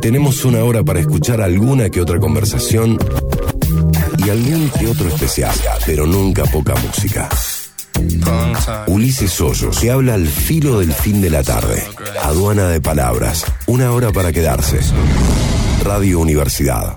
Tenemos 0.00 0.44
una 0.44 0.62
hora 0.64 0.82
para 0.84 1.00
escuchar 1.00 1.40
alguna 1.40 1.90
que 1.90 2.00
otra 2.00 2.18
conversación 2.18 2.98
y 4.18 4.30
algún 4.30 4.70
que 4.70 4.86
otro 4.88 5.08
especial, 5.08 5.54
pero 5.84 6.06
nunca 6.06 6.44
poca 6.44 6.74
música. 6.86 7.28
Ulises 8.86 9.40
Hoyos, 9.40 9.78
que 9.78 9.90
habla 9.90 10.14
al 10.14 10.26
filo 10.26 10.80
del 10.80 10.92
fin 10.92 11.20
de 11.20 11.30
la 11.30 11.42
tarde. 11.42 11.82
Aduana 12.22 12.68
de 12.68 12.80
palabras. 12.80 13.44
Una 13.66 13.92
hora 13.92 14.12
para 14.12 14.32
quedarse. 14.32 14.80
Radio 15.82 16.20
Universidad. 16.20 16.96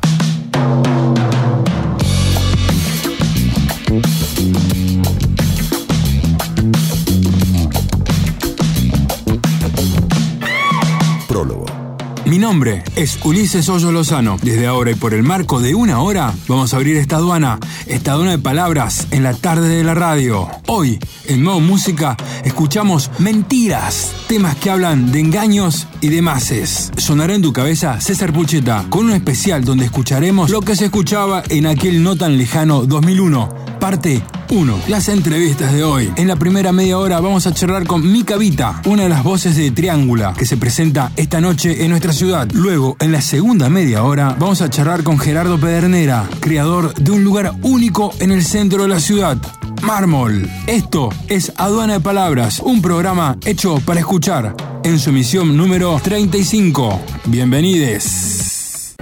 Nombre 12.49 12.83
es 12.95 13.19
Ulises 13.23 13.69
Hoyo 13.69 13.91
Lozano. 13.91 14.39
Desde 14.41 14.65
ahora 14.65 14.89
y 14.89 14.95
por 14.95 15.13
el 15.13 15.21
marco 15.21 15.59
de 15.59 15.75
una 15.75 16.01
hora 16.01 16.33
vamos 16.47 16.73
a 16.73 16.77
abrir 16.77 16.97
esta 16.97 17.17
aduana, 17.17 17.59
esta 17.85 18.13
aduana 18.13 18.31
de 18.31 18.39
palabras 18.39 19.05
en 19.11 19.21
la 19.21 19.35
tarde 19.35 19.67
de 19.69 19.83
la 19.83 19.93
radio. 19.93 20.49
Hoy, 20.65 20.97
en 21.27 21.43
Modo 21.43 21.59
Música, 21.59 22.17
escuchamos 22.43 23.11
mentiras, 23.19 24.15
temas 24.27 24.55
que 24.55 24.71
hablan 24.71 25.11
de 25.11 25.19
engaños 25.19 25.85
y 26.01 26.07
de 26.07 26.23
mases. 26.23 26.91
Sonará 26.97 27.35
en 27.35 27.43
tu 27.43 27.53
cabeza 27.53 28.01
César 28.01 28.33
Pucheta 28.33 28.83
con 28.89 29.05
un 29.05 29.11
especial 29.11 29.63
donde 29.63 29.85
escucharemos 29.85 30.49
lo 30.49 30.61
que 30.61 30.75
se 30.75 30.85
escuchaba 30.85 31.43
en 31.49 31.67
aquel 31.67 32.01
no 32.01 32.15
tan 32.15 32.35
lejano 32.35 32.83
2001, 32.87 33.77
parte 33.79 34.23
1. 34.49 34.81
Las 34.87 35.09
entrevistas 35.09 35.71
de 35.73 35.83
hoy. 35.83 36.11
En 36.15 36.27
la 36.27 36.35
primera 36.35 36.71
media 36.71 36.97
hora 36.97 37.19
vamos 37.19 37.45
a 37.47 37.53
charlar 37.53 37.85
con 37.85 38.11
Mica 38.11 38.37
Vita, 38.37 38.81
una 38.85 39.03
de 39.03 39.09
las 39.09 39.23
voces 39.23 39.55
de 39.55 39.71
Triángula, 39.71 40.33
que 40.33 40.45
se 40.45 40.57
presenta 40.57 41.11
esta 41.15 41.39
noche 41.39 41.83
en 41.83 41.91
nuestra 41.91 42.13
ciudad. 42.13 42.47
Luego, 42.53 42.97
en 42.99 43.11
la 43.11 43.21
segunda 43.21 43.69
media 43.69 44.03
hora, 44.03 44.35
vamos 44.39 44.61
a 44.61 44.69
charlar 44.69 45.03
con 45.03 45.19
Gerardo 45.19 45.59
Pedernera, 45.59 46.27
creador 46.39 46.93
de 46.95 47.11
un 47.11 47.23
lugar 47.23 47.53
único 47.61 48.13
en 48.19 48.31
el 48.31 48.43
centro 48.43 48.83
de 48.83 48.89
la 48.89 48.99
ciudad. 48.99 49.37
Mármol. 49.81 50.49
Esto 50.67 51.09
es 51.27 51.53
Aduana 51.55 51.93
de 51.93 51.99
Palabras, 51.99 52.59
un 52.59 52.81
programa 52.81 53.37
hecho 53.45 53.79
para 53.85 53.99
escuchar 53.99 54.55
en 54.83 54.99
su 54.99 55.11
emisión 55.11 55.55
número 55.55 55.99
35. 56.01 56.99
Bienvenides. 57.25 58.95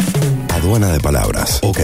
Aduana 0.50 0.88
de 0.88 1.00
palabras. 1.00 1.60
Ok. 1.64 1.80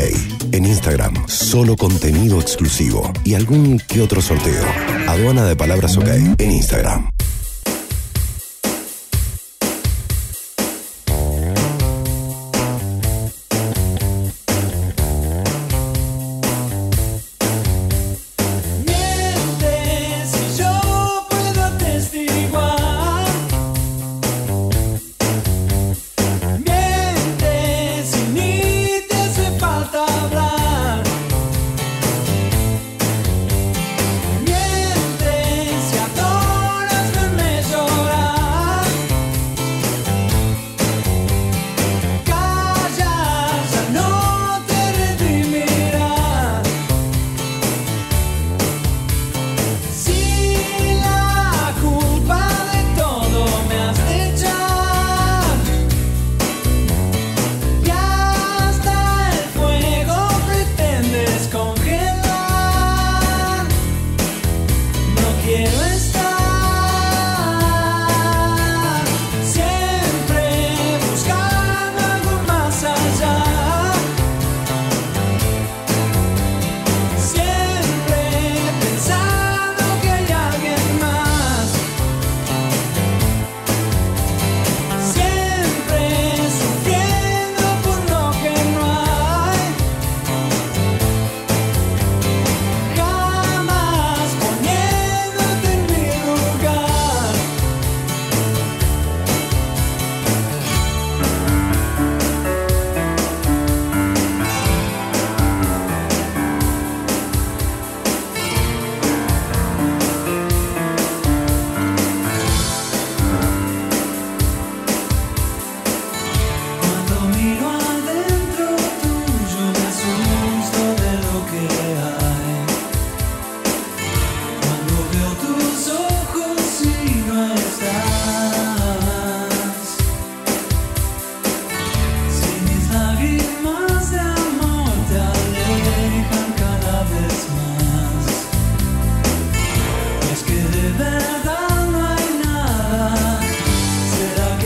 En 0.54 0.66
Instagram, 0.66 1.16
solo 1.28 1.76
contenido 1.76 2.40
exclusivo 2.40 3.12
y 3.24 3.34
algún 3.34 3.80
que 3.88 4.02
otro 4.02 4.22
sorteo. 4.22 4.64
Aduana 5.08 5.46
de 5.46 5.56
palabras 5.56 5.98
OK. 5.98 6.08
En 6.38 6.52
Instagram. 6.52 7.10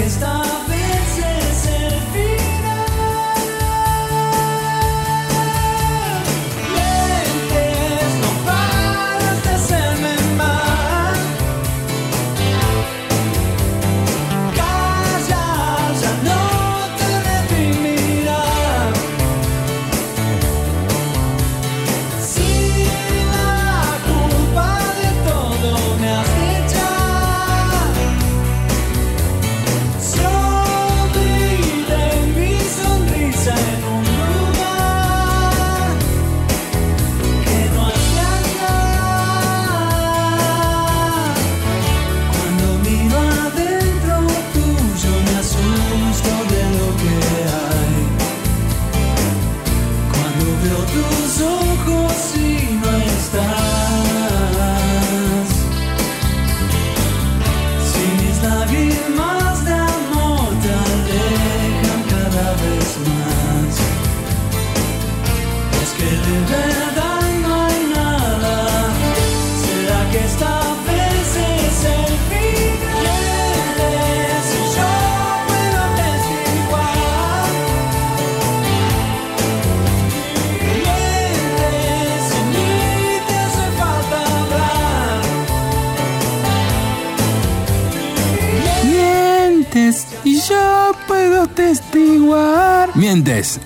Stop. 0.10 0.47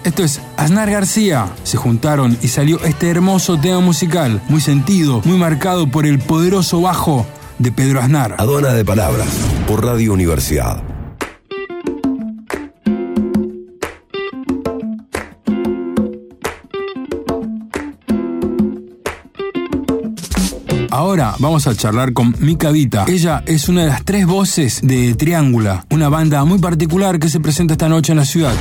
Esto 0.03 0.23
es 0.23 0.41
Aznar 0.57 0.89
García. 0.89 1.47
Se 1.63 1.77
juntaron 1.77 2.37
y 2.41 2.47
salió 2.47 2.79
este 2.83 3.09
hermoso 3.09 3.57
tema 3.57 3.79
musical, 3.79 4.41
muy 4.49 4.61
sentido, 4.61 5.21
muy 5.25 5.37
marcado 5.37 5.87
por 5.87 6.05
el 6.05 6.19
poderoso 6.19 6.81
bajo 6.81 7.25
de 7.59 7.71
Pedro 7.71 8.01
Aznar. 8.01 8.35
Aduana 8.37 8.73
de 8.73 8.85
Palabras, 8.85 9.27
por 9.67 9.85
Radio 9.85 10.13
Universidad. 10.13 10.83
Ahora 20.89 21.35
vamos 21.39 21.67
a 21.67 21.75
charlar 21.75 22.13
con 22.13 22.35
Mica 22.39 22.69
Vita. 22.69 23.05
Ella 23.07 23.43
es 23.45 23.69
una 23.69 23.81
de 23.81 23.87
las 23.87 24.03
tres 24.03 24.25
voces 24.25 24.81
de 24.83 25.15
Triángula, 25.15 25.85
una 25.89 26.09
banda 26.09 26.43
muy 26.43 26.59
particular 26.59 27.17
que 27.17 27.29
se 27.29 27.39
presenta 27.39 27.73
esta 27.73 27.87
noche 27.87 28.11
en 28.11 28.17
la 28.17 28.25
ciudad. 28.25 28.53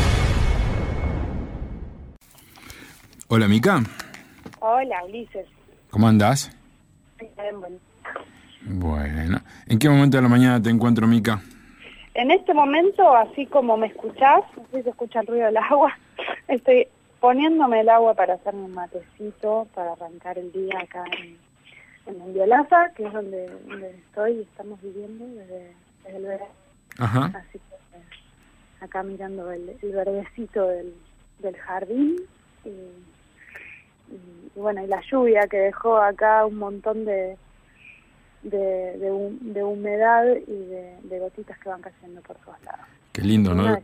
Hola 3.33 3.47
Mica, 3.47 3.79
Hola, 4.59 5.05
Ulises. 5.05 5.47
¿cómo 5.89 6.09
andás? 6.09 6.51
Bien, 7.21 7.61
bueno. 8.65 9.39
¿en 9.69 9.79
qué 9.79 9.89
momento 9.89 10.17
de 10.17 10.25
la 10.25 10.29
mañana 10.29 10.61
te 10.61 10.69
encuentro 10.69 11.07
Mica? 11.07 11.41
En 12.15 12.33
este 12.33 12.53
momento, 12.53 13.17
así 13.17 13.47
como 13.47 13.77
me 13.77 13.87
escuchás, 13.87 14.43
no 14.57 14.65
sé 14.73 14.79
si 14.79 14.83
se 14.83 14.91
escucha 14.91 15.21
el 15.21 15.29
ruido 15.29 15.47
del 15.47 15.59
agua, 15.59 15.97
estoy 16.49 16.89
poniéndome 17.21 17.83
el 17.83 17.89
agua 17.91 18.15
para 18.15 18.35
hacerme 18.35 18.63
un 18.63 18.75
matecito, 18.75 19.69
para 19.77 19.93
arrancar 19.93 20.37
el 20.37 20.51
día 20.51 20.81
acá 20.83 21.05
en, 21.17 21.39
en 22.13 22.35
que 22.97 23.07
es 23.07 23.13
donde, 23.13 23.49
donde 23.69 23.91
estoy 23.91 24.33
y 24.39 24.41
estamos 24.41 24.83
viviendo 24.83 25.25
desde, 25.25 25.73
desde 26.03 26.17
el 26.17 26.25
verano. 26.25 26.53
Ajá. 26.99 27.27
Así 27.27 27.61
que 27.61 27.97
eh, 27.97 28.03
acá 28.81 29.05
mirando 29.05 29.53
el, 29.53 29.77
el 29.81 29.93
verdecito 29.93 30.67
del, 30.67 30.93
del 31.39 31.57
jardín 31.59 32.17
y, 32.65 32.71
y- 34.11 34.59
y 34.59 34.61
bueno, 34.61 34.83
y 34.83 34.87
la 34.87 35.01
lluvia 35.11 35.47
que 35.49 35.57
dejó 35.59 35.97
acá 35.99 36.45
un 36.47 36.57
montón 36.59 37.05
de, 37.05 37.37
de, 38.43 38.59
de, 38.99 39.11
hu- 39.13 39.39
de 39.41 39.63
humedad 39.65 40.25
y 40.47 40.53
de, 40.65 40.99
de 41.03 41.19
gotitas 41.19 41.59
que 41.59 41.69
van 41.69 41.83
cayendo 41.83 42.21
por 42.23 42.37
todos 42.39 42.63
lados. 42.65 42.87
Qué 43.13 43.23
lindo, 43.23 43.55
¿no? 43.55 43.79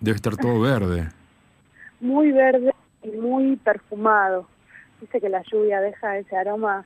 Debe 0.00 0.16
estar 0.16 0.36
todo 0.36 0.60
verde. 0.60 1.08
Muy 2.00 2.32
verde 2.32 2.72
y 3.02 3.08
muy 3.10 3.56
perfumado. 3.56 4.46
Dice 5.02 5.20
que 5.20 5.28
la 5.28 5.42
lluvia 5.50 5.80
deja 5.82 6.16
ese 6.18 6.34
aroma 6.36 6.84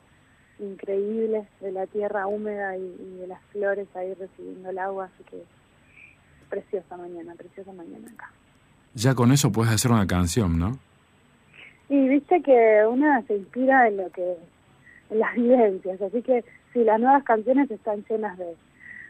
increíble 0.58 1.46
de 1.60 1.70
la 1.72 1.86
tierra 1.86 2.26
húmeda 2.26 2.76
y, 2.76 2.80
y 2.82 3.18
de 3.20 3.26
las 3.28 3.40
flores 3.52 3.86
ahí 3.94 4.12
recibiendo 4.14 4.70
el 4.70 4.78
agua, 4.78 5.08
así 5.14 5.22
que 5.30 5.42
preciosa 6.48 6.96
mañana, 6.96 7.34
preciosa 7.36 7.72
mañana 7.72 8.08
acá. 8.12 8.30
Ya 8.94 9.14
con 9.14 9.32
eso 9.32 9.50
puedes 9.52 9.72
hacer 9.72 9.90
una 9.92 10.06
canción, 10.06 10.58
¿no? 10.58 10.78
Y 11.94 12.08
viste 12.08 12.42
que 12.42 12.84
una 12.88 13.22
se 13.22 13.36
inspira 13.36 13.86
en 13.86 13.98
lo 13.98 14.10
que, 14.10 14.36
en 15.10 15.18
las 15.20 15.32
vivencias, 15.36 16.02
así 16.02 16.22
que 16.22 16.44
sí, 16.72 16.82
las 16.82 16.98
nuevas 16.98 17.22
canciones 17.22 17.70
están 17.70 18.04
llenas 18.10 18.36
de, 18.36 18.56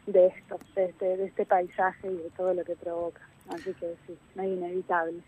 de 0.06 0.26
esto, 0.26 0.58
de 0.76 0.84
este, 0.84 1.16
de 1.16 1.24
este 1.24 1.46
paisaje 1.46 2.12
y 2.12 2.16
de 2.16 2.30
todo 2.36 2.52
lo 2.52 2.62
que 2.62 2.76
provoca, 2.76 3.22
así 3.48 3.72
que 3.80 3.94
sí, 4.06 4.14
no 4.34 4.42
es 4.42 4.48
inevitable. 4.50 5.18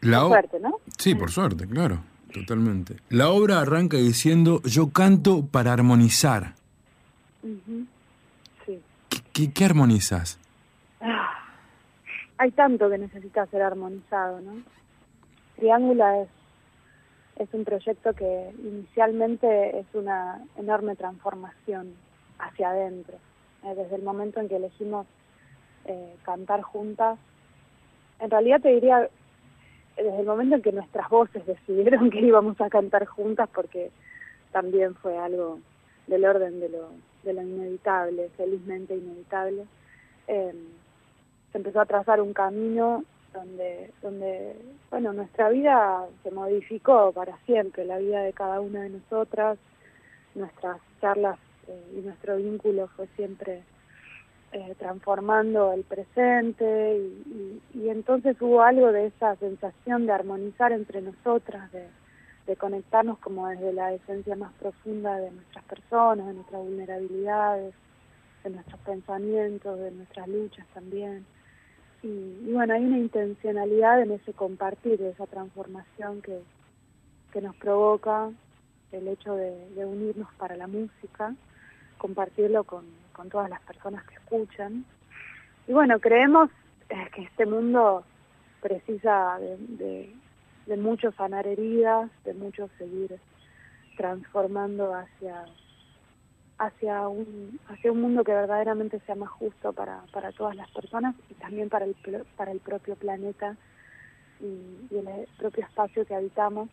La 0.00 0.20
Por 0.20 0.28
suerte, 0.28 0.60
¿no? 0.60 0.80
Sí, 0.96 1.14
por 1.14 1.30
suerte, 1.30 1.68
claro, 1.68 1.98
totalmente. 2.32 2.96
La 3.10 3.28
obra 3.28 3.60
arranca 3.60 3.98
diciendo, 3.98 4.62
yo 4.62 4.90
canto 4.90 5.44
para 5.46 5.74
armonizar. 5.74 6.54
Sí. 8.64 8.80
¿Qué, 9.10 9.18
qué, 9.34 9.52
qué 9.52 9.64
armonizas? 9.66 10.38
Ah, 11.02 11.44
hay 12.38 12.52
tanto 12.52 12.88
que 12.88 12.96
necesita 12.96 13.44
ser 13.48 13.60
armonizado, 13.60 14.40
¿no? 14.40 14.62
Triángula 15.56 16.22
es, 16.22 16.28
es 17.36 17.52
un 17.52 17.64
proyecto 17.64 18.14
que 18.14 18.50
inicialmente 18.58 19.78
es 19.78 19.86
una 19.92 20.42
enorme 20.56 20.96
transformación 20.96 21.94
hacia 22.38 22.70
adentro. 22.70 23.16
Eh, 23.64 23.74
desde 23.74 23.96
el 23.96 24.02
momento 24.02 24.40
en 24.40 24.48
que 24.48 24.56
elegimos 24.56 25.06
eh, 25.84 26.16
cantar 26.24 26.62
juntas, 26.62 27.18
en 28.20 28.30
realidad 28.30 28.60
te 28.60 28.70
diría, 28.70 29.08
desde 29.96 30.20
el 30.20 30.26
momento 30.26 30.56
en 30.56 30.62
que 30.62 30.72
nuestras 30.72 31.08
voces 31.08 31.44
decidieron 31.46 32.10
que 32.12 32.20
íbamos 32.20 32.60
a 32.60 32.70
cantar 32.70 33.04
juntas, 33.06 33.48
porque 33.54 33.90
también 34.52 34.94
fue 34.94 35.18
algo 35.18 35.58
del 36.06 36.24
orden 36.24 36.60
de 36.60 36.70
lo, 36.70 36.90
de 37.22 37.34
lo 37.34 37.42
inevitable, 37.42 38.30
felizmente 38.36 38.96
inevitable, 38.96 39.66
eh, 40.28 40.54
se 41.52 41.58
empezó 41.58 41.80
a 41.80 41.86
trazar 41.86 42.20
un 42.20 42.32
camino 42.32 43.04
donde, 44.02 44.56
bueno, 44.90 45.12
nuestra 45.12 45.48
vida 45.50 46.06
se 46.22 46.30
modificó 46.30 47.12
para 47.12 47.36
siempre, 47.46 47.84
la 47.84 47.98
vida 47.98 48.22
de 48.22 48.32
cada 48.32 48.60
una 48.60 48.82
de 48.82 48.90
nosotras, 48.90 49.58
nuestras 50.34 50.78
charlas 51.00 51.38
eh, 51.68 51.98
y 51.98 52.00
nuestro 52.00 52.36
vínculo 52.36 52.88
fue 52.96 53.06
siempre 53.16 53.62
eh, 54.52 54.74
transformando 54.78 55.72
el 55.72 55.84
presente 55.84 56.98
y, 56.98 57.88
entonces 57.88 58.36
hubo 58.40 58.62
algo 58.62 58.92
de 58.92 59.06
esa 59.06 59.36
sensación 59.36 60.06
de 60.06 60.12
armonizar 60.12 60.72
entre 60.72 61.00
nosotras, 61.00 61.70
de 61.72 62.56
conectarnos 62.56 63.18
como 63.18 63.48
desde 63.48 63.72
la 63.72 63.92
esencia 63.92 64.36
más 64.36 64.52
profunda 64.54 65.16
de 65.16 65.30
nuestras 65.30 65.64
personas, 65.64 66.26
de 66.26 66.34
nuestras 66.34 66.62
vulnerabilidades, 66.62 67.74
de 68.44 68.50
nuestros 68.50 68.80
pensamientos, 68.80 69.78
de 69.78 69.90
nuestras 69.90 70.28
luchas 70.28 70.66
también. 70.74 71.26
Y, 72.02 72.06
y 72.06 72.52
bueno, 72.52 72.74
hay 72.74 72.84
una 72.84 72.98
intencionalidad 72.98 74.02
en 74.02 74.12
ese 74.12 74.32
compartir, 74.32 75.00
esa 75.02 75.26
transformación 75.26 76.22
que, 76.22 76.40
que 77.32 77.40
nos 77.40 77.56
provoca 77.56 78.30
el 78.92 79.08
hecho 79.08 79.34
de, 79.34 79.68
de 79.70 79.84
unirnos 79.84 80.28
para 80.34 80.56
la 80.56 80.66
música, 80.66 81.34
compartirlo 81.98 82.64
con, 82.64 82.84
con 83.12 83.28
todas 83.28 83.50
las 83.50 83.60
personas 83.62 84.04
que 84.06 84.14
escuchan. 84.14 84.84
Y 85.66 85.72
bueno, 85.72 85.98
creemos 85.98 86.50
eh, 86.88 87.08
que 87.14 87.22
este 87.22 87.46
mundo 87.46 88.04
precisa 88.60 89.38
de, 89.38 89.56
de, 89.58 90.14
de 90.66 90.76
mucho 90.76 91.12
sanar 91.12 91.46
heridas, 91.46 92.10
de 92.24 92.34
mucho 92.34 92.68
seguir 92.78 93.18
transformando 93.96 94.94
hacia 94.94 95.44
hacia 96.58 97.08
un 97.08 97.60
hacia 97.68 97.92
un 97.92 98.00
mundo 98.00 98.24
que 98.24 98.32
verdaderamente 98.32 99.00
sea 99.00 99.14
más 99.14 99.30
justo 99.30 99.72
para, 99.72 100.02
para 100.12 100.32
todas 100.32 100.56
las 100.56 100.70
personas 100.70 101.14
y 101.30 101.34
también 101.34 101.68
para 101.68 101.84
el 101.84 101.94
para 102.36 102.52
el 102.52 102.60
propio 102.60 102.96
planeta 102.96 103.56
y, 104.40 104.96
el 104.96 105.28
propio 105.38 105.64
espacio 105.64 106.06
que 106.06 106.14
habitamos 106.14 106.68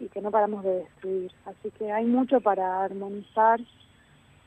y 0.00 0.08
que 0.08 0.20
no 0.20 0.30
paramos 0.30 0.64
de 0.64 0.78
destruir. 0.80 1.32
Así 1.46 1.70
que 1.72 1.92
hay 1.92 2.04
mucho 2.04 2.40
para 2.40 2.82
armonizar 2.84 3.60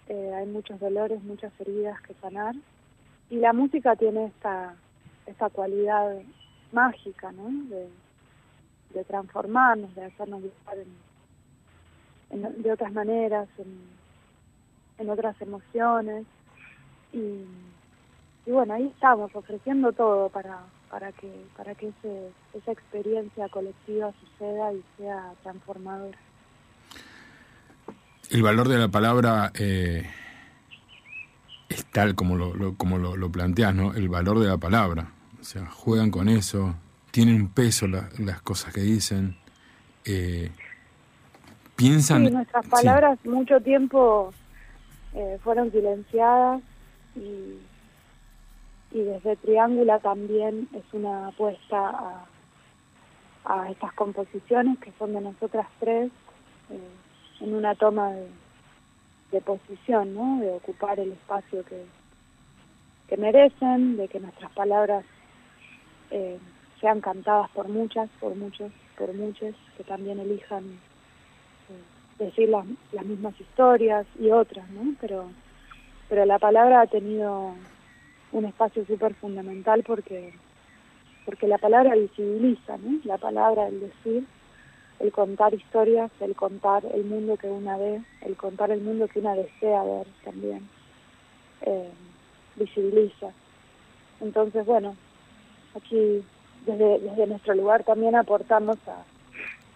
eh, 0.08 0.34
hay 0.36 0.48
muchos 0.48 0.80
dolores 0.80 1.24
muchas 1.24 1.54
heridas 1.60 2.02
que 2.02 2.14
sanar 2.16 2.56
y 3.30 3.38
la 3.38 3.54
música 3.54 3.96
tiene 3.96 4.26
esta 4.28 4.76
esta 5.26 5.50
cualidad 5.50 6.18
mágica 6.72 7.32
no 7.32 7.50
de, 7.70 7.90
transformarnos 9.06 9.94
de 9.96 10.06
hacernos 10.06 10.42
vibrar 10.44 10.78
en, 10.80 12.46
en- 12.46 12.62
de 12.62 12.72
otras 12.72 12.92
maneras 12.92 13.48
en, 13.58 13.97
en 14.98 15.10
otras 15.10 15.36
emociones 15.42 16.26
y, 17.14 17.18
y 18.46 18.52
bueno 18.52 18.74
ahí 18.74 18.88
estamos 18.88 19.34
ofreciendo 19.36 19.92
todo 19.94 20.30
para 20.30 20.60
para 20.90 21.12
que 21.12 21.32
para 21.56 21.76
que 21.76 21.90
ese, 21.90 22.30
esa 22.54 22.72
experiencia 22.72 23.50
colectiva 23.50 24.12
suceda 24.20 24.74
y 24.74 24.84
sea 24.98 25.34
transformadora 25.44 26.18
El 28.30 28.44
valor 28.44 28.68
de 28.68 28.78
la 28.78 28.88
palabra 28.90 29.52
eh, 29.58 30.10
es 31.70 31.86
tal 31.86 32.16
como 32.16 32.36
lo, 32.36 32.54
lo- 32.56 32.76
como 32.76 32.98
lo, 32.98 33.16
lo 33.16 33.30
planteas, 33.30 33.74
¿no? 33.76 33.94
El 33.94 34.10
valor 34.10 34.40
de 34.40 34.48
la 34.48 34.58
palabra. 34.58 35.12
O 35.40 35.44
sea, 35.44 35.66
juegan 35.68 36.12
con 36.12 36.28
eso, 36.28 36.76
tienen 37.12 37.36
un 37.42 37.48
peso 37.50 37.88
la- 37.88 38.10
las 38.20 38.42
cosas 38.42 38.74
que 38.74 38.82
dicen, 38.82 39.36
eh, 40.06 40.52
piensan... 41.76 42.26
Sí, 42.26 42.32
nuestras 42.34 42.66
sí. 42.66 42.72
palabras 42.72 43.20
mucho 43.26 43.62
tiempo 43.62 44.34
eh, 45.18 45.40
fueron 45.44 45.72
silenciadas 45.72 46.62
y, 47.16 47.58
y 48.92 49.02
desde 49.02 49.36
Triángula 49.38 49.98
también 49.98 50.70
es 50.74 50.84
una 50.94 51.30
apuesta 51.30 52.28
a, 53.44 53.72
estas 53.72 53.94
composiciones 53.94 54.78
que 54.78 54.92
son 55.00 55.14
de 55.14 55.22
nosotras 55.22 55.66
tres 55.80 56.12
eh, 56.70 56.90
en 57.40 57.56
una 57.56 57.74
toma 57.74 58.12
de, 59.32 59.42
posición, 59.42 60.14
¿no? 60.14 60.40
de 60.40 60.52
ocupar 60.52 61.00
el 61.00 61.14
espacio 61.14 61.66
que, 61.66 61.84
que 63.08 63.18
merecen, 63.18 63.98
de 63.98 64.08
que 64.10 64.20
nuestras 64.20 64.52
palabras 64.52 65.04
eh, 66.12 66.38
sean 66.80 67.02
cantadas 67.02 67.50
por 67.52 67.70
muchas, 67.70 68.08
por 68.20 68.36
muchos, 68.36 68.72
por 68.96 69.12
muchos 69.16 69.56
que 69.78 69.84
también 69.84 70.20
elijan 70.20 70.80
decir 72.20 72.50
las, 72.50 72.66
las 72.92 73.06
mismas 73.06 73.40
historias 73.40 74.06
y 74.20 74.32
otras, 74.32 74.70
¿no? 74.70 74.94
Pero, 75.00 75.30
pero 76.10 76.26
la 76.26 76.40
palabra 76.40 76.82
ha 76.82 76.88
tenido 76.88 77.54
un 78.32 78.46
espacio 78.46 78.86
súper 78.86 79.14
fundamental 79.16 79.84
porque 79.84 80.34
porque 81.28 81.46
la 81.46 81.58
palabra 81.58 81.94
visibiliza, 81.94 82.78
¿no? 82.78 83.02
La 83.04 83.18
palabra, 83.18 83.68
el 83.68 83.82
decir, 83.82 84.26
el 85.00 85.12
contar 85.12 85.54
historias, 85.54 86.10
el 86.22 86.38
contar 86.38 86.86
el 86.94 87.04
mundo 87.04 87.36
que 87.36 87.48
una 87.48 87.76
ve, 87.76 88.02
el 88.22 88.38
contar 88.38 88.72
el 88.72 88.80
mundo 88.80 89.10
que 89.10 89.20
una 89.20 89.36
desea 89.36 89.84
ver 89.84 90.08
también, 90.24 90.70
eh, 91.64 91.92
visibiliza. 92.56 93.32
Entonces, 94.22 94.66
bueno, 94.66 94.96
aquí 95.76 96.24
desde, 96.66 97.00
desde 97.00 97.28
nuestro 97.28 97.56
lugar 97.56 97.84
también 97.84 98.16
aportamos 98.16 98.78
a, 98.88 99.04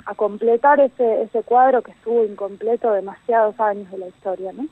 a 0.05 0.15
completar 0.15 0.79
ese, 0.79 1.24
ese 1.24 1.43
cuadro 1.43 1.81
que 1.81 1.91
estuvo 1.91 2.25
incompleto 2.25 2.91
demasiados 2.91 3.60
años 3.60 3.89
de 3.91 3.98
la 3.98 4.08
historia, 4.08 4.51
¿no? 4.53 4.67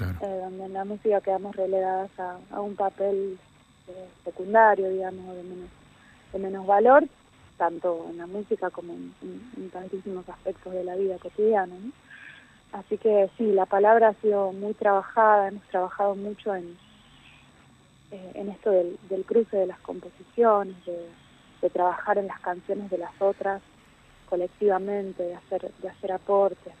Eh, 0.00 0.40
donde 0.42 0.64
en 0.64 0.72
la 0.72 0.84
música 0.84 1.20
quedamos 1.20 1.54
relegadas 1.54 2.10
a, 2.18 2.38
a 2.50 2.60
un 2.60 2.74
papel 2.74 3.38
eh, 3.88 4.08
secundario, 4.24 4.88
digamos, 4.88 5.36
de 5.36 5.42
menos, 5.42 5.68
de 6.32 6.38
menos 6.38 6.66
valor, 6.66 7.04
tanto 7.56 8.06
en 8.10 8.18
la 8.18 8.26
música 8.26 8.70
como 8.70 8.92
en, 8.92 9.12
en, 9.56 9.70
tantísimos 9.70 10.28
aspectos 10.28 10.72
de 10.72 10.84
la 10.84 10.96
vida 10.96 11.18
cotidiana. 11.18 11.74
¿no? 11.74 11.92
Así 12.72 12.96
que 12.96 13.28
sí, 13.36 13.52
la 13.52 13.66
palabra 13.66 14.08
ha 14.08 14.14
sido 14.14 14.52
muy 14.52 14.72
trabajada, 14.74 15.48
hemos 15.48 15.62
trabajado 15.68 16.14
mucho 16.14 16.54
en, 16.54 16.76
eh, 18.10 18.32
en 18.34 18.48
esto 18.48 18.70
del, 18.70 18.98
del, 19.10 19.24
cruce 19.24 19.56
de 19.56 19.66
las 19.66 19.78
composiciones, 19.80 20.74
de, 20.86 21.06
de, 21.60 21.70
trabajar 21.70 22.18
en 22.18 22.28
las 22.28 22.40
canciones 22.40 22.90
de 22.90 22.98
las 22.98 23.12
otras 23.20 23.60
colectivamente, 24.32 25.22
de 25.24 25.34
hacer, 25.34 25.70
de 25.82 25.88
hacer 25.90 26.10
aportes, 26.10 26.72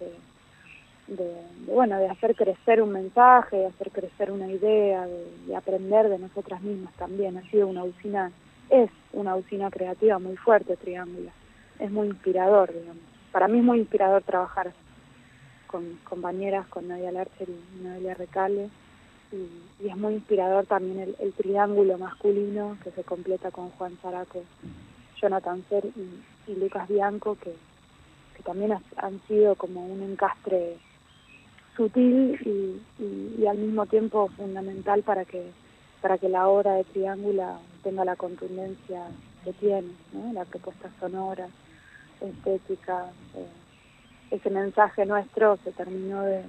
de, 1.06 1.36
bueno, 1.66 1.98
de 1.98 2.08
hacer 2.08 2.34
crecer 2.34 2.80
un 2.80 2.92
mensaje, 2.92 3.58
de 3.58 3.66
hacer 3.66 3.90
crecer 3.90 4.30
una 4.30 4.46
idea, 4.46 5.06
de, 5.06 5.54
aprender 5.54 6.08
de 6.08 6.18
nosotras 6.18 6.62
mismas 6.62 6.94
también. 6.94 7.36
Ha 7.36 7.42
sido 7.50 7.68
una 7.68 7.84
usina, 7.84 8.32
es 8.70 8.88
una 9.12 9.36
usina 9.36 9.70
creativa 9.70 10.18
muy 10.18 10.34
fuerte, 10.38 10.78
Triángulo. 10.78 11.30
Es 11.78 11.90
muy 11.90 12.06
inspirador, 12.06 12.72
digamos. 12.72 13.02
Para 13.32 13.48
mí 13.48 13.58
es 13.58 13.64
muy 13.64 13.80
inspirador 13.80 14.22
trabajar 14.22 14.72
con 15.66 15.98
compañeras, 16.04 16.66
con 16.68 16.88
Nadia 16.88 17.12
Lercher 17.12 17.50
y 17.50 17.84
Nadia 17.84 18.14
Recale. 18.14 18.70
Y, 19.30 19.88
es 19.90 19.96
muy 19.98 20.14
inspirador 20.14 20.64
también 20.64 21.14
el, 21.18 21.32
triángulo 21.34 21.98
masculino 21.98 22.78
que 22.82 22.92
se 22.92 23.04
completa 23.04 23.50
con 23.50 23.68
Juan 23.72 23.98
Zaraco, 24.00 24.42
Jonathan 25.20 25.62
Ser 25.68 25.84
y, 25.84 26.31
Lucas 26.48 26.88
Bianco, 26.88 27.36
que, 27.36 27.54
que 28.36 28.42
también 28.42 28.72
han 28.96 29.20
sido 29.28 29.54
como 29.54 29.86
un 29.86 30.02
encastre 30.02 30.76
sutil 31.76 32.38
y, 32.44 33.02
y, 33.02 33.46
al 33.46 33.58
mismo 33.58 33.86
tiempo 33.86 34.28
fundamental 34.36 35.02
para 35.02 35.24
que 35.24 35.50
para 36.02 36.18
que 36.18 36.28
la 36.28 36.48
obra 36.48 36.74
de 36.74 36.84
Triángula 36.84 37.58
tenga 37.84 38.04
la 38.04 38.16
contundencia 38.16 39.06
que 39.44 39.52
tiene, 39.52 39.86
la 40.32 40.44
propuesta 40.44 40.90
sonora, 40.98 41.46
estética, 42.20 43.06
eh, 43.36 43.46
ese 44.32 44.50
mensaje 44.50 45.06
nuestro 45.06 45.58
se 45.62 45.70
terminó 45.70 46.22
de, 46.22 46.42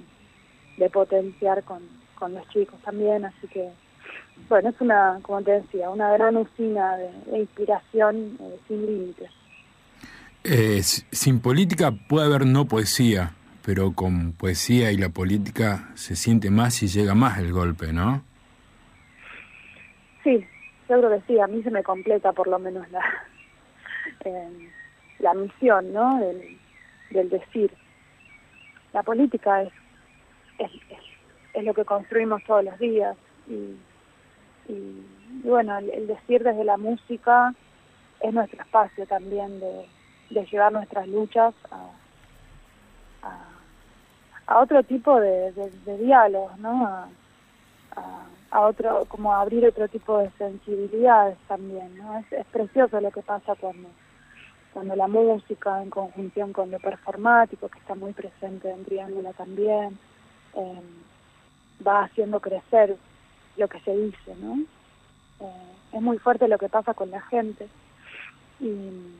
de 0.76 0.90
potenciar 0.90 1.62
con, 1.62 1.82
con, 2.18 2.34
los 2.34 2.48
chicos 2.48 2.80
también, 2.80 3.24
así 3.24 3.46
que 3.46 3.70
bueno, 4.48 4.70
es 4.70 4.80
una, 4.80 5.20
como 5.22 5.42
te 5.42 5.52
decía, 5.52 5.90
una 5.90 6.12
gran 6.12 6.36
usina 6.36 6.96
de, 6.96 7.38
inspiración 7.38 8.36
eh, 8.40 8.58
sin 8.66 8.84
límites. 8.84 9.30
Eh, 10.44 10.82
sin 10.82 11.40
política 11.40 11.92
puede 12.08 12.26
haber 12.26 12.46
no 12.46 12.66
poesía 12.66 13.32
pero 13.64 13.92
con 13.94 14.32
poesía 14.32 14.92
y 14.92 14.98
la 14.98 15.08
política 15.08 15.88
se 15.94 16.16
siente 16.16 16.50
más 16.50 16.82
y 16.82 16.88
llega 16.88 17.14
más 17.14 17.38
el 17.38 17.52
golpe, 17.52 17.92
¿no? 17.92 18.22
Sí, 20.22 20.46
yo 20.88 20.98
creo 20.98 21.10
que 21.10 21.26
sí, 21.26 21.40
a 21.40 21.46
mí 21.46 21.62
se 21.62 21.70
me 21.70 21.82
completa 21.82 22.32
por 22.32 22.46
lo 22.46 22.58
menos 22.58 22.88
la, 22.90 23.00
eh, 24.24 24.70
la 25.18 25.32
misión, 25.34 25.92
¿no? 25.92 26.20
Del, 27.10 27.30
decir. 27.30 27.72
La 28.92 29.02
política 29.02 29.62
es, 29.62 29.72
es, 30.58 30.70
es, 31.54 31.64
lo 31.64 31.72
que 31.72 31.84
construimos 31.84 32.42
todos 32.44 32.64
los 32.64 32.78
días 32.78 33.16
y, 33.46 33.76
y, 34.68 35.06
bueno, 35.44 35.78
el, 35.78 36.06
decir 36.06 36.42
desde 36.42 36.64
la 36.64 36.76
música 36.76 37.54
es 38.20 38.34
nuestro 38.34 38.60
espacio 38.60 39.06
también 39.06 39.60
de, 39.60 39.86
de 40.30 40.44
llevar 40.46 40.72
nuestras 40.72 41.06
luchas 41.08 41.54
a, 41.70 41.90
otro 44.60 44.82
tipo 44.82 45.18
de, 45.18 45.52
diálogos, 45.98 46.58
¿no? 46.58 46.86
A, 46.86 48.60
otro, 48.60 49.04
como 49.06 49.34
abrir 49.34 49.66
otro 49.66 49.88
tipo 49.88 50.18
de 50.18 50.30
sensibilidades 50.38 51.36
también, 51.48 51.96
¿no? 51.98 52.18
Es, 52.30 52.46
precioso 52.46 53.00
lo 53.00 53.10
que 53.10 53.22
pasa 53.22 53.54
cuando 53.56 53.88
cuando 54.72 54.96
la 54.96 55.06
música 55.06 55.80
en 55.82 55.88
conjunción 55.88 56.52
con 56.52 56.70
lo 56.72 56.80
performático, 56.80 57.68
que 57.68 57.78
está 57.78 57.94
muy 57.94 58.12
presente 58.12 58.68
en 58.68 58.84
Triángulo 58.84 59.32
también, 59.34 59.96
eh, 60.54 60.80
va 61.86 62.02
haciendo 62.02 62.40
crecer 62.40 62.96
lo 63.56 63.68
que 63.68 63.80
se 63.80 63.96
dice, 63.96 64.34
¿no? 64.40 64.58
Eh, 65.40 65.74
es 65.92 66.02
muy 66.02 66.18
fuerte 66.18 66.48
lo 66.48 66.58
que 66.58 66.68
pasa 66.68 66.92
con 66.92 67.10
la 67.10 67.20
gente. 67.22 67.68
Y, 68.60 69.14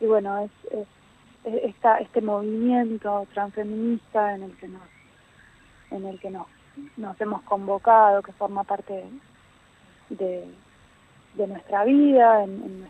y 0.00 0.06
bueno, 0.06 0.38
es, 0.38 0.50
es 1.44 1.74
este 2.00 2.20
movimiento 2.20 3.26
transfeminista 3.32 4.34
en 4.34 4.42
el 4.42 4.56
que 4.56 4.68
nos 4.68 4.82
en 5.90 6.06
el 6.06 6.20
que 6.20 6.30
nos, 6.30 6.46
nos 6.96 7.20
hemos 7.20 7.42
convocado, 7.42 8.22
que 8.22 8.32
forma 8.32 8.64
parte 8.64 9.04
de, 10.10 10.46
de 11.34 11.46
nuestra 11.46 11.84
vida, 11.84 12.44
en, 12.44 12.86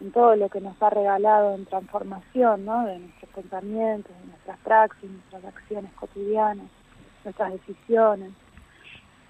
en 0.00 0.12
todo 0.12 0.36
lo 0.36 0.48
que 0.48 0.60
nos 0.60 0.80
ha 0.82 0.90
regalado 0.90 1.54
en 1.54 1.66
transformación, 1.66 2.64
¿no? 2.64 2.86
de 2.86 2.98
nuestros 2.98 3.30
pensamientos, 3.32 4.12
de 4.20 4.26
nuestras 4.26 4.58
praxis, 4.60 5.10
nuestras 5.10 5.44
acciones 5.44 5.92
cotidianas, 5.94 6.66
nuestras 7.24 7.52
decisiones, 7.52 8.30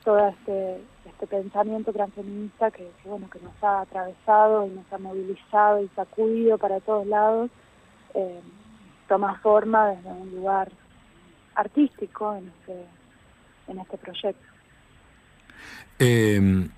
todo 0.04 0.28
este, 0.28 0.82
este 1.20 1.26
pensamiento 1.26 1.92
transfeminista 1.92 2.70
que, 2.70 2.88
bueno, 3.04 3.28
que 3.28 3.40
nos 3.40 3.52
ha 3.60 3.80
atravesado 3.80 4.66
y 4.66 4.70
nos 4.70 4.92
ha 4.92 4.98
movilizado 4.98 5.82
y 5.82 5.88
sacudido 5.96 6.58
para 6.58 6.78
todos 6.78 7.04
lados 7.08 7.50
eh, 8.14 8.40
toma 9.08 9.36
forma 9.40 9.88
desde 9.88 10.08
un 10.10 10.30
lugar 10.30 10.70
artístico 11.56 12.36
en 12.36 12.48
este, 12.48 12.86
en 13.66 13.78
este 13.80 13.98
proyecto. 13.98 14.44
Eh, 15.98 16.68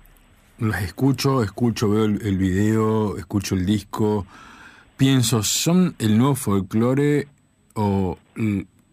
las 0.57 0.81
escucho, 0.81 1.43
escucho, 1.43 1.89
veo 1.91 2.05
el, 2.05 2.25
el, 2.25 2.37
video, 2.39 3.17
escucho 3.17 3.53
el 3.53 3.63
disco, 3.67 4.25
pienso, 4.97 5.43
¿son 5.43 5.93
el 5.99 6.17
nuevo 6.17 6.33
folclore 6.33 7.27
o, 7.75 8.17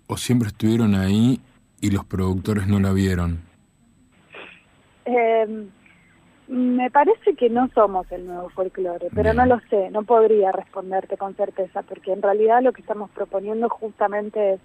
o 0.08 0.16
siempre 0.18 0.48
estuvieron 0.48 0.94
ahí 0.94 1.40
y 1.80 1.90
los 1.90 2.04
productores 2.04 2.66
no 2.66 2.80
la 2.80 2.92
vieron? 2.92 3.47
Eh, 5.08 5.68
me 6.48 6.90
parece 6.90 7.34
que 7.34 7.50
no 7.50 7.68
somos 7.74 8.10
el 8.10 8.26
nuevo 8.26 8.48
folclore, 8.50 9.08
pero 9.14 9.34
no 9.34 9.44
lo 9.46 9.60
sé, 9.68 9.90
no 9.90 10.02
podría 10.02 10.50
responderte 10.52 11.16
con 11.16 11.34
certeza, 11.34 11.82
porque 11.82 12.12
en 12.12 12.22
realidad 12.22 12.62
lo 12.62 12.72
que 12.72 12.80
estamos 12.80 13.10
proponiendo 13.10 13.68
justamente 13.68 14.54
es, 14.54 14.60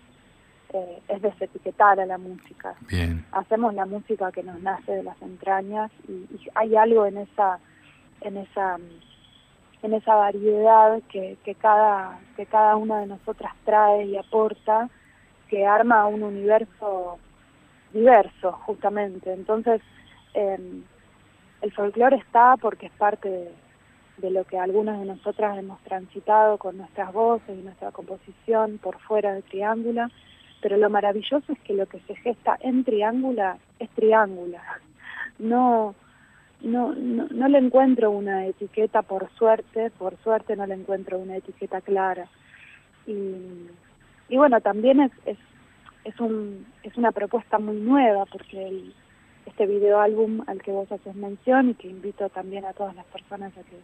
eh, 0.74 1.02
es 1.10 1.22
desetiquetar 1.22 2.00
a 2.00 2.06
la 2.06 2.18
música. 2.18 2.76
Bien. 2.90 3.26
Hacemos 3.32 3.74
la 3.74 3.86
música 3.86 4.32
que 4.32 4.44
nos 4.44 4.62
nace 4.62 4.94
de 4.94 5.04
las 5.04 5.22
entrañas 5.22 5.92
y, 6.08 6.12
y, 6.12 6.48
hay 6.56 6.76
algo 6.76 7.06
en 7.06 7.18
esa, 7.18 7.60
en 8.22 8.38
esa, 8.38 8.78
en 9.82 9.94
esa 9.94 10.16
variedad 10.16 11.02
que, 11.10 11.38
que 11.44 11.56
cada, 11.56 12.20
que 12.38 12.46
cada 12.46 12.78
una 12.78 13.00
de 13.02 13.08
nosotras 13.08 13.54
trae 13.66 14.06
y 14.06 14.18
aporta, 14.18 14.90
que 15.50 15.66
arma 15.66 16.08
un 16.08 16.24
universo 16.24 17.20
diverso, 17.94 18.54
justamente. 18.66 19.34
Entonces, 19.34 19.82
eh, 20.34 20.82
el 21.62 21.72
folclore 21.72 22.18
está 22.18 22.58
porque 22.58 22.88
es 22.88 22.92
parte 22.94 23.30
de, 23.30 23.52
de, 24.18 24.32
lo 24.32 24.44
que 24.44 24.58
algunas 24.58 25.00
de 25.00 25.06
nosotras 25.06 25.58
hemos 25.58 25.80
transitado 25.82 26.58
con 26.58 26.78
nuestras 26.78 27.14
voces 27.14 27.58
y 27.58 27.64
nuestra 27.64 27.92
composición 27.92 28.78
por 28.80 29.00
fuera 29.00 29.34
de 29.34 29.42
Triángula, 29.44 30.12
pero 30.62 30.78
lo 30.78 30.90
maravilloso 30.90 31.52
es 31.52 31.60
que 31.60 31.74
lo 31.74 31.86
que 31.86 32.00
se 32.02 32.16
gesta 32.16 32.58
en 32.62 32.84
Triángula 32.84 33.58
es 33.80 33.90
Triángula. 33.92 34.62
No, 35.40 35.96
no, 36.62 36.94
no, 36.94 37.28
no 37.30 37.48
le 37.48 37.58
encuentro 37.58 38.12
una 38.12 38.46
etiqueta 38.46 39.02
por 39.02 39.30
suerte, 39.38 39.92
por 39.92 40.18
suerte 40.24 40.56
no 40.56 40.66
le 40.66 40.76
encuentro 40.76 41.18
una 41.18 41.38
etiqueta 41.38 41.82
clara. 41.82 42.28
Y, 43.06 43.68
y 44.30 44.38
bueno, 44.38 44.62
también 44.62 45.02
es, 45.02 45.12
es, 45.26 45.38
es, 46.06 46.20
un, 46.20 46.66
es 46.84 46.96
una 46.98 47.12
propuesta 47.12 47.60
muy 47.60 47.78
nueva 47.78 48.26
porque 48.26 48.68
el, 48.68 48.94
este 49.54 49.68
video 49.68 50.00
álbum 50.00 50.42
al 50.48 50.64
que 50.64 50.72
vos 50.72 50.92
haces 50.92 51.16
mención 51.16 51.70
y 51.70 51.74
que 51.76 51.88
invito 51.88 52.28
también 52.30 52.66
a 52.66 52.74
todas 52.74 52.96
las 52.96 53.06
personas 53.06 53.56
a 53.56 53.62
que 53.62 53.78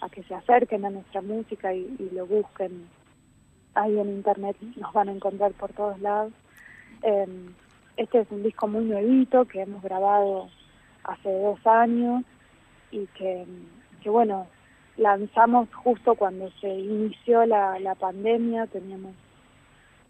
a 0.00 0.08
que 0.08 0.22
se 0.22 0.36
acerquen 0.36 0.84
a 0.84 0.90
nuestra 0.90 1.20
música 1.20 1.74
y, 1.74 2.10
lo 2.12 2.24
busquen 2.24 2.86
ahí 3.74 3.98
en 3.98 4.08
internet. 4.08 4.56
Nos 4.76 4.92
van 4.92 5.08
a 5.08 5.12
encontrar 5.12 5.50
por 5.54 5.72
todos 5.72 5.98
lados. 5.98 6.32
Eh, 7.02 7.26
este 7.96 8.20
es 8.20 8.30
un 8.30 8.44
disco 8.44 8.68
muy 8.68 8.84
nuevito 8.84 9.46
que 9.46 9.62
hemos 9.62 9.82
grabado 9.82 10.48
hace 11.02 11.32
dos 11.40 11.58
años 11.66 12.22
y 12.92 13.06
que 13.18 13.44
que 14.00 14.10
bueno, 14.10 14.46
lanzamos 14.96 15.68
justo 15.74 16.14
cuando 16.14 16.52
se 16.60 16.68
inició 16.68 17.44
la, 17.46 17.80
la 17.80 17.96
pandemia, 17.96 18.68
teníamos 18.68 19.12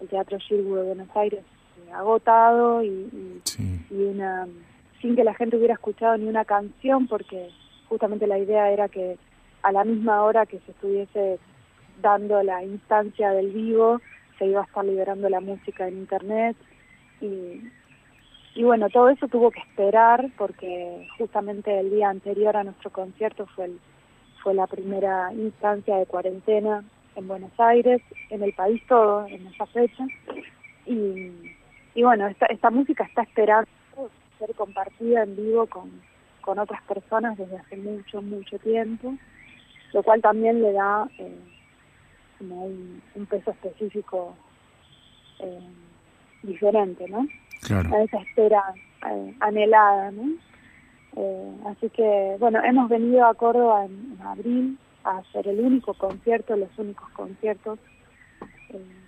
el 0.01 0.09
Teatro 0.09 0.39
Girgu 0.39 0.75
de 0.75 0.83
Buenos 0.83 1.17
Aires 1.17 1.43
agotado 1.93 2.83
y, 2.83 2.89
y, 2.89 3.41
Sí. 3.45 3.81
y 3.91 3.95
una 3.95 4.47
sin 5.01 5.15
que 5.15 5.25
la 5.25 5.35
gente 5.35 5.57
hubiera 5.57 5.75
escuchado 5.75 6.17
ni 6.17 6.27
una 6.27 6.45
canción 6.45 7.07
porque 7.07 7.51
justamente 7.89 8.27
la 8.27 8.39
idea 8.39 8.71
era 8.71 8.89
que 8.89 9.17
a 9.63 9.73
la 9.73 9.85
misma 9.85 10.23
hora 10.25 10.45
que 10.47 10.59
se 10.61 10.73
estuviese 10.73 11.39
dando 12.03 12.43
la 12.43 12.65
instancia 12.65 13.31
del 13.31 13.51
vivo 13.53 14.01
se 14.39 14.47
iba 14.47 14.61
a 14.61 14.65
estar 14.65 14.85
liberando 14.85 15.29
la 15.29 15.41
música 15.41 15.87
en 15.89 15.99
internet 15.99 16.57
y, 17.21 17.63
y 18.55 18.65
bueno 18.65 18.89
todo 18.89 19.09
eso 19.11 19.29
tuvo 19.29 19.51
que 19.51 19.61
esperar 19.61 20.31
porque 20.37 21.07
justamente 21.17 21.79
el 21.79 21.91
día 21.91 22.09
anterior 22.09 22.57
a 22.57 22.65
nuestro 22.65 22.91
concierto 22.91 23.47
fue 23.55 23.67
el, 23.67 23.81
fue 24.43 24.55
la 24.55 24.67
primera 24.67 25.33
instancia 25.33 25.97
de 25.97 26.07
cuarentena 26.07 26.85
en 27.17 27.29
Buenos 27.29 27.53
Aires 27.59 28.01
en 28.31 28.43
el 28.43 28.53
país 28.53 28.81
todo 28.89 29.27
en 29.27 29.47
esa 29.47 29.67
fecha 29.67 30.07
y, 30.87 31.31
y 31.99 32.05
bueno 32.05 32.29
esta, 32.29 32.47
esta 32.47 32.71
música 32.71 33.03
está 33.03 33.23
esperando 33.23 33.69
ser 34.39 34.55
compartida 34.55 35.25
en 35.25 35.35
vivo 35.35 35.67
con, 35.67 35.91
con 36.43 36.61
otras 36.61 36.81
personas 36.83 37.37
desde 37.37 37.57
hace 37.57 37.77
mucho, 37.77 38.23
mucho 38.23 38.57
tiempo, 38.61 39.15
lo 39.93 40.05
cual 40.05 40.23
también 40.23 40.63
le 40.63 40.73
da 40.75 41.09
eh, 41.19 41.37
como 42.39 42.67
un, 42.67 43.03
un 43.17 43.27
peso 43.27 43.51
específico 43.51 44.37
eh, 45.41 45.69
diferente, 46.45 47.09
¿no? 47.09 47.27
Claro. 47.63 47.93
A 47.93 48.05
esa 48.05 48.19
espera 48.19 48.63
eh, 49.11 49.35
anhelada, 49.41 50.13
¿no? 50.13 50.37
Así 51.69 51.91
que, 51.91 52.37
bueno, 52.39 52.63
hemos 52.63 52.89
venido 52.89 53.27
a 53.27 53.35
Córdoba 53.35 53.87
en, 53.87 54.13
en 54.13 54.23
abril 54.25 54.79
a 55.03 55.19
hacer 55.19 55.49
el 55.49 55.59
único 55.59 55.95
concierto, 55.95 56.55
los 56.55 56.71
únicos 56.79 57.11
conciertos 57.11 57.81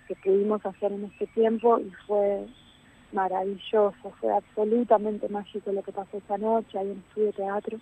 que 0.07 0.15
pudimos 0.15 0.65
hacer 0.65 0.91
en 0.91 1.05
este 1.05 1.27
tiempo 1.27 1.79
y 1.79 1.89
fue 2.05 2.45
maravilloso, 3.13 4.11
fue 4.19 4.33
absolutamente 4.33 5.27
mágico 5.29 5.71
lo 5.71 5.83
que 5.83 5.91
pasó 5.91 6.17
esa 6.17 6.37
noche 6.37 6.77
ahí 6.77 6.91
en 6.91 6.99
Estudio 7.07 7.33
Teatro. 7.33 7.79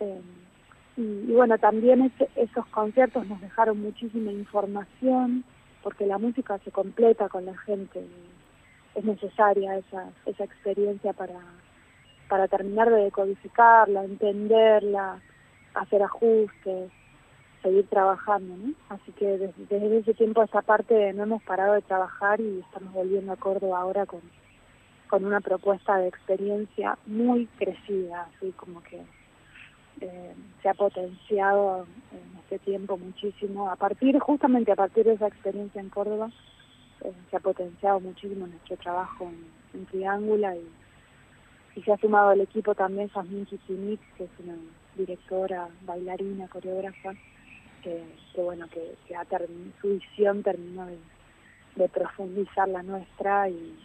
Eh, 0.00 0.20
y, 0.96 1.32
bueno, 1.32 1.58
también 1.58 2.02
ese- 2.02 2.30
esos 2.36 2.66
conciertos 2.68 3.26
nos 3.26 3.40
dejaron 3.40 3.80
muchísima 3.80 4.32
información, 4.32 5.44
porque 5.82 6.06
la 6.06 6.18
música 6.18 6.58
se 6.58 6.70
completa 6.70 7.28
con 7.28 7.44
la 7.44 7.56
gente, 7.58 8.04
es 8.94 9.04
necesaria 9.04 9.76
esa, 9.76 10.10
esa 10.24 10.44
experiencia 10.44 11.12
para, 11.12 11.38
para 12.28 12.48
terminar 12.48 12.90
de 12.90 13.04
decodificarla, 13.04 14.04
entenderla, 14.04 15.20
hacer 15.74 16.02
ajustes, 16.02 16.90
seguir 17.62 17.86
trabajando, 17.88 18.56
¿no? 18.56 18.72
Así 18.88 19.12
que 19.12 19.26
desde, 19.38 19.52
desde 19.68 19.98
ese 19.98 20.14
tiempo 20.14 20.40
a 20.40 20.44
esta 20.44 20.62
parte 20.62 21.12
no 21.12 21.24
hemos 21.24 21.42
parado 21.42 21.74
de 21.74 21.82
trabajar 21.82 22.40
y 22.40 22.60
estamos 22.60 22.92
volviendo 22.94 23.32
a 23.32 23.36
Córdoba 23.36 23.80
ahora 23.80 24.06
con, 24.06 24.20
con 25.08 25.24
una 25.24 25.40
propuesta 25.40 25.98
de 25.98 26.08
experiencia 26.08 26.98
muy 27.06 27.46
crecida, 27.58 28.28
así 28.36 28.52
como 28.52 28.82
que 28.82 29.02
eh, 30.00 30.34
se 30.62 30.68
ha 30.68 30.74
potenciado 30.74 31.86
en 32.12 32.38
este 32.40 32.58
tiempo 32.58 32.98
muchísimo, 32.98 33.70
a 33.70 33.76
partir, 33.76 34.18
justamente 34.18 34.72
a 34.72 34.76
partir 34.76 35.04
de 35.04 35.14
esa 35.14 35.28
experiencia 35.28 35.80
en 35.80 35.88
Córdoba, 35.88 36.30
eh, 37.02 37.12
se 37.30 37.36
ha 37.36 37.40
potenciado 37.40 38.00
muchísimo 38.00 38.46
nuestro 38.46 38.76
trabajo 38.76 39.30
en, 39.74 39.86
Triángula 39.86 40.56
y, 40.56 40.66
se 41.82 41.92
ha 41.92 41.98
sumado 41.98 42.30
al 42.30 42.40
equipo 42.40 42.74
también 42.74 43.08
Jasmine 43.08 43.44
Kicinic, 43.44 44.00
que 44.16 44.24
es 44.24 44.30
una 44.42 44.54
directora, 44.96 45.68
bailarina, 45.82 46.48
coreógrafa, 46.48 47.12
que, 47.82 48.02
bueno, 48.34 48.66
que, 48.68 48.96
que 49.06 49.14
ha 49.14 49.26
su 49.82 49.88
visión 49.88 50.42
terminó 50.42 50.86
de 51.76 51.88
profundizar 51.90 52.66
la 52.68 52.82
nuestra 52.82 53.50
y, 53.50 53.76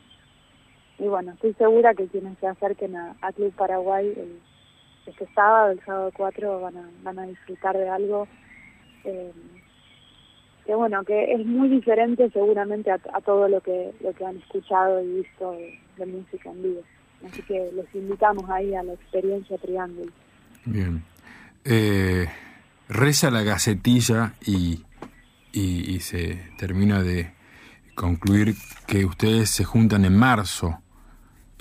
y 1.02 1.08
bueno, 1.08 1.32
estoy 1.32 1.56
segura 1.56 1.96
que 1.96 2.08
quienes 2.08 2.38
se 2.38 2.46
acerquen 2.46 2.96
a, 2.96 3.16
Club 3.36 3.52
Paraguay 3.54 4.06
el, 4.16 4.40
este 5.08 5.28
sábado, 5.34 5.72
el 5.72 5.84
sábado 5.84 6.12
4, 6.16 6.62
van 6.62 6.78
a, 6.78 6.90
van 7.02 7.18
a 7.18 7.24
disfrutar 7.24 7.76
de 7.76 7.90
algo 7.90 8.28
eh, 9.04 9.32
que 10.64 10.76
bueno, 10.76 11.04
que 11.04 11.34
es 11.34 11.44
muy 11.44 11.70
diferente 11.70 12.30
seguramente 12.30 12.92
a, 12.92 13.00
todo 13.26 13.48
lo 13.48 13.62
que, 13.62 13.92
lo 14.02 14.14
que 14.14 14.24
han 14.24 14.38
escuchado 14.38 15.02
y 15.02 15.22
visto 15.24 15.54
de, 15.54 15.80
de 15.98 16.06
música 16.06 16.52
en 16.52 16.62
vivo. 16.62 16.82
Así 17.28 17.42
que 17.42 17.72
los 17.74 17.86
invitamos 17.96 18.48
ahí 18.52 18.76
a 18.76 18.84
la 18.84 18.94
experiencia 18.94 19.58
Triángulo. 19.58 20.12
Bien. 20.66 21.04
Eh, 21.66 22.28
reza 22.90 23.32
la 23.32 23.42
gacetilla 23.42 24.34
y, 24.46 24.84
y, 25.52 25.96
y 25.96 26.00
se 26.02 26.44
termina 26.60 27.02
de 27.02 27.32
concluir 27.96 28.54
que 28.86 29.04
ustedes 29.06 29.50
se 29.50 29.64
juntan 29.64 30.06
en 30.06 30.16
marzo 30.16 30.78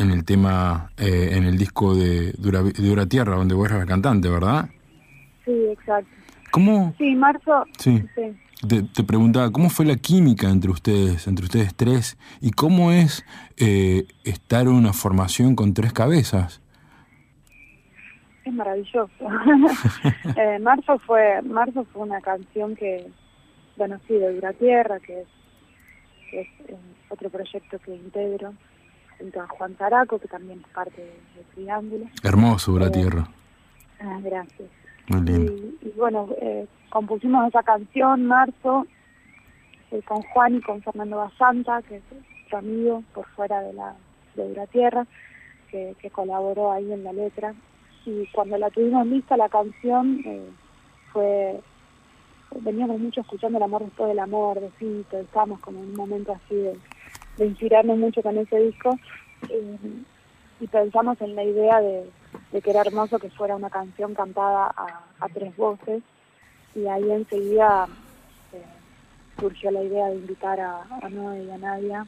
en 0.00 0.10
el 0.10 0.24
tema, 0.24 0.90
eh, 0.96 1.30
en 1.32 1.44
el 1.44 1.58
disco 1.58 1.94
de 1.94 2.32
Dura, 2.32 2.62
Dura 2.62 3.06
Tierra, 3.06 3.36
donde 3.36 3.54
vos 3.54 3.68
eras 3.68 3.80
la 3.80 3.86
cantante, 3.86 4.28
¿verdad? 4.28 4.68
Sí, 5.44 5.52
exacto. 5.70 6.10
¿Cómo? 6.50 6.94
Sí, 6.96 7.14
marzo. 7.14 7.64
Sí. 7.78 8.02
sí. 8.14 8.22
Te, 8.66 8.82
te 8.82 9.04
preguntaba, 9.04 9.50
¿cómo 9.52 9.68
fue 9.70 9.84
la 9.86 9.96
química 9.96 10.48
entre 10.48 10.70
ustedes, 10.70 11.26
entre 11.26 11.44
ustedes 11.44 11.74
tres? 11.74 12.18
¿Y 12.40 12.50
cómo 12.50 12.92
es 12.92 13.24
eh, 13.58 14.06
estar 14.24 14.62
en 14.62 14.72
una 14.72 14.92
formación 14.92 15.54
con 15.54 15.74
tres 15.74 15.92
cabezas? 15.92 16.62
Es 18.44 18.52
maravilloso. 18.52 19.10
eh, 20.36 20.58
marzo 20.60 20.98
fue 20.98 21.40
marzo 21.42 21.84
fue 21.92 22.02
una 22.02 22.20
canción 22.20 22.74
que, 22.74 23.06
bueno, 23.76 23.98
sí, 24.08 24.14
de 24.14 24.34
Dura 24.34 24.52
Tierra, 24.54 24.98
que 25.00 25.20
es, 25.20 25.28
que 26.30 26.40
es 26.40 26.48
eh, 26.68 26.76
otro 27.10 27.30
proyecto 27.30 27.78
que 27.78 27.94
integro 27.94 28.54
junto 29.20 29.40
a 29.40 29.46
Juan 29.46 29.74
Taraco, 29.74 30.18
que 30.18 30.28
también 30.28 30.60
es 30.60 30.72
parte 30.72 31.00
de, 31.00 31.12
de 31.36 31.44
Triángulo. 31.54 32.06
Hermoso, 32.24 32.72
Dura 32.72 32.86
Eh, 32.86 32.90
Tierra. 32.90 33.28
Ah, 34.00 34.18
gracias. 34.22 34.68
Muy 35.08 35.20
lindo. 35.22 35.52
Y, 35.52 35.88
y 35.88 35.92
bueno, 35.96 36.28
eh, 36.40 36.66
compusimos 36.88 37.46
esa 37.48 37.62
canción, 37.62 38.26
Marzo, 38.26 38.86
eh, 39.90 40.02
con 40.02 40.22
Juan 40.22 40.56
y 40.56 40.60
con 40.62 40.82
Fernando 40.82 41.18
Basanta, 41.18 41.82
que 41.82 41.96
es 41.96 42.02
otro 42.46 42.58
amigo 42.58 43.04
por 43.14 43.26
fuera 43.36 43.60
de 43.60 43.74
la 43.74 43.94
de 44.34 44.48
Dura 44.48 44.66
Tierra, 44.68 45.06
que, 45.70 45.94
que 46.00 46.10
colaboró 46.10 46.72
ahí 46.72 46.90
en 46.92 47.04
la 47.04 47.12
letra. 47.12 47.54
Y 48.06 48.26
cuando 48.32 48.56
la 48.56 48.70
tuvimos 48.70 49.06
lista 49.06 49.36
la 49.36 49.48
canción, 49.48 50.20
eh, 50.24 50.48
fue 51.12 51.60
veníamos 52.62 52.98
mucho 52.98 53.20
escuchando 53.20 53.58
el 53.58 53.64
amor 53.64 53.84
después 53.84 54.08
del 54.08 54.18
amor, 54.18 54.58
de 54.58 54.70
Fito, 54.70 55.18
estábamos 55.18 55.60
como 55.60 55.78
en 55.78 55.90
un 55.90 55.94
momento 55.96 56.32
así 56.32 56.54
de, 56.56 56.76
de 57.36 57.46
inspirarnos 57.46 57.98
mucho 57.98 58.22
con 58.22 58.36
ese 58.38 58.58
disco. 58.60 58.98
eh, 59.48 59.76
y 60.60 60.66
pensamos 60.66 61.18
en 61.22 61.34
la 61.34 61.42
idea 61.42 61.80
de, 61.80 62.10
de 62.52 62.60
que 62.60 62.70
era 62.70 62.82
hermoso 62.82 63.18
que 63.18 63.30
fuera 63.30 63.56
una 63.56 63.70
canción 63.70 64.14
cantada 64.14 64.70
a, 64.76 65.00
a 65.20 65.28
tres 65.30 65.56
voces 65.56 66.02
y 66.74 66.86
ahí 66.86 67.10
enseguida 67.10 67.88
eh, 68.52 68.62
surgió 69.38 69.70
la 69.70 69.82
idea 69.82 70.08
de 70.08 70.16
invitar 70.16 70.60
a, 70.60 70.82
a 71.00 71.08
Noé 71.08 71.44
y 71.44 71.50
a 71.50 71.56
Nadia 71.56 72.06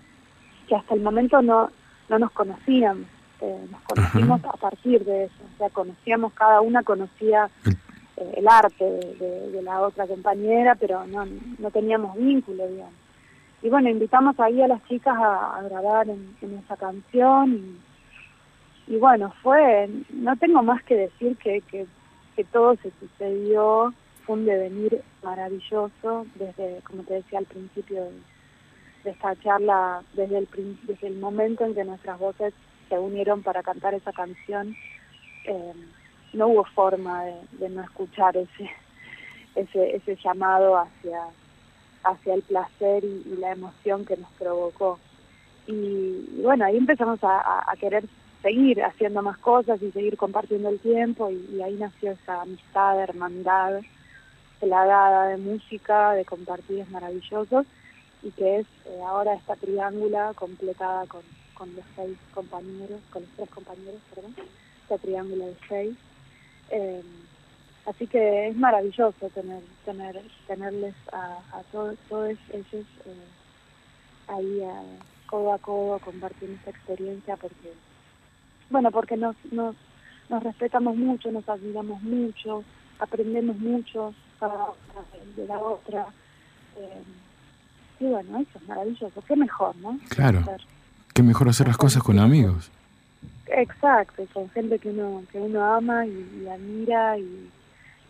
que 0.68 0.76
hasta 0.76 0.94
el 0.94 1.00
momento 1.00 1.40
no, 1.40 1.70
no 2.11 2.18
nos 2.18 2.30
conocían, 2.32 3.06
eh, 3.40 3.66
nos 3.70 3.80
conocimos 3.82 4.44
a 4.44 4.52
partir 4.58 5.02
de 5.04 5.24
eso, 5.24 5.35
o 5.54 5.58
sea, 5.58 5.70
conocíamos, 5.70 6.35
cada 6.35 6.61
una 6.61 6.82
conocía 6.82 7.48
el 8.37 8.46
arte 8.46 8.85
de, 8.85 9.14
de- 9.14 9.50
de 9.50 9.62
la 9.62 9.80
otra 9.80 10.06
compañera, 10.06 10.74
pero 10.74 11.06
no, 11.06 11.24
no 11.58 11.70
teníamos 11.70 12.16
vínculo, 12.16 12.68
digamos. 12.68 12.92
Y 13.62 13.68
bueno, 13.68 13.88
invitamos 13.88 14.38
ahí 14.40 14.61
a 14.61 14.68
las 14.68 14.85
chicas 14.88 15.16
a, 15.16 15.61
grabar 15.62 16.09
en, 16.09 16.37
esa 16.64 16.77
canción 16.77 17.79
y, 18.88 18.96
bueno, 18.96 19.33
fue, 19.42 19.88
no 20.11 20.37
tengo 20.37 20.62
más 20.62 20.83
que 20.83 20.96
decir 20.96 21.37
que, 21.37 21.61
que, 21.62 21.87
que 22.35 22.44
todo 22.44 22.75
se 22.83 22.90
sucedió, 22.98 23.94
fue 24.27 24.37
un 24.37 24.46
devenir 24.46 25.03
maravilloso 25.22 26.27
desde, 26.35 26.81
como 26.83 27.05
te 27.05 27.14
decía 27.14 27.38
al 27.38 27.46
principio 27.46 28.03
de, 28.05 29.11
esta 29.11 29.35
charla, 29.37 30.03
desde 30.14 30.38
el, 30.38 30.48
desde 30.83 31.09
el 31.09 31.18
momento 31.18 31.64
en 31.64 31.75
que 31.75 31.85
nuestras 31.85 32.18
voces 32.18 32.55
se 32.88 32.98
unieron 32.98 33.42
para 33.42 33.62
cantar 33.62 33.94
esa 33.94 34.12
canción, 34.12 34.77
eh, 35.44 35.72
no 36.33 36.48
hubo 36.48 36.64
forma 36.64 37.25
de, 37.25 37.35
de 37.59 37.68
no 37.68 37.83
escuchar 37.83 38.37
ese, 38.37 38.70
ese, 39.55 39.96
ese 39.96 40.16
llamado 40.16 40.77
hacia, 40.77 41.20
hacia 42.04 42.34
el 42.34 42.42
placer 42.42 43.04
y, 43.04 43.36
la 43.38 43.52
emoción 43.52 44.04
que 44.04 44.16
nos 44.16 44.30
provocó. 44.32 44.98
Y, 45.66 46.40
bueno, 46.42 46.64
ahí 46.64 46.76
empezamos 46.76 47.20
a, 47.22 47.72
querer 47.78 48.04
seguir 48.42 48.82
haciendo 48.82 49.22
más 49.22 49.38
cosas 49.38 49.80
y 49.82 49.92
seguir 49.92 50.16
compartiendo 50.16 50.68
el 50.68 50.80
tiempo 50.80 51.30
y, 51.30 51.48
y 51.54 51.62
ahí 51.62 51.74
nació 51.74 52.12
esa 52.12 52.42
amistad, 52.42 53.00
hermandad, 53.00 53.80
plagada 54.60 55.28
de 55.28 55.36
música, 55.38 56.12
de 56.12 56.24
compartidos 56.24 56.88
maravillosos 56.90 57.66
y 58.22 58.30
que 58.30 58.60
es 58.60 58.66
eh, 58.86 59.00
ahora 59.04 59.34
esta 59.34 59.56
triángula 59.56 60.32
completada 60.34 61.06
con, 61.06 61.22
con 61.54 61.74
los 61.74 61.84
seis 61.96 62.16
compañeros, 62.32 63.00
con 63.10 63.22
los 63.22 63.30
tres 63.32 63.50
compañeros, 63.50 64.00
perdón, 64.14 64.34
esta 64.82 64.98
triángula 64.98 65.46
de 65.46 65.56
seis. 65.68 65.96
Eh, 66.70 67.02
Así 67.86 68.06
que 68.06 68.48
es 68.48 68.56
maravilloso 68.56 69.28
tener 69.34 69.60
tener 69.84 70.20
tenerles 70.46 70.94
a, 71.12 71.38
a 71.52 71.62
todos, 71.72 71.96
todos 72.08 72.30
ellos 72.52 72.86
eh, 73.06 73.26
ahí 74.28 74.62
a, 74.62 74.82
codo 75.28 75.52
a 75.52 75.58
codo 75.58 75.98
compartiendo 75.98 76.56
esta 76.58 76.70
experiencia 76.70 77.36
porque, 77.36 77.72
bueno, 78.70 78.90
porque 78.92 79.16
nos, 79.16 79.34
nos, 79.50 79.74
nos 80.28 80.42
respetamos 80.44 80.96
mucho, 80.96 81.32
nos 81.32 81.48
admiramos 81.48 82.00
mucho, 82.02 82.62
aprendemos 83.00 83.56
mucho 83.58 84.14
cada 84.38 84.66
de 85.36 85.46
la 85.46 85.58
otra. 85.58 86.06
Eh, 86.76 87.02
y 88.00 88.04
bueno, 88.06 88.38
eso 88.38 88.58
es 88.58 88.68
maravilloso. 88.68 89.22
Qué 89.26 89.36
mejor, 89.36 89.74
¿no? 89.76 89.98
Claro. 90.08 90.38
Hacer- 90.40 90.66
Qué 91.14 91.22
mejor 91.22 91.48
hacer 91.48 91.66
las 91.68 91.76
cosas 91.76 92.02
con 92.02 92.18
amigos. 92.18 92.70
Exacto, 93.46 94.24
con 94.32 94.48
gente 94.50 94.78
que 94.78 94.88
uno 94.90 95.22
que 95.30 95.38
uno 95.38 95.62
ama 95.74 96.06
y, 96.06 96.42
y 96.42 96.48
admira 96.48 97.18
y, 97.18 97.50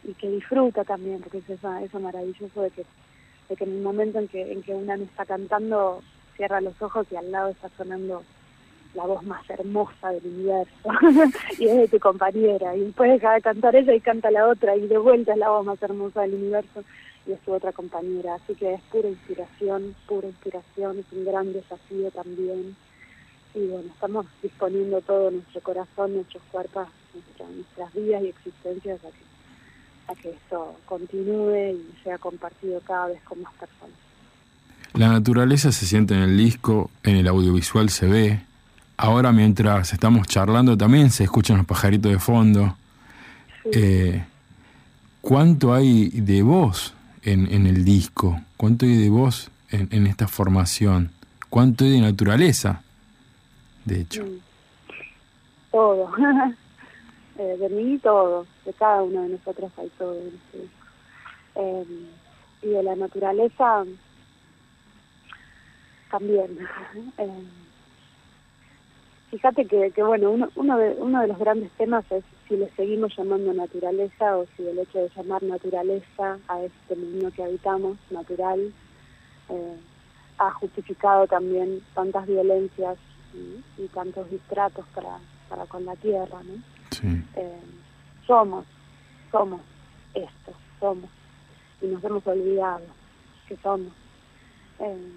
y 0.05 0.13
que 0.15 0.29
disfruta 0.31 0.85
también, 0.85 1.21
porque 1.21 1.39
es 1.39 1.51
eso, 1.51 1.75
eso 1.77 2.01
maravilloso 2.01 2.63
de 2.63 2.71
que, 2.71 2.85
de 3.49 3.57
que 3.57 3.65
en 3.65 3.73
el 3.73 3.83
momento 3.83 4.19
en 4.19 4.29
que, 4.29 4.53
en 4.53 4.63
que 4.63 4.75
una 4.75 4.97
no 4.97 5.05
está 5.05 5.25
cantando, 5.25 6.03
cierra 6.37 6.61
los 6.61 6.81
ojos 6.83 7.07
y 7.11 7.17
al 7.17 7.31
lado 7.31 7.51
está 7.51 7.69
sonando 7.77 8.23
la 8.95 9.05
voz 9.07 9.23
más 9.23 9.49
hermosa 9.49 10.11
del 10.11 10.27
universo 10.27 10.73
y 11.59 11.67
es 11.67 11.77
de 11.77 11.89
tu 11.89 11.99
compañera 11.99 12.77
y 12.77 12.81
después 12.81 13.11
deja 13.11 13.35
de 13.35 13.41
cantar 13.41 13.75
ella 13.75 13.95
y 13.95 14.01
canta 14.01 14.31
la 14.31 14.47
otra 14.49 14.77
y 14.77 14.87
de 14.87 14.99
vuelta 14.99 15.33
es 15.33 15.39
la 15.39 15.49
voz 15.51 15.65
más 15.65 15.83
hermosa 15.83 16.23
del 16.23 16.35
universo 16.35 16.83
y 17.27 17.33
es 17.33 17.41
tu 17.41 17.53
otra 17.55 17.73
compañera. 17.73 18.35
Así 18.35 18.55
que 18.55 18.75
es 18.75 18.81
pura 18.91 19.09
inspiración 19.09 19.95
pura 20.07 20.29
inspiración 20.29 20.99
es 20.99 21.07
un 21.13 21.25
gran 21.25 21.53
desafío 21.53 22.11
también. 22.11 22.77
Y 23.55 23.67
bueno 23.67 23.89
estamos 23.95 24.27
disponiendo 24.43 25.01
todo 25.03 25.31
nuestro 25.31 25.61
corazón 25.63 26.15
nuestros 26.15 26.43
cuerpos 26.51 26.89
nuestra- 27.15 27.47
nuestras 27.49 27.95
vidas 27.95 28.23
y 28.25 28.29
existencias 28.29 28.99
a 29.05 29.09
que 29.09 29.32
a 30.13 30.15
que 30.15 30.31
esto 30.31 30.77
continúe 30.87 31.73
y 31.73 32.03
sea 32.05 32.19
compartido 32.19 32.81
cada 32.81 33.09
vez 33.09 33.23
con 33.23 33.43
más 33.43 33.53
personas 33.55 33.97
La 34.95 35.09
naturaleza 35.09 35.73
se 35.73 35.87
siente 35.87 36.15
en 36.15 36.21
el 36.21 36.37
disco, 36.37 36.91
en 37.03 37.17
el 37.17 37.29
audiovisual 37.29 37.89
se 37.89 38.07
ve. 38.07 38.41
Ahora 38.97 39.33
mientras 39.33 39.93
estamos 39.93 40.27
charlando 40.29 40.77
también 40.77 41.11
se 41.11 41.25
escuchan 41.25 41.57
los 41.57 41.67
pajaritos 41.67 42.13
de 42.13 42.19
fondo. 42.19 42.77
Eh, 43.73 44.25
¿Cuánto 45.21 45.73
hay 45.73 46.09
de 46.11 46.43
voz 46.43 46.95
en, 47.23 47.53
en 47.53 47.67
el 47.67 47.85
disco? 47.85 48.41
¿Cuánto 48.57 48.87
hay 48.87 48.97
de 48.97 49.09
voz 49.09 49.51
en, 49.71 49.89
en 49.91 50.07
esta 50.07 50.29
formación? 50.29 51.11
¿Cuánto 51.49 51.85
hay 51.85 51.93
de 51.93 52.01
naturaleza? 52.01 52.83
De 53.85 54.01
hecho. 54.01 54.25
Todo. 55.71 56.11
De 57.37 57.69
mí 57.69 57.99
todo. 57.99 58.47
De 58.65 58.73
cada 58.73 59.03
uno 59.03 59.23
de 59.23 59.31
nosotros 59.31 59.73
hay 59.79 59.89
todo 59.99 60.15
disco. 60.15 60.59
Eh, 61.55 61.85
y 62.63 62.69
de 62.69 62.83
la 62.83 62.97
naturaleza 62.97 63.85
también. 66.11 66.59
Eh, 67.19 67.45
fíjate 69.31 69.67
que, 69.67 69.91
que 69.91 70.03
bueno, 70.03 70.31
uno, 70.31 70.49
uno, 70.57 70.79
de, 70.79 70.91
uno 70.99 71.21
de 71.23 71.29
los 71.29 71.39
grandes 71.39 71.71
temas 71.73 72.05
es 72.11 72.25
si 72.47 72.57
le 72.57 72.71
seguimos 72.77 73.17
llamando 73.17 73.53
naturaleza 73.53 74.37
o 74.37 74.47
si 74.57 74.67
el 74.67 74.79
hecho 74.79 74.99
de 74.99 75.11
llamar 75.17 75.43
naturaleza 75.43 76.39
a 76.49 76.63
este 76.63 76.97
mundo 76.97 77.31
que 77.35 77.43
habitamos, 77.43 77.97
natural, 78.11 78.73
eh, 79.49 79.77
ha 80.39 80.51
justificado 80.53 81.27
también 81.27 81.83
tantas 81.95 82.27
violencias 82.27 82.99
y, 83.35 83.83
y 83.83 83.89
tantos 83.89 84.31
distratos 84.31 84.85
para, 84.95 85.19
para 85.49 85.67
con 85.67 85.85
la 85.85 85.97
tierra, 85.97 86.43
¿no? 86.43 86.82
Sí. 87.03 87.23
Eh, 87.37 87.61
somos, 88.27 88.65
somos 89.31 89.61
esto, 90.15 90.53
somos, 90.79 91.11
y 91.81 91.87
nos 91.87 92.03
hemos 92.05 92.27
olvidado 92.27 92.87
que 93.49 93.57
somos. 93.57 93.93
Eh, 94.79 95.13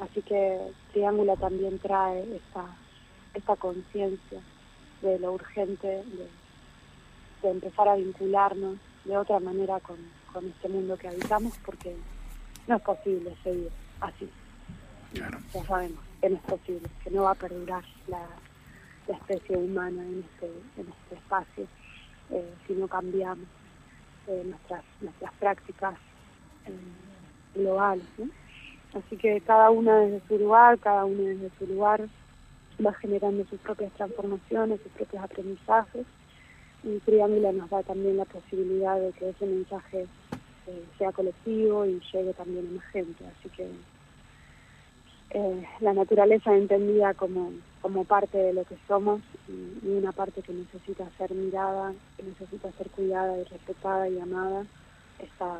así 0.00 0.20
que 0.22 0.72
Triángulo 0.92 1.36
también 1.36 1.78
trae 1.78 2.36
esta, 2.36 2.66
esta 3.34 3.56
conciencia 3.56 4.40
de 5.00 5.18
lo 5.20 5.32
urgente 5.32 5.86
de, 5.86 6.28
de 7.42 7.50
empezar 7.50 7.88
a 7.88 7.94
vincularnos 7.94 8.76
de 9.04 9.16
otra 9.16 9.38
manera 9.38 9.78
con, 9.80 9.96
con 10.32 10.46
este 10.46 10.68
mundo 10.68 10.96
que 10.96 11.08
habitamos, 11.08 11.54
porque 11.64 11.96
no 12.66 12.76
es 12.76 12.82
posible 12.82 13.36
seguir 13.44 13.70
así. 14.00 14.28
Claro. 15.14 15.38
Ya 15.54 15.64
sabemos 15.64 16.00
que 16.20 16.30
no 16.30 16.36
es 16.36 16.42
posible, 16.42 16.88
que 17.04 17.10
no 17.10 17.22
va 17.22 17.30
a 17.30 17.34
perdurar 17.36 17.84
la, 18.08 18.26
la 19.08 19.16
especie 19.16 19.56
humana 19.56 20.02
en 20.02 20.20
este, 20.20 20.46
en 20.76 20.88
este 20.88 21.14
espacio 21.14 21.66
eh, 22.30 22.54
si 22.66 22.74
no 22.74 22.86
cambiamos 22.88 23.46
eh, 24.26 24.42
nuestras, 24.44 24.84
nuestras 25.00 25.32
prácticas 25.34 25.94
eh, 26.66 27.58
globales. 27.58 28.04
Así 28.94 29.16
que 29.16 29.40
cada 29.40 29.70
una 29.70 29.98
desde 30.00 30.26
su 30.28 30.38
lugar, 30.38 30.78
cada 30.78 31.06
uno 31.06 31.22
desde 31.22 31.50
su 31.58 31.66
lugar 31.66 32.06
va 32.84 32.92
generando 32.94 33.44
sus 33.46 33.58
propias 33.60 33.92
transformaciones, 33.92 34.80
sus 34.82 34.92
propios 34.92 35.22
aprendizajes 35.22 36.06
y 36.84 36.98
Triángulo 37.00 37.52
nos 37.52 37.70
da 37.70 37.82
también 37.82 38.18
la 38.18 38.24
posibilidad 38.26 39.00
de 39.00 39.12
que 39.12 39.30
ese 39.30 39.46
mensaje 39.46 40.06
sea 40.98 41.12
colectivo 41.12 41.86
y 41.86 42.00
llegue 42.12 42.34
también 42.34 42.68
a 42.68 42.76
más 42.76 42.84
gente. 42.92 43.24
Así 43.26 43.48
que 43.50 43.70
la 45.80 45.94
naturaleza 45.94 46.54
entendida 46.54 47.14
como, 47.14 47.52
como 47.82 48.04
parte 48.04 48.36
de 48.38 48.52
lo 48.52 48.64
que 48.64 48.76
somos 48.86 49.20
y, 49.48 49.86
y 49.86 49.96
una 49.98 50.12
parte 50.12 50.42
que 50.42 50.52
necesita 50.52 51.04
ser 51.16 51.32
mirada, 51.32 51.92
que 52.16 52.22
necesita 52.24 52.70
ser 52.72 52.88
cuidada 52.90 53.38
y 53.38 53.44
respetada 53.44 54.08
y 54.08 54.18
amada, 54.18 54.64
esta 55.18 55.58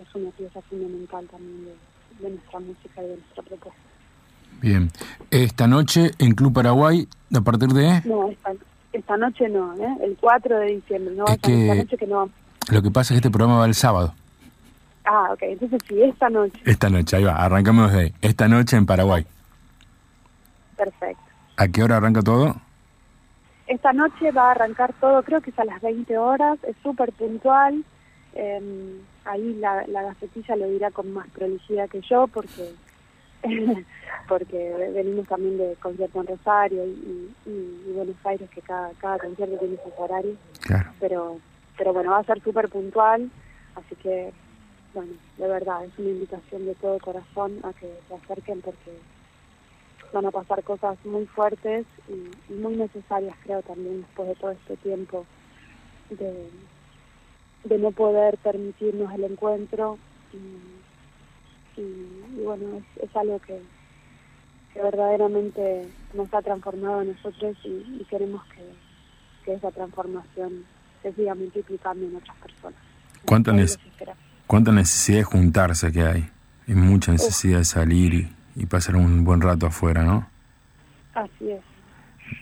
es 0.00 0.14
una 0.14 0.30
pieza 0.30 0.60
fundamental 0.62 1.26
también 1.28 1.64
de, 1.64 2.24
de 2.24 2.30
nuestra 2.34 2.60
música 2.60 3.02
y 3.02 3.06
de 3.08 3.16
nuestra 3.16 3.42
propuesta. 3.42 3.80
Bien. 4.60 4.90
Esta 5.30 5.66
noche 5.66 6.10
en 6.18 6.34
Club 6.34 6.52
Paraguay, 6.52 7.08
a 7.34 7.40
partir 7.40 7.68
de... 7.70 8.02
No, 8.04 8.28
esta, 8.30 8.52
esta 8.92 9.16
noche 9.16 9.48
no, 9.48 9.74
¿eh? 9.76 9.96
el 10.02 10.16
4 10.20 10.58
de 10.58 10.66
diciembre, 10.66 11.14
no 11.14 11.24
Es 11.24 11.40
vayan 11.42 11.60
esta 11.60 11.72
que- 11.74 11.78
noche 11.82 11.96
que 11.96 12.06
no. 12.06 12.30
Lo 12.70 12.82
que 12.82 12.90
pasa 12.90 13.12
es 13.14 13.20
que 13.20 13.26
este 13.26 13.30
programa 13.30 13.58
va 13.58 13.66
el 13.66 13.74
sábado. 13.74 14.14
Ah, 15.04 15.28
ok, 15.32 15.42
entonces 15.42 15.82
sí, 15.86 16.00
esta 16.02 16.30
noche, 16.30 16.58
Esta 16.64 16.88
noche, 16.88 17.16
ahí 17.16 17.24
va, 17.24 17.34
arrancamos 17.36 17.92
de 17.92 17.98
ahí. 18.00 18.14
Esta 18.22 18.48
noche 18.48 18.76
en 18.76 18.86
Paraguay. 18.86 19.26
perfecto. 20.76 21.22
¿A 21.56 21.68
qué 21.68 21.82
hora 21.82 21.96
arranca 21.98 22.22
todo? 22.22 22.56
Esta 23.66 23.92
noche 23.92 24.30
va 24.32 24.48
a 24.48 24.50
arrancar 24.52 24.92
todo, 25.00 25.22
creo 25.22 25.40
que 25.40 25.50
es 25.50 25.58
a 25.58 25.64
las 25.64 25.80
20 25.80 26.18
horas, 26.18 26.58
es 26.64 26.76
súper 26.82 27.12
puntual. 27.12 27.84
eh, 28.34 29.00
ahí 29.24 29.54
la, 29.54 29.86
la 29.86 30.02
gacetilla 30.02 30.56
lo 30.56 30.66
dirá 30.68 30.90
con 30.90 31.12
más 31.12 31.28
prolijidad 31.30 31.88
que 31.88 32.00
yo 32.02 32.26
porque 32.26 32.74
porque 34.28 34.90
venimos 34.94 35.26
también 35.28 35.56
de 35.58 35.76
concierto 35.80 36.20
en 36.20 36.26
Rosario 36.26 36.84
y, 36.84 37.30
y- 37.46 37.82
y 37.86 37.92
Buenos 37.92 38.16
Aires, 38.24 38.48
que 38.50 38.60
cada, 38.62 38.90
cada 38.98 39.18
concierto 39.18 39.56
tiene 39.58 39.76
sus 39.84 39.92
horarios. 39.98 40.36
Claro. 40.62 40.90
Pero, 40.98 41.38
pero 41.78 41.92
bueno, 41.92 42.10
va 42.12 42.18
a 42.18 42.24
ser 42.24 42.42
súper 42.42 42.68
puntual, 42.70 43.30
así 43.76 43.94
que, 43.96 44.32
bueno, 44.94 45.12
de 45.38 45.46
verdad, 45.48 45.84
es 45.84 45.90
una 45.98 46.08
invitación 46.10 46.64
de 46.66 46.74
todo 46.76 46.98
corazón 47.00 47.58
a 47.64 47.72
que 47.74 47.92
se 48.08 48.14
acerquen 48.14 48.60
porque 48.62 48.98
van 50.14 50.26
a 50.26 50.30
pasar 50.30 50.62
cosas 50.64 50.96
muy 51.04 51.26
fuertes 51.26 51.84
y, 52.08 52.52
y 52.52 52.56
muy 52.56 52.76
necesarias, 52.76 53.36
creo, 53.42 53.60
también 53.62 54.00
después 54.02 54.28
de 54.28 54.34
todo 54.36 54.50
este 54.52 54.76
tiempo 54.78 55.26
de, 56.10 56.48
de 57.64 57.78
no 57.78 57.90
poder 57.92 58.38
permitirnos 58.38 59.12
el 59.14 59.24
encuentro. 59.24 59.98
Y, 60.32 61.80
y- 61.80 62.40
y 62.40 62.42
bueno, 62.44 62.64
es, 62.78 63.02
es 63.08 63.16
algo 63.16 63.38
que, 63.40 63.60
que 64.72 64.80
verdaderamente 64.82 65.88
nos 66.14 66.32
ha 66.32 66.42
transformado 66.42 67.00
a 67.00 67.04
nosotros 67.04 67.56
y, 67.64 67.68
y 68.00 68.06
queremos 68.08 68.42
que, 68.46 68.62
que 69.44 69.54
esa 69.54 69.70
transformación 69.70 70.64
se 71.02 71.12
siga 71.12 71.34
multiplicando 71.34 72.06
en 72.06 72.16
otras 72.16 72.36
personas. 72.38 72.78
¿Cuánta 73.24 73.50
Eso 73.52 73.60
nece- 73.60 73.64
es 73.64 73.76
lo 73.76 73.82
que 73.82 73.88
esperamos. 73.90 74.22
¿Cuánta 74.46 74.72
necesidad 74.72 75.18
de 75.18 75.24
juntarse 75.24 75.92
que 75.92 76.02
hay? 76.02 76.30
Hay 76.68 76.74
mucha 76.74 77.12
necesidad 77.12 77.58
de 77.58 77.64
salir 77.64 78.14
y, 78.14 78.32
y 78.56 78.66
pasar 78.66 78.96
un 78.96 79.24
buen 79.24 79.40
rato 79.40 79.66
afuera, 79.66 80.04
¿no? 80.04 80.26
Así 81.14 81.50
es, 81.50 81.60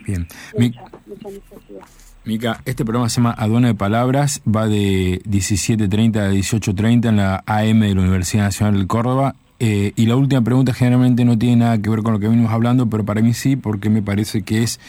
Bien. 0.06 0.26
Mi- 0.56 0.68
mucha, 0.70 1.28
necesidad. 1.28 1.86
Mica, 2.24 2.60
este 2.64 2.84
programa 2.84 3.08
se 3.08 3.16
llama 3.20 3.32
Aduana 3.36 3.68
de 3.68 3.74
Palabras, 3.74 4.42
va 4.46 4.68
de 4.68 5.20
17.30 5.24 6.16
a 6.18 6.30
18.30 6.32 7.08
en 7.08 7.16
la 7.16 7.42
AM 7.46 7.80
de 7.80 7.94
la 7.94 8.00
Universidad 8.00 8.44
Nacional 8.44 8.74
del 8.76 8.86
Córdoba. 8.86 9.34
Eh, 9.58 9.92
y 9.96 10.06
la 10.06 10.16
última 10.16 10.40
pregunta 10.42 10.72
generalmente 10.72 11.24
no 11.24 11.36
tiene 11.38 11.56
nada 11.56 11.78
que 11.78 11.90
ver 11.90 12.02
con 12.02 12.12
lo 12.14 12.20
que 12.20 12.28
venimos 12.28 12.52
hablando, 12.52 12.88
pero 12.88 13.04
para 13.04 13.20
mí 13.22 13.32
sí, 13.34 13.56
porque 13.56 13.90
me 13.90 14.02
parece 14.02 14.42
que 14.42 14.62
es 14.62 14.80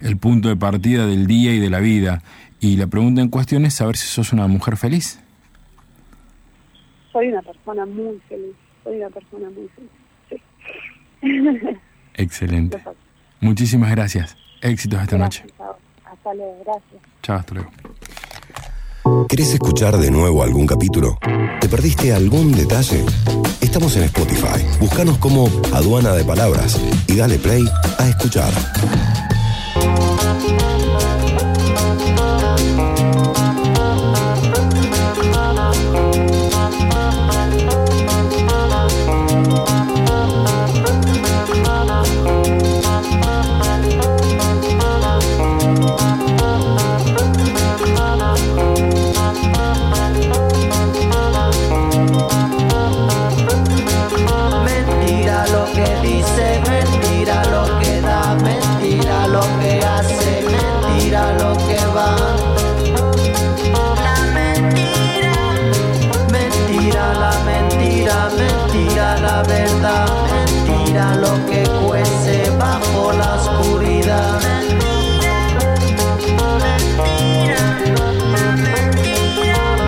el 0.00 0.16
punto 0.16 0.48
de 0.48 0.56
partida 0.56 1.06
del 1.06 1.26
día 1.26 1.52
y 1.54 1.58
de 1.58 1.70
la 1.70 1.80
vida. 1.80 2.22
Y 2.60 2.76
la 2.76 2.86
pregunta 2.86 3.20
en 3.20 3.28
cuestión 3.28 3.64
es 3.66 3.74
saber 3.74 3.96
si 3.96 4.06
sos 4.06 4.32
una 4.32 4.46
mujer 4.46 4.76
feliz. 4.76 5.20
Soy 7.12 7.28
una 7.28 7.42
persona 7.42 7.86
muy 7.86 8.20
feliz, 8.28 8.54
soy 8.84 8.96
una 8.98 9.10
persona 9.10 9.48
muy 9.50 9.68
feliz. 9.74 9.90
Excelente. 12.14 12.78
Muchísimas 13.40 13.90
gracias. 13.90 14.36
Éxitos 14.60 15.02
esta 15.02 15.18
noche. 15.18 15.44
Chao. 15.56 15.76
Hasta 16.04 16.34
luego, 16.34 16.62
gracias. 16.64 17.02
Chao, 17.22 17.36
hasta 17.36 17.54
luego. 17.54 17.70
¿Querés 19.28 19.54
escuchar 19.54 19.96
de 19.98 20.10
nuevo 20.10 20.42
algún 20.42 20.66
capítulo? 20.66 21.18
¿Te 21.60 21.68
perdiste 21.68 22.12
algún 22.12 22.52
detalle? 22.52 23.04
Estamos 23.60 23.96
en 23.96 24.04
Spotify. 24.04 24.64
Búscanos 24.80 25.18
como 25.18 25.48
Aduana 25.72 26.12
de 26.12 26.24
Palabras 26.24 26.80
y 27.06 27.16
dale 27.16 27.38
play 27.38 27.64
a 27.98 28.08
escuchar. 28.08 28.52
mentira 69.44 71.14
lo 71.16 71.34
que 71.46 71.62
cuece 71.84 72.50
bajo 72.58 73.12
la 73.12 73.34
oscuridad. 73.34 74.40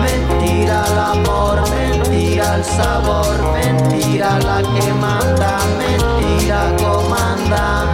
Mentira 0.01 0.83
el 0.91 0.99
amor, 0.99 1.63
mentira 1.71 2.55
el 2.57 2.63
sabor, 2.63 3.35
mentira 3.53 4.37
la 4.39 4.61
que 4.61 4.93
manda, 4.93 5.59
mentira 5.77 6.71
comanda. 6.77 7.85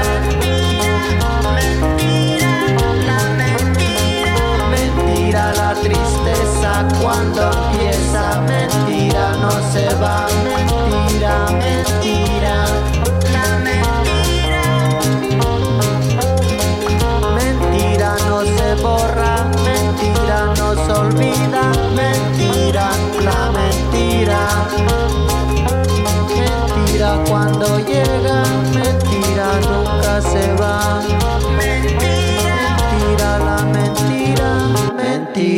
Mentira 4.69 5.53
la 5.53 5.73
tristeza 5.75 6.85
cuando 7.01 7.41
empieza, 7.51 8.41
mentira 8.41 9.31
no 9.41 9.51
se 9.71 9.93
va. 9.95 10.27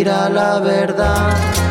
la 0.08 0.60
verdad. 0.60 1.67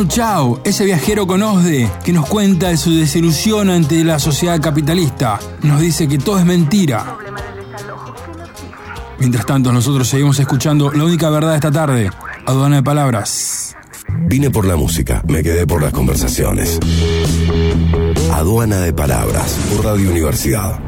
Manu 0.00 0.12
Chao, 0.12 0.60
ese 0.64 0.86
viajero 0.86 1.26
con 1.26 1.42
OSDE 1.42 1.90
que 2.02 2.10
nos 2.10 2.26
cuenta 2.26 2.68
de 2.68 2.78
su 2.78 2.90
desilusión 2.90 3.68
ante 3.68 4.02
la 4.02 4.18
sociedad 4.18 4.58
capitalista. 4.58 5.38
Nos 5.62 5.78
dice 5.78 6.08
que 6.08 6.16
todo 6.16 6.38
es 6.38 6.46
mentira. 6.46 7.18
Mientras 9.18 9.44
tanto, 9.44 9.70
nosotros 9.70 10.08
seguimos 10.08 10.38
escuchando 10.38 10.90
La 10.90 11.04
única 11.04 11.28
verdad 11.28 11.54
esta 11.54 11.70
tarde, 11.70 12.10
Aduana 12.46 12.76
de 12.76 12.82
Palabras. 12.82 13.76
Vine 14.22 14.48
por 14.50 14.64
la 14.64 14.76
música, 14.76 15.22
me 15.28 15.42
quedé 15.42 15.66
por 15.66 15.82
las 15.82 15.92
conversaciones. 15.92 16.78
Aduana 18.32 18.78
de 18.80 18.94
Palabras, 18.94 19.54
por 19.68 19.84
Radio 19.84 20.08
Universidad. 20.08 20.80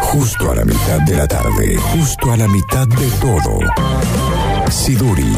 Justo 0.00 0.50
a 0.50 0.54
la 0.54 0.64
mitad 0.64 1.00
de 1.00 1.16
la 1.16 1.28
tarde, 1.28 1.76
justo 1.76 2.32
a 2.32 2.38
la 2.38 2.48
mitad 2.48 2.88
de 2.88 3.10
todo. 3.20 4.51
Siduri, 4.72 5.30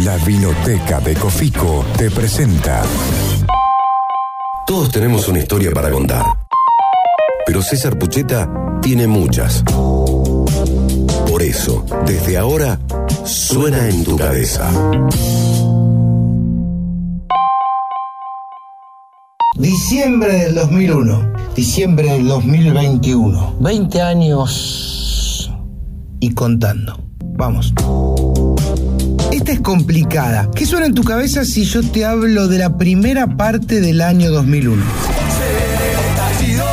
la 0.00 0.16
vinoteca 0.18 0.98
de 0.98 1.14
Cofico, 1.14 1.84
te 1.96 2.10
presenta. 2.10 2.82
Todos 4.66 4.90
tenemos 4.90 5.28
una 5.28 5.38
historia 5.38 5.70
para 5.70 5.88
contar. 5.88 6.24
Pero 7.46 7.62
César 7.62 7.96
Pucheta 7.96 8.50
tiene 8.82 9.06
muchas. 9.06 9.62
Por 11.28 11.42
eso, 11.42 11.86
desde 12.06 12.36
ahora, 12.36 12.80
suena 13.24 13.88
en 13.88 14.02
tu 14.02 14.16
cabeza. 14.16 14.68
Diciembre 19.58 20.32
del 20.32 20.54
2001, 20.56 21.32
diciembre 21.54 22.12
del 22.14 22.26
2021. 22.26 23.54
20 23.60 24.02
años 24.02 25.52
y 26.18 26.34
contando. 26.34 26.98
Vamos. 27.36 27.72
Es 29.52 29.60
complicada. 29.60 30.48
¿Qué 30.54 30.64
suena 30.64 30.86
en 30.86 30.94
tu 30.94 31.04
cabeza 31.04 31.44
si 31.44 31.64
yo 31.64 31.82
te 31.82 32.06
hablo 32.06 32.48
de 32.48 32.56
la 32.56 32.78
primera 32.78 33.36
parte 33.36 33.82
del 33.82 34.00
año 34.00 34.30
2001? 34.30 34.82
Se 34.82 34.88
viene 35.52 35.92
el 35.92 35.98
estallido. 36.08 36.64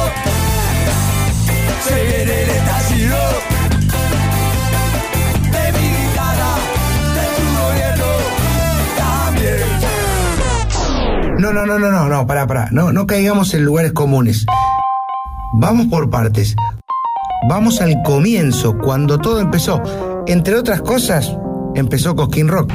Se 1.86 1.96
viene 2.06 2.44
el 2.44 2.50
estallido. 2.52 3.18
De 5.52 5.74
mi 5.74 5.88
guitarra, 5.90 6.56
de 7.16 7.26
tu 7.36 7.44
gobierno, 7.60 8.06
también. 8.98 9.60
No, 11.42 11.52
no, 11.52 11.66
no, 11.66 11.78
no, 11.80 11.92
no, 11.92 12.08
no, 12.08 12.26
pará, 12.26 12.48
pará. 12.48 12.70
No, 12.72 12.94
no 12.94 13.06
caigamos 13.06 13.54
en 13.56 13.66
lugares 13.66 13.92
comunes. 13.92 14.46
Vamos 15.52 15.88
por 15.88 16.10
partes. 16.10 16.56
Vamos 17.50 17.82
al 17.82 18.02
comienzo, 18.06 18.78
cuando 18.78 19.18
todo 19.18 19.42
empezó. 19.42 19.84
Entre 20.28 20.56
otras 20.56 20.80
cosas, 20.80 21.36
empezó 21.76 22.16
Cosquín 22.16 22.48
Rock. 22.48 22.72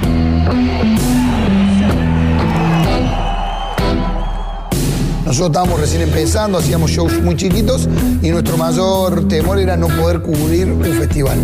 Nosotros 5.25 5.49
estábamos 5.49 5.81
recién 5.81 6.03
empezando, 6.03 6.59
hacíamos 6.59 6.91
shows 6.91 7.21
muy 7.23 7.35
chiquitos 7.35 7.89
y 8.23 8.31
nuestro 8.31 8.57
mayor 8.57 9.27
temor 9.27 9.59
era 9.59 9.77
no 9.77 9.89
poder 9.89 10.21
cubrir 10.21 10.71
un 10.71 10.85
festival. 10.85 11.39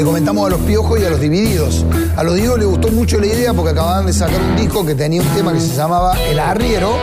Le 0.00 0.06
comentamos 0.06 0.46
a 0.46 0.48
los 0.48 0.60
piojos 0.62 0.98
y 0.98 1.04
a 1.04 1.10
los 1.10 1.20
divididos. 1.20 1.84
A 2.16 2.22
los 2.22 2.32
divididos 2.32 2.58
les 2.58 2.68
gustó 2.68 2.88
mucho 2.88 3.20
la 3.20 3.26
idea 3.26 3.52
porque 3.52 3.72
acababan 3.72 4.06
de 4.06 4.14
sacar 4.14 4.40
un 4.40 4.56
disco 4.56 4.86
que 4.86 4.94
tenía 4.94 5.20
un 5.20 5.28
tema 5.34 5.52
que 5.52 5.60
se 5.60 5.76
llamaba 5.76 6.18
El 6.22 6.38
Arriero, 6.38 6.94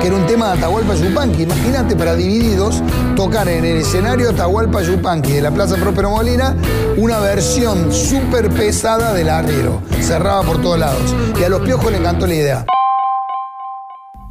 que 0.00 0.06
era 0.06 0.14
un 0.14 0.24
tema 0.24 0.52
de 0.52 0.58
Atahualpa 0.58 0.94
Yupanqui. 0.94 1.42
Imagínate 1.42 1.96
para 1.96 2.14
divididos 2.14 2.80
tocar 3.16 3.48
en 3.48 3.64
el 3.64 3.78
escenario 3.78 4.30
Atahualpa 4.30 4.82
Yupanqui 4.82 5.32
de 5.32 5.40
la 5.42 5.50
Plaza 5.50 5.74
Próspero 5.74 6.10
Molina 6.10 6.54
una 6.96 7.18
versión 7.18 7.92
súper 7.92 8.48
pesada 8.50 9.12
del 9.12 9.30
Arriero. 9.30 9.82
Cerraba 10.00 10.42
por 10.42 10.62
todos 10.62 10.78
lados. 10.78 11.12
Y 11.40 11.42
a 11.42 11.48
los 11.48 11.60
piojos 11.62 11.90
les 11.90 11.98
encantó 11.98 12.28
la 12.28 12.34
idea. 12.34 12.66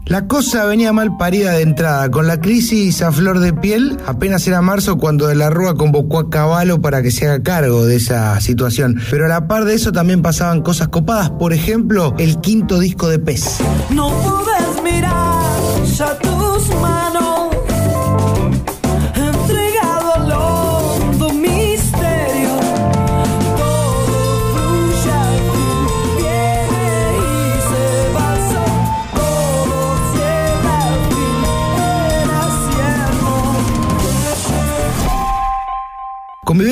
La 0.06 0.28
cosa 0.28 0.66
venía 0.66 0.92
mal 0.92 1.16
parida 1.16 1.54
de 1.54 1.62
entrada, 1.62 2.12
con 2.12 2.28
la 2.28 2.42
crisis 2.42 3.02
a 3.02 3.12
flor 3.12 3.40
de 3.40 3.54
piel, 3.54 3.98
apenas 4.06 4.46
era 4.48 4.62
marzo 4.62 4.98
cuando 4.98 5.28
De 5.28 5.36
la 5.36 5.50
Rúa 5.50 5.76
convocó 5.76 6.20
a 6.20 6.30
Caballo 6.30 6.82
para 6.82 7.02
que 7.02 7.10
se 7.10 7.26
haga 7.26 7.42
cargo 7.42 7.86
de 7.86 7.96
esa 7.96 8.40
situación. 8.42 9.00
Pero 9.10 9.26
a 9.26 9.30
la 9.30 9.48
par 9.48 9.64
de 9.64 9.76
eso 9.76 9.94
también 9.94 10.22
pasaban 10.22 10.62
cosas 10.62 10.90
copadas, 10.90 11.30
por 11.32 11.54
ejemplo, 11.54 12.14
el 12.18 12.42
quinto 12.42 12.80
disco 12.80 13.08
de 13.08 13.20
Pez. 13.20 13.60
No 13.92 14.10
puedes 14.10 14.84
mirar 14.84 15.86
ya 15.86 16.18
tus 16.20 16.68
manos 16.82 17.03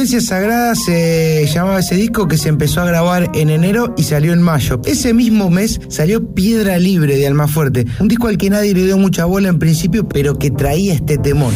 Convivencia 0.01 0.35
Sagrada 0.35 0.73
se 0.73 1.45
llamaba 1.45 1.77
ese 1.77 1.93
disco 1.93 2.27
que 2.27 2.35
se 2.35 2.49
empezó 2.49 2.81
a 2.81 2.85
grabar 2.85 3.29
en 3.35 3.51
enero 3.51 3.93
y 3.99 4.01
salió 4.01 4.33
en 4.33 4.41
mayo. 4.41 4.81
Ese 4.83 5.13
mismo 5.13 5.51
mes 5.51 5.79
salió 5.89 6.33
Piedra 6.33 6.79
Libre 6.79 7.17
de 7.17 7.27
Almafuerte, 7.27 7.85
un 7.99 8.07
disco 8.07 8.27
al 8.27 8.39
que 8.39 8.49
nadie 8.49 8.73
le 8.73 8.85
dio 8.85 8.97
mucha 8.97 9.25
bola 9.25 9.49
en 9.49 9.59
principio, 9.59 10.09
pero 10.09 10.39
que 10.39 10.49
traía 10.49 10.95
este 10.95 11.19
temón. 11.19 11.53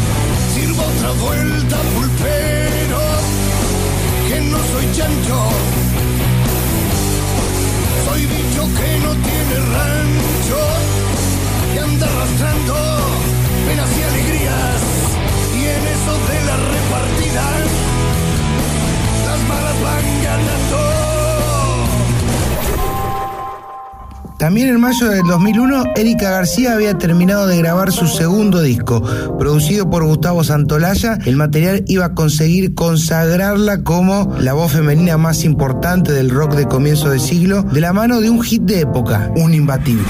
También 24.45 24.69
en 24.69 24.79
mayo 24.79 25.10
del 25.10 25.23
2001, 25.23 25.93
Erika 25.95 26.29
García 26.29 26.73
había 26.73 26.95
terminado 26.99 27.47
de 27.47 27.58
grabar 27.58 27.91
su 27.91 28.05
segundo 28.05 28.62
disco. 28.62 29.01
Producido 29.39 29.89
por 29.89 30.05
Gustavo 30.05 30.43
Santolaya, 30.43 31.17
el 31.25 31.36
material 31.36 31.84
iba 31.88 32.05
a 32.05 32.13
conseguir 32.13 32.75
consagrarla 32.75 33.81
como 33.81 34.36
la 34.39 34.53
voz 34.53 34.73
femenina 34.73 35.17
más 35.17 35.45
importante 35.45 36.12
del 36.12 36.29
rock 36.29 36.53
de 36.53 36.67
comienzo 36.67 37.10
de 37.10 37.17
siglo, 37.17 37.63
de 37.63 37.81
la 37.81 37.91
mano 37.91 38.21
de 38.21 38.29
un 38.29 38.43
hit 38.43 38.62
de 38.62 38.81
época, 38.81 39.31
un 39.36 39.55
imbatible. 39.55 40.05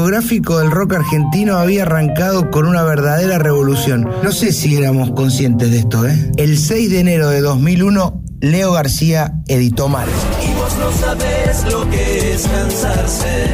Discográfico 0.00 0.58
del 0.60 0.70
rock 0.70 0.94
argentino 0.94 1.58
había 1.58 1.82
arrancado 1.82 2.50
con 2.50 2.66
una 2.66 2.82
verdadera 2.84 3.38
revolución. 3.38 4.08
No 4.22 4.32
sé 4.32 4.50
si 4.50 4.74
éramos 4.74 5.10
conscientes 5.10 5.70
de 5.70 5.80
esto, 5.80 6.06
¿eh? 6.06 6.32
El 6.38 6.56
6 6.56 6.88
de 6.88 7.00
enero 7.00 7.28
de 7.28 7.42
2001, 7.42 8.22
Leo 8.40 8.72
García 8.72 9.34
editó 9.46 9.88
Mal. 9.88 10.08
Y 10.42 10.54
vos 10.54 10.74
no 10.78 10.90
sabés 10.92 11.70
lo 11.70 11.90
que 11.90 12.32
es 12.32 12.46
cansarse. 12.46 13.44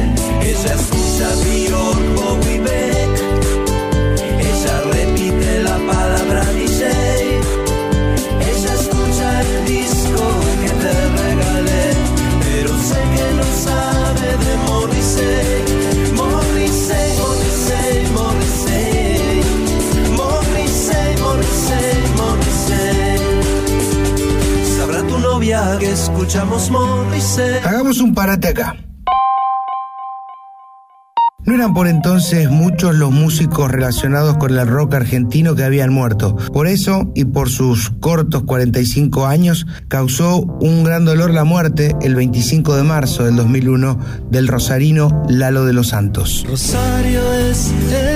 Ella 0.41 0.73
escucha 0.73 1.35
Que 25.47 25.93
escuchamos 25.93 26.69
Morrissey. 26.69 27.59
Hagamos 27.63 28.01
un 28.01 28.13
parate 28.13 28.49
acá. 28.49 28.75
No 31.45 31.55
eran 31.55 31.73
por 31.73 31.87
entonces 31.87 32.49
muchos 32.49 32.93
los 32.95 33.11
músicos 33.11 33.71
relacionados 33.71 34.35
con 34.35 34.51
el 34.51 34.67
rock 34.67 34.95
argentino 34.95 35.55
que 35.55 35.63
habían 35.63 35.93
muerto. 35.93 36.35
Por 36.51 36.67
eso, 36.67 37.09
y 37.15 37.23
por 37.23 37.49
sus 37.49 37.91
cortos 38.01 38.43
45 38.43 39.25
años, 39.25 39.65
causó 39.87 40.41
un 40.41 40.83
gran 40.83 41.05
dolor 41.05 41.33
la 41.33 41.45
muerte 41.45 41.95
el 42.01 42.15
25 42.15 42.75
de 42.75 42.83
marzo 42.83 43.23
del 43.23 43.37
2001 43.37 43.99
del 44.29 44.49
rosarino 44.49 45.23
Lalo 45.29 45.63
de 45.63 45.71
los 45.71 45.87
Santos. 45.87 46.43
Rosario 46.45 47.21
es 47.31 47.71
el 47.89 48.06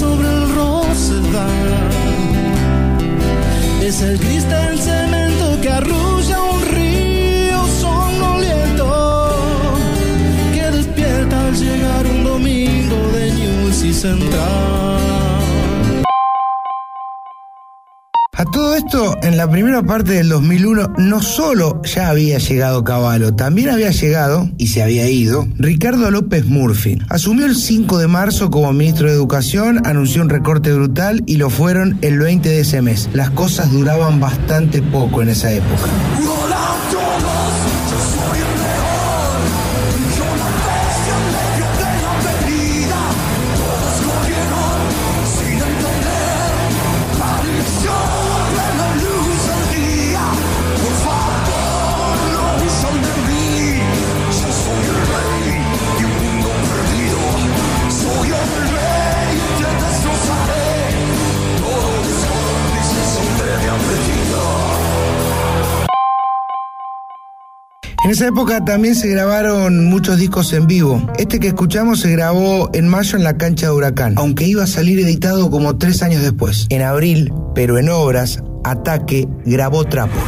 sobre 0.00 0.28
el 0.28 0.54
Rosedal. 0.54 1.68
Es 3.82 4.00
el 4.00 4.18
cristal 4.18 4.78
cemento 4.78 5.60
que 5.60 5.68
arrulla 5.68 6.38
un 6.54 6.60
río 6.76 7.58
somnoliento 7.84 8.86
que 10.54 10.70
despierta 10.78 11.46
al 11.46 11.54
llegar 11.54 12.06
un 12.06 12.24
domingo 12.24 12.98
de 13.14 13.32
News 13.32 13.84
y 13.84 13.92
Central. 13.92 14.89
A 18.40 18.46
todo 18.46 18.74
esto, 18.74 19.18
en 19.22 19.36
la 19.36 19.50
primera 19.50 19.82
parte 19.82 20.12
del 20.12 20.30
2001, 20.30 20.94
no 20.96 21.20
solo 21.20 21.82
ya 21.82 22.08
había 22.08 22.38
llegado 22.38 22.82
Caballo, 22.82 23.34
también 23.34 23.68
había 23.68 23.90
llegado, 23.90 24.48
y 24.56 24.68
se 24.68 24.82
había 24.82 25.10
ido, 25.10 25.46
Ricardo 25.58 26.10
López 26.10 26.46
Murphy. 26.46 26.98
Asumió 27.10 27.44
el 27.44 27.54
5 27.54 27.98
de 27.98 28.08
marzo 28.08 28.50
como 28.50 28.72
ministro 28.72 29.08
de 29.08 29.14
Educación, 29.14 29.86
anunció 29.86 30.22
un 30.22 30.30
recorte 30.30 30.72
brutal 30.72 31.22
y 31.26 31.36
lo 31.36 31.50
fueron 31.50 31.98
el 32.00 32.18
20 32.18 32.48
de 32.48 32.60
ese 32.60 32.80
mes. 32.80 33.10
Las 33.12 33.28
cosas 33.28 33.70
duraban 33.72 34.20
bastante 34.20 34.80
poco 34.80 35.20
en 35.20 35.28
esa 35.28 35.52
época. 35.52 35.90
En 68.10 68.14
esa 68.14 68.26
época 68.26 68.64
también 68.64 68.96
se 68.96 69.06
grabaron 69.06 69.84
muchos 69.84 70.18
discos 70.18 70.52
en 70.52 70.66
vivo. 70.66 71.00
Este 71.16 71.38
que 71.38 71.46
escuchamos 71.46 72.00
se 72.00 72.10
grabó 72.10 72.68
en 72.72 72.88
mayo 72.88 73.16
en 73.16 73.22
la 73.22 73.36
cancha 73.36 73.66
de 73.66 73.72
Huracán, 73.72 74.14
aunque 74.16 74.48
iba 74.48 74.64
a 74.64 74.66
salir 74.66 74.98
editado 74.98 75.48
como 75.48 75.78
tres 75.78 76.02
años 76.02 76.20
después. 76.20 76.66
En 76.70 76.82
abril, 76.82 77.32
pero 77.54 77.78
en 77.78 77.88
obras, 77.88 78.42
Ataque 78.64 79.28
grabó 79.44 79.84
Trapos. 79.84 80.20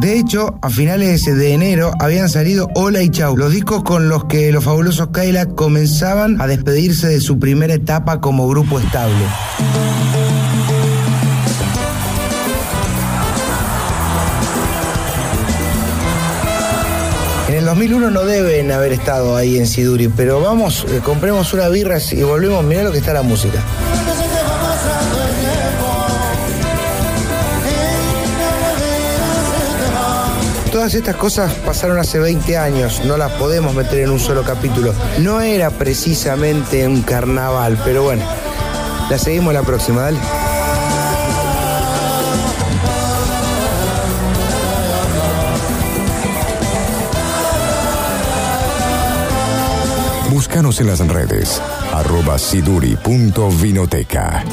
De 0.00 0.16
hecho, 0.16 0.56
a 0.62 0.70
finales 0.70 1.24
de 1.24 1.52
enero 1.52 1.90
habían 1.98 2.28
salido 2.28 2.68
Hola 2.76 3.02
y 3.02 3.10
Chau, 3.10 3.36
los 3.36 3.50
discos 3.50 3.82
con 3.82 4.08
los 4.08 4.26
que 4.26 4.52
los 4.52 4.62
fabulosos 4.62 5.08
Cadillac 5.08 5.56
comenzaban 5.56 6.40
a 6.40 6.46
despedirse 6.46 7.08
de 7.08 7.20
su 7.20 7.40
primera 7.40 7.74
etapa 7.74 8.20
como 8.20 8.46
grupo 8.46 8.78
estable. 8.78 9.24
En 17.48 17.54
el 17.56 17.64
2001 17.64 18.10
no 18.12 18.24
deben 18.24 18.70
haber 18.70 18.92
estado 18.92 19.34
ahí 19.34 19.58
en 19.58 19.66
Siduri, 19.66 20.06
pero 20.06 20.40
vamos, 20.40 20.86
eh, 20.90 21.00
compremos 21.02 21.52
unas 21.54 21.72
birras 21.72 22.12
y 22.12 22.22
volvemos, 22.22 22.64
mirá 22.64 22.84
lo 22.84 22.92
que 22.92 22.98
está 22.98 23.12
la 23.12 23.22
música. 23.22 23.64
Todas 30.78 30.94
estas 30.94 31.16
cosas 31.16 31.52
pasaron 31.66 31.98
hace 31.98 32.20
20 32.20 32.56
años, 32.56 33.02
no 33.04 33.16
las 33.16 33.32
podemos 33.32 33.74
meter 33.74 33.98
en 33.98 34.10
un 34.10 34.20
solo 34.20 34.44
capítulo. 34.44 34.94
No 35.18 35.40
era 35.40 35.72
precisamente 35.72 36.86
un 36.86 37.02
carnaval, 37.02 37.76
pero 37.84 38.04
bueno, 38.04 38.24
la 39.10 39.18
seguimos 39.18 39.52
la 39.52 39.64
próxima, 39.64 40.02
dale. 40.02 40.18
Búscanos 50.30 50.80
en 50.80 50.86
las 50.86 51.00
redes, 51.00 51.60
arroba 51.92 52.38
siduri.vinoteca. 52.38 54.44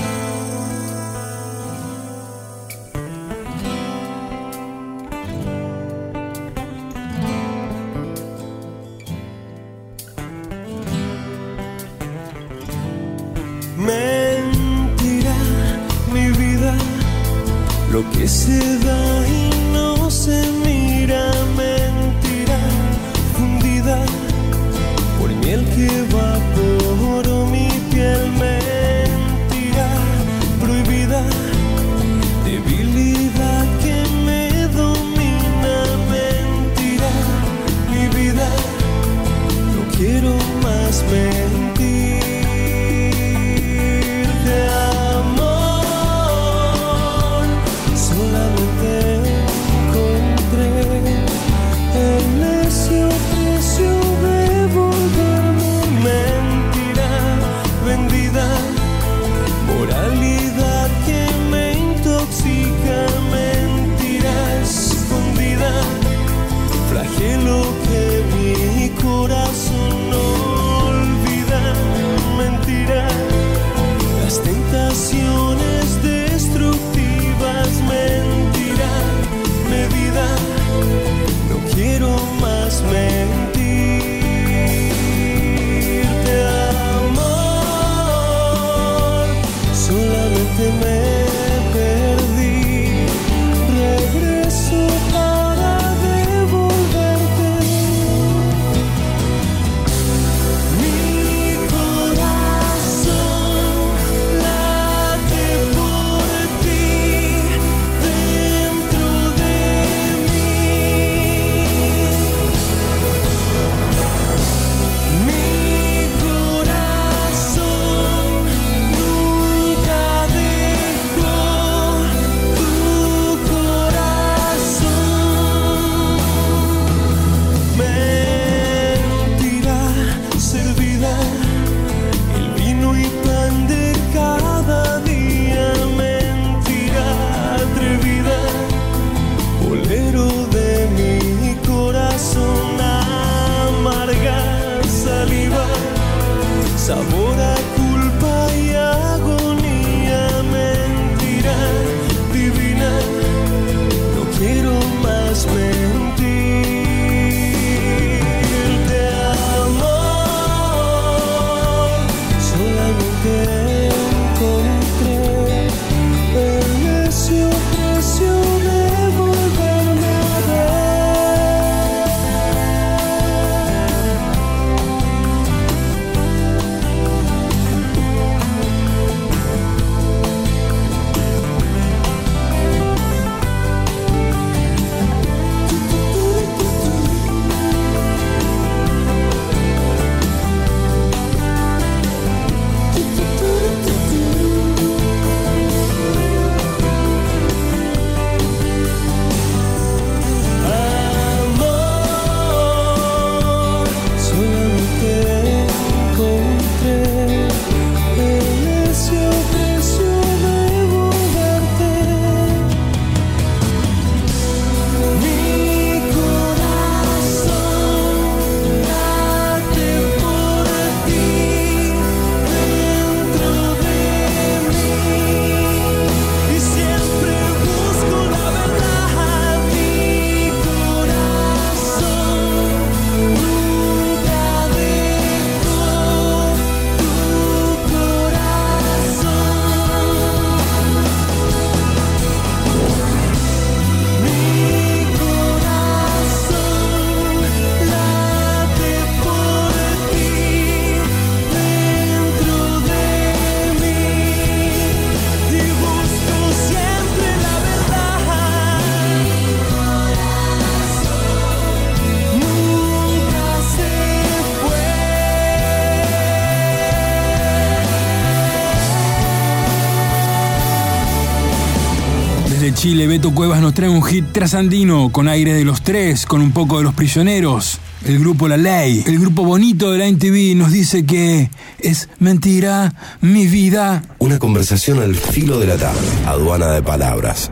Chile, 272.85 273.07
Beto 273.07 273.33
Cuevas 273.33 273.61
nos 273.61 273.73
trae 273.73 273.89
un 273.89 274.03
hit 274.03 274.25
trasandino 274.31 275.09
con 275.11 275.27
aire 275.27 275.55
de 275.55 275.65
los 275.65 275.81
tres, 275.81 276.27
con 276.27 276.39
un 276.39 276.51
poco 276.51 276.77
de 276.77 276.83
los 276.83 276.93
prisioneros. 276.93 277.79
El 278.05 278.19
grupo 278.19 278.47
La 278.47 278.57
Ley, 278.57 279.03
el 279.07 279.17
grupo 279.17 279.43
bonito 279.43 279.91
de 279.91 279.97
la 279.97 280.05
NTV 280.05 280.55
nos 280.55 280.71
dice 280.71 281.03
que 281.03 281.49
es 281.79 282.09
mentira 282.19 282.93
mi 283.21 283.47
vida. 283.47 284.03
Una 284.19 284.37
conversación 284.37 284.99
al 284.99 285.15
filo 285.15 285.59
de 285.59 285.65
la 285.65 285.77
tarde. 285.77 285.99
Aduana 286.27 286.67
de 286.67 286.83
palabras. 286.83 287.49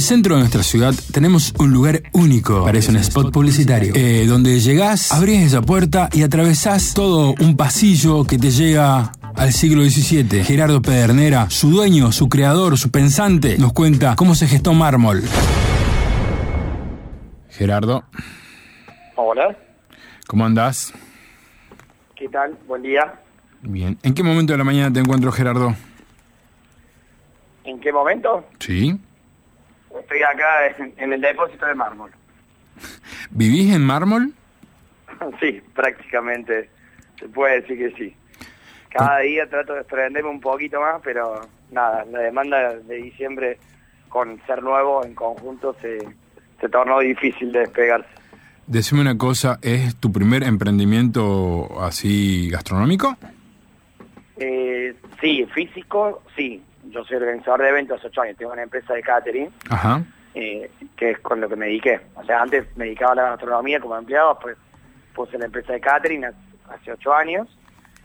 El 0.00 0.04
centro 0.04 0.34
de 0.36 0.40
nuestra 0.40 0.62
ciudad 0.62 0.94
tenemos 1.12 1.52
un 1.58 1.74
lugar 1.74 2.00
único, 2.14 2.64
parece 2.64 2.90
un 2.90 2.96
spot 2.96 3.30
publicitario, 3.30 3.92
eh, 3.94 4.24
donde 4.26 4.58
llegás, 4.58 5.12
abrís 5.12 5.42
esa 5.42 5.60
puerta 5.60 6.08
y 6.14 6.22
atravesás 6.22 6.94
todo 6.94 7.34
un 7.38 7.54
pasillo 7.54 8.24
que 8.24 8.38
te 8.38 8.50
llega 8.50 9.12
al 9.36 9.52
siglo 9.52 9.82
XVII. 9.82 10.42
Gerardo 10.42 10.80
Pedernera, 10.80 11.50
su 11.50 11.68
dueño, 11.68 12.12
su 12.12 12.30
creador, 12.30 12.78
su 12.78 12.90
pensante, 12.90 13.58
nos 13.58 13.74
cuenta 13.74 14.16
cómo 14.16 14.34
se 14.34 14.48
gestó 14.48 14.72
mármol. 14.72 15.22
Gerardo, 17.50 18.02
Hola, 19.16 19.54
¿cómo 20.26 20.46
andás? 20.46 20.94
¿qué 22.16 22.26
tal? 22.30 22.56
Buen 22.66 22.80
día. 22.80 23.20
Bien. 23.60 23.98
¿En 24.02 24.14
qué 24.14 24.22
momento 24.22 24.54
de 24.54 24.58
la 24.58 24.64
mañana 24.64 24.90
te 24.90 25.00
encuentro, 25.00 25.30
Gerardo? 25.30 25.74
¿En 27.64 27.78
qué 27.78 27.92
momento? 27.92 28.46
Sí. 28.60 28.98
Estoy 30.00 30.22
acá 30.22 30.66
en, 30.78 30.94
en 30.96 31.12
el 31.12 31.20
depósito 31.20 31.66
de 31.66 31.74
mármol. 31.74 32.10
¿Vivís 33.30 33.74
en 33.74 33.82
mármol? 33.82 34.32
Sí, 35.40 35.60
prácticamente 35.74 36.70
se 37.18 37.28
puede 37.28 37.60
decir 37.60 37.78
que 37.78 37.90
sí. 37.96 38.16
Cada 38.88 39.18
día 39.18 39.48
trato 39.48 39.72
de 39.72 39.80
desprenderme 39.80 40.30
un 40.30 40.40
poquito 40.40 40.80
más, 40.80 41.00
pero 41.04 41.46
nada, 41.70 42.04
la 42.06 42.20
demanda 42.20 42.74
de 42.74 42.96
diciembre 42.96 43.58
con 44.08 44.40
ser 44.46 44.62
nuevo 44.62 45.04
en 45.04 45.14
conjunto 45.14 45.76
se, 45.80 45.98
se 46.60 46.68
tornó 46.68 46.98
difícil 47.00 47.52
de 47.52 47.60
despegarse. 47.60 48.08
Decime 48.66 49.00
una 49.00 49.18
cosa, 49.18 49.58
¿es 49.62 49.96
tu 49.96 50.12
primer 50.12 50.42
emprendimiento 50.42 51.80
así 51.80 52.48
gastronómico? 52.50 53.16
Eh, 54.38 54.94
sí, 55.20 55.46
físico, 55.54 56.22
sí. 56.36 56.62
Yo 56.90 57.04
soy 57.04 57.16
organizador 57.16 57.62
de 57.62 57.68
eventos 57.68 57.98
hace 57.98 58.08
ocho 58.08 58.22
años, 58.22 58.36
tengo 58.36 58.52
una 58.52 58.62
empresa 58.62 58.94
de 58.94 59.02
catering, 59.02 59.50
Ajá. 59.70 60.02
eh, 60.34 60.70
que 60.96 61.10
es 61.12 61.18
con 61.20 61.40
lo 61.40 61.48
que 61.48 61.56
me 61.56 61.66
dediqué. 61.66 62.00
O 62.16 62.24
sea, 62.24 62.42
antes 62.42 62.66
me 62.76 62.84
dedicaba 62.84 63.12
a 63.12 63.16
la 63.16 63.22
gastronomía 63.30 63.80
como 63.80 63.96
empleado, 63.96 64.38
pues 64.40 64.56
puse 65.14 65.38
la 65.38 65.46
empresa 65.46 65.72
de 65.72 65.80
catering 65.80 66.24
hace- 66.24 66.92
ocho 66.92 67.12
años 67.12 67.48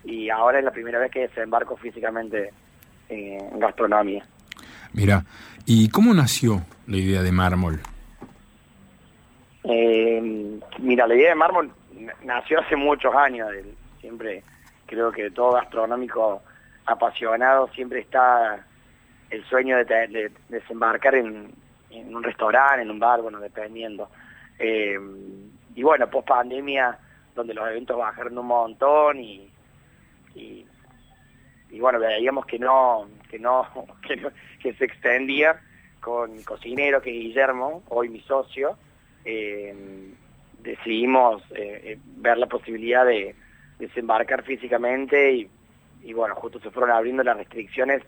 y 0.04 0.30
ahora 0.30 0.58
es 0.60 0.66
la 0.66 0.72
primera 0.72 0.98
vez 1.00 1.12
que 1.12 1.22
desembarco 1.28 1.76
físicamente 1.78 2.52
en 3.10 3.60
gastronomía. 3.60 4.26
Mira, 4.94 5.24
¿y 5.66 5.90
cómo 5.90 6.14
nació 6.14 6.62
la 6.88 6.98
idea 6.98 7.22
de 7.22 7.32
mármol? 7.32 7.80
Eh, 9.64 10.60
mira, 10.80 11.08
la 11.08 11.16
idea 11.16 11.30
de 11.30 11.36
mármol 11.36 11.72
nació 12.24 12.60
hace 12.60 12.76
muchos 12.76 13.14
años. 13.16 13.50
siempre 14.02 14.44
creo 14.86 15.12
que 15.12 15.32
todo 15.32 15.54
gastronómico 15.54 16.44
apasionado 16.86 17.68
siempre 17.74 18.00
está 18.02 18.64
el 19.36 19.46
sueño 19.46 19.78
de, 19.78 20.32
desembarcar 20.50 21.16
en, 21.16 21.54
un 21.92 22.24
restaurante, 22.24 22.82
en 22.82 22.92
un 22.92 23.00
bar, 23.00 23.22
bueno, 23.22 23.40
dependiendo. 23.40 24.10
Eh, 24.60 25.00
y 25.76 25.84
bueno, 25.84 26.10
post 26.10 26.28
pandemia, 26.28 26.98
donde 27.36 27.54
los 27.54 27.68
eventos 27.68 27.98
bajaron 27.98 28.38
un 28.38 28.48
montón 28.48 29.20
y, 29.20 29.50
y, 30.36 30.66
bueno, 31.80 32.00
veíamos 32.00 32.46
que 32.46 32.58
no, 32.58 33.08
que 33.30 33.40
no, 33.40 33.68
que 34.62 34.74
se 34.74 34.86
extendía 34.86 35.60
con 36.00 36.34
mi 36.34 36.44
cocinero, 36.44 37.02
que 37.02 37.10
es 37.10 37.24
Guillermo, 37.24 37.84
hoy 37.90 38.10
mi 38.10 38.22
socio, 38.22 38.78
eh, 39.26 39.74
decidimos 40.60 41.44
eh, 41.56 42.00
ver 42.18 42.38
la 42.38 42.48
posibilidad 42.48 43.06
de 43.06 43.36
desembarcar 43.80 44.44
físicamente 44.44 45.50
y 46.04 46.14
bueno, 46.14 46.36
justo 46.36 46.60
se 46.60 46.70
fueron 46.70 46.92
abriendo 46.92 47.24
las 47.24 47.36
restricciones, 47.36 48.04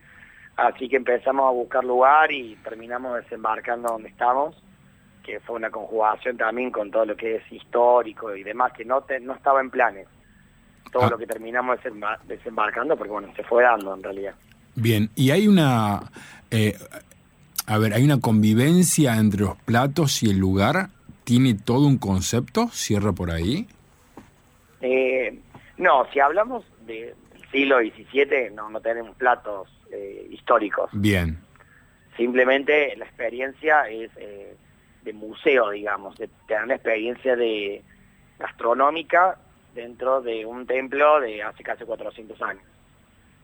así 0.58 0.90
que 0.90 0.98
empezamos 0.98 1.48
a 1.48 1.52
buscar 1.52 1.84
lugar 1.84 2.32
y 2.32 2.56
terminamos 2.64 3.16
desembarcando 3.16 3.90
donde 3.90 4.10
estamos, 4.10 4.56
que 5.24 5.40
fue 5.42 5.56
una 5.56 5.70
conjugación 5.70 6.38
también 6.38 6.72
con 6.72 6.90
todo 6.92 7.06
lo 7.06 7.16
que 7.16 7.36
es 7.38 7.52
histórico 7.52 8.36
y 8.36 8.44
demás, 8.44 8.74
que 8.74 8.84
no, 8.86 9.02
te- 9.02 9.20
no 9.20 9.34
estaba 9.34 9.62
en 9.62 9.70
planes. 9.70 10.08
Todo 10.92 11.04
Ah. 11.04 11.10
lo 11.12 11.18
que 11.18 11.28
terminamos 11.28 11.78
desembar- 11.80 12.22
desembarcando, 12.24 12.96
porque 12.96 13.12
bueno, 13.12 13.28
se 13.36 13.44
fue 13.44 13.64
dando 13.64 13.94
en 13.94 14.04
realidad. 14.04 14.36
Bien, 14.76 15.10
y 15.16 15.32
hay 15.32 15.48
una... 15.48 16.02
eh, 16.52 16.78
a 17.68 17.78
ver, 17.78 17.94
¿hay 17.94 18.04
una 18.06 18.22
convivencia 18.22 19.18
entre 19.18 19.42
los 19.42 19.58
platos 19.58 20.24
y 20.24 20.30
el 20.30 20.38
lugar? 20.38 20.88
¿Tiene 21.26 21.56
todo 21.56 21.86
un 21.88 21.98
concepto? 21.98 22.70
¿Cierra 22.70 23.12
por 23.12 23.30
ahí? 23.32 23.68
Eh, 24.82 25.38
no, 25.78 26.06
si 26.14 26.20
hablamos 26.22 26.64
de- 26.86 27.14
siglo 27.52 27.80
XVII, 27.80 28.50
no, 28.54 28.70
no 28.70 28.80
tenemos 28.82 29.16
platos 29.16 29.70
eh, 29.92 30.28
históricos. 30.32 30.90
Bien, 30.94 31.40
Simplemente 32.16 32.96
la 32.98 33.06
experiencia 33.06 33.88
es 33.90 34.10
eh, 34.18 34.56
de 35.04 35.14
museo, 35.14 35.70
digamos, 35.70 36.18
de 36.18 36.28
tener 36.48 36.68
la 36.68 36.74
experiencia 36.76 37.36
de 37.36 37.84
gastronómica 38.40 39.38
dentro 39.76 40.22
de 40.22 40.46
un 40.46 40.66
templo 40.66 41.20
de 41.22 41.44
hace 41.44 41.64
casi 41.64 41.84
400 41.86 42.42
años. 42.42 42.64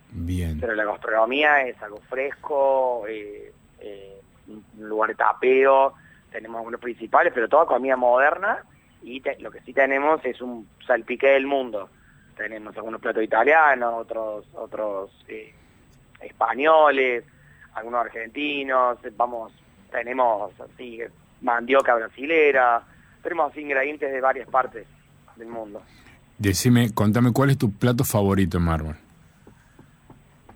bien. 0.10 0.60
Pero 0.60 0.74
la 0.74 0.86
gastronomía 0.86 1.62
es 1.68 1.80
algo 1.82 1.99
fresco, 2.10 3.06
eh, 3.08 3.51
eh, 3.80 4.20
un 4.47 4.64
lugar 4.89 5.10
de 5.12 5.16
tapeo, 5.16 5.93
tenemos 6.32 6.58
algunos 6.58 6.80
principales, 6.82 7.32
pero 7.34 7.47
toda 7.47 7.66
comida 7.68 7.95
moderna 7.95 8.64
y 9.04 9.22
te- 9.22 9.39
lo 9.39 9.51
que 9.51 9.62
sí 9.62 9.74
tenemos 9.74 10.24
es 10.26 10.41
un 10.41 10.68
salpique 10.88 11.28
del 11.28 11.45
mundo. 11.45 11.89
Tenemos 12.36 12.76
algunos 12.76 13.00
platos 13.02 13.24
italianos, 13.24 13.94
otros 13.96 14.46
otros 14.54 15.12
eh, 15.28 15.54
españoles, 16.22 17.24
algunos 17.76 18.02
argentinos, 18.06 18.98
vamos, 19.16 19.54
tenemos 19.92 20.52
así 20.60 21.02
mandioca 21.42 21.96
brasilera, 21.96 22.84
tenemos 23.22 23.52
así 23.52 23.62
ingredientes 23.62 24.12
de 24.12 24.22
varias 24.22 24.48
partes 24.48 24.88
del 25.36 25.48
mundo. 25.48 25.82
Decime, 26.38 26.94
contame, 26.94 27.32
¿cuál 27.32 27.52
es 27.52 27.58
tu 27.58 27.72
plato 27.72 28.04
favorito 28.04 28.58
en 28.58 28.64
mármol? 28.64 28.96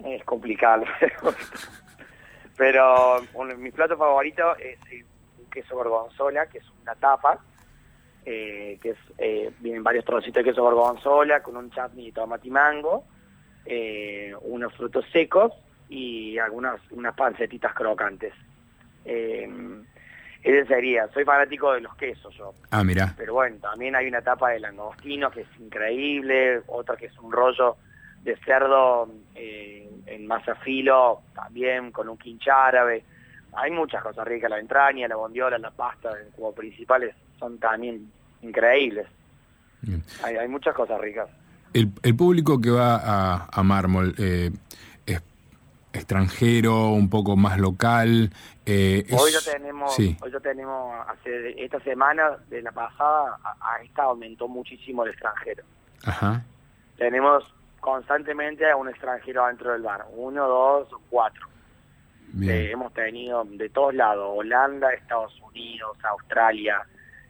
Es 0.04 0.24
complicado. 0.24 0.84
Pero 2.58 3.22
uno 3.34 3.50
de 3.50 3.58
mis 3.58 3.74
platos 3.74 3.98
favoritos 3.98 4.58
es 4.60 4.80
el 4.92 5.06
queso 5.52 5.76
gorgonzola, 5.76 6.48
que 6.48 6.58
es 6.58 6.66
una 6.82 6.96
tapa, 6.96 7.40
eh, 8.30 8.78
que 8.82 8.90
es, 8.90 8.98
eh, 9.18 9.52
vienen 9.62 9.82
varios 9.84 10.04
trocitos 10.04 10.44
de 10.44 10.50
queso 10.50 10.62
gorgonzola 10.62 11.42
con 11.42 11.56
un 11.56 11.72
chutney 11.72 12.08
de 12.08 12.12
tomate 12.12 12.50
y 12.50 12.52
mango, 12.52 13.06
eh, 13.66 14.34
unos 14.42 14.76
frutos 14.76 15.06
secos 15.14 15.54
y 15.88 16.38
algunas 16.38 16.82
unas 16.92 17.16
pancetitas 17.16 17.74
crocantes. 17.74 18.34
Eh, 19.06 19.50
ese 20.44 20.66
sería, 20.66 21.08
soy 21.14 21.24
fanático 21.24 21.72
de 21.72 21.80
los 21.80 21.96
quesos 21.96 22.36
yo. 22.36 22.54
Ah, 22.70 22.84
mira. 22.84 23.14
Pero 23.18 23.34
bueno, 23.34 23.56
también 23.62 23.96
hay 23.96 24.08
una 24.10 24.22
tapa 24.22 24.50
de 24.50 24.60
langostino 24.60 25.32
que 25.32 25.42
es 25.42 25.60
increíble, 25.60 26.64
otra 26.68 26.98
que 26.98 27.06
es 27.06 27.18
un 27.20 27.32
rollo 27.32 27.78
de 28.24 28.36
cerdo 28.44 29.10
eh, 29.36 29.90
en 30.06 30.28
masa 30.28 30.56
filo, 30.56 31.22
también 31.34 31.92
con 31.94 32.10
un 32.10 32.18
quincha 32.18 32.66
árabe. 32.68 33.06
Hay 33.54 33.72
muchas 33.72 34.04
cosas 34.04 34.28
ricas, 34.28 34.50
la 34.50 34.60
entraña, 34.60 35.08
la 35.08 35.16
bondiola, 35.16 35.58
la 35.58 35.72
pasta 35.72 36.12
como 36.36 36.54
principales 36.54 37.16
son 37.40 37.58
también 37.58 38.12
increíbles. 38.42 39.08
Hay, 40.24 40.36
hay 40.36 40.48
muchas 40.48 40.74
cosas 40.76 41.00
ricas. 41.00 41.30
El, 41.74 41.92
el 42.04 42.16
público 42.16 42.60
que 42.60 42.72
va 42.72 42.96
a, 42.98 43.48
a 43.52 43.64
mármol 43.64 44.16
eh, 44.18 44.52
es 45.06 45.22
extranjero, 45.94 46.90
un 46.90 47.10
poco 47.10 47.36
más 47.36 47.60
local. 47.60 48.32
eh, 48.66 49.06
es- 49.08 49.14
Hoy 49.22 49.32
lo 49.32 49.42
tenemos, 49.42 49.96
Sí, 49.96 50.18
hoy 50.22 50.32
lo 50.32 50.42
tenemos, 50.42 51.06
hace 51.08 51.64
esta 51.64 51.80
semana 51.82 52.38
de 52.50 52.62
la 52.62 52.72
pasada 52.72 53.38
a, 53.44 53.76
a 53.76 53.82
esta 53.84 54.04
aumentó 54.04 54.48
muchísimo 54.48 55.04
el 55.04 55.12
extranjero. 55.12 55.64
ajá. 56.06 56.44
Tenemos 56.98 57.44
constantemente 57.80 58.68
a 58.70 58.76
un 58.76 58.90
extranjero 58.90 59.46
dentro 59.46 59.72
del 59.72 59.84
bar, 59.84 60.06
uno, 60.16 60.48
dos 60.48 60.88
cuatro. 61.10 61.48
Eh, 62.42 62.72
hemos 62.74 62.92
tenido 62.94 63.44
de 63.46 63.70
todos 63.70 63.94
lados, 63.94 64.30
Holanda, 64.36 64.92
Estados 64.94 65.40
Unidos, 65.42 65.96
Australia, 66.04 66.82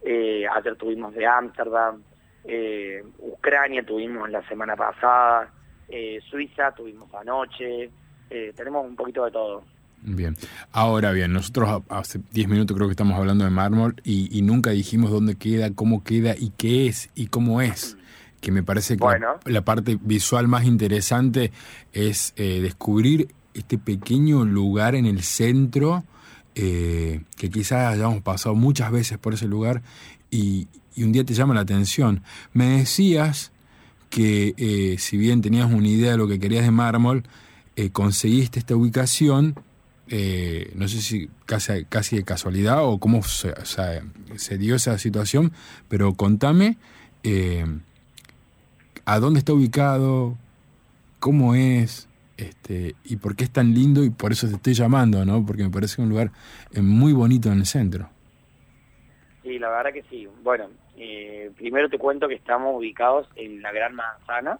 eh, 0.04 0.46
ayer 0.48 0.76
tuvimos 0.76 1.14
de 1.14 1.26
Ámsterdam, 1.26 2.02
eh, 2.46 3.04
Ucrania 3.20 3.84
tuvimos 3.86 4.30
la 4.30 4.48
semana 4.48 4.76
pasada, 4.76 5.52
eh, 5.90 6.20
Suiza 6.30 6.72
tuvimos 6.74 7.14
anoche, 7.14 7.90
eh, 8.30 8.54
tenemos 8.56 8.86
un 8.86 8.96
poquito 8.96 9.26
de 9.26 9.32
todo. 9.32 9.64
Bien. 10.02 10.36
Ahora 10.72 11.12
bien, 11.12 11.34
nosotros 11.34 11.68
ha- 11.90 12.00
hace 12.00 12.20
10 12.32 12.48
minutos 12.48 12.76
creo 12.78 12.88
que 12.88 12.92
estamos 12.92 13.18
hablando 13.18 13.44
de 13.44 13.50
mármol 13.50 13.96
y, 14.04 14.30
y 14.38 14.42
nunca 14.44 14.70
dijimos 14.70 15.10
dónde 15.12 15.36
queda, 15.36 15.74
cómo 15.74 16.04
queda 16.04 16.36
y 16.38 16.52
qué 16.58 16.88
es 16.88 17.10
y 17.16 17.28
cómo 17.28 17.62
es. 17.62 17.98
Que 18.40 18.52
me 18.52 18.62
parece 18.62 18.96
que 18.96 19.00
la- 19.04 19.06
Bueno. 19.10 19.28
la, 19.46 19.62
parte 19.62 19.98
visual 20.00 20.48
más 20.48 20.66
interesante 20.66 21.52
es 21.94 22.34
eh, 22.38 22.62
descubrir 22.62 23.30
este 23.56 23.80
pequeño 23.80 24.46
lugar 24.46 24.94
en 24.94 25.08
el 25.08 25.24
centro, 25.24 26.04
eh, 26.60 27.22
que 27.36 27.52
quizás 27.52 27.94
hayamos 27.94 28.24
pasado 28.24 28.56
muchas 28.56 28.92
veces 28.92 29.20
por 29.20 29.36
ese 29.36 29.46
lugar 29.48 29.84
y, 30.32 30.68
un 30.98 31.12
día 31.12 31.24
te 31.24 31.36
llama 31.36 31.54
la 31.54 31.62
atención. 31.62 32.24
Me 32.54 32.80
decías 32.80 33.52
que 34.10 34.56
eh, 34.58 34.96
si 34.98 35.16
bien 35.16 35.44
tenías 35.44 35.72
una 35.72 35.88
idea 35.88 36.14
de 36.14 36.18
lo 36.18 36.28
que 36.28 36.40
querías 36.40 36.66
de 36.66 36.72
mármol, 36.72 37.22
eh, 37.76 37.92
conseguiste 37.92 38.58
esta 38.58 38.76
ubicación, 38.76 39.54
no 40.08 40.88
sé 40.88 41.02
si 41.04 41.30
casi, 41.46 41.86
casi 41.86 42.16
de 42.16 42.24
casualidad 42.24 42.84
o 42.84 42.98
cómo 42.98 43.22
se, 43.22 43.54
se 44.38 44.58
dio 44.58 44.74
esa 44.74 44.98
situación, 44.98 45.52
pero 45.88 46.16
contame 46.16 46.80
a 49.06 49.20
dónde 49.20 49.38
está 49.38 49.54
ubicado, 49.54 50.36
cómo 51.20 51.54
es, 51.54 52.07
este, 52.38 52.96
y 53.04 53.18
por 53.18 53.36
qué 53.36 53.44
es 53.46 53.52
tan 53.52 53.74
lindo 53.74 54.04
y 54.04 54.10
por 54.10 54.32
eso 54.32 54.48
te 54.48 54.56
estoy 54.56 54.74
llamando, 54.74 55.26
¿no? 55.26 55.46
Porque 55.46 55.64
me 55.64 55.70
parece 55.70 56.02
un 56.02 56.10
lugar 56.10 56.32
eh, 56.74 56.82
muy 56.82 57.14
bonito 57.14 57.52
en 57.52 57.60
el 57.60 57.66
centro. 57.66 58.10
Sí, 59.44 59.60
la 59.60 59.70
verdad 59.70 59.94
que 59.94 60.04
sí. 60.10 60.28
Bueno, 60.44 60.70
eh, 60.98 61.52
primero 61.58 61.90
te 61.90 61.98
cuento 61.98 62.28
que 62.28 62.36
estamos 62.36 62.76
ubicados 62.76 63.28
en 63.36 63.62
la 63.62 63.72
Gran 63.72 63.96
Manzana, 63.96 64.60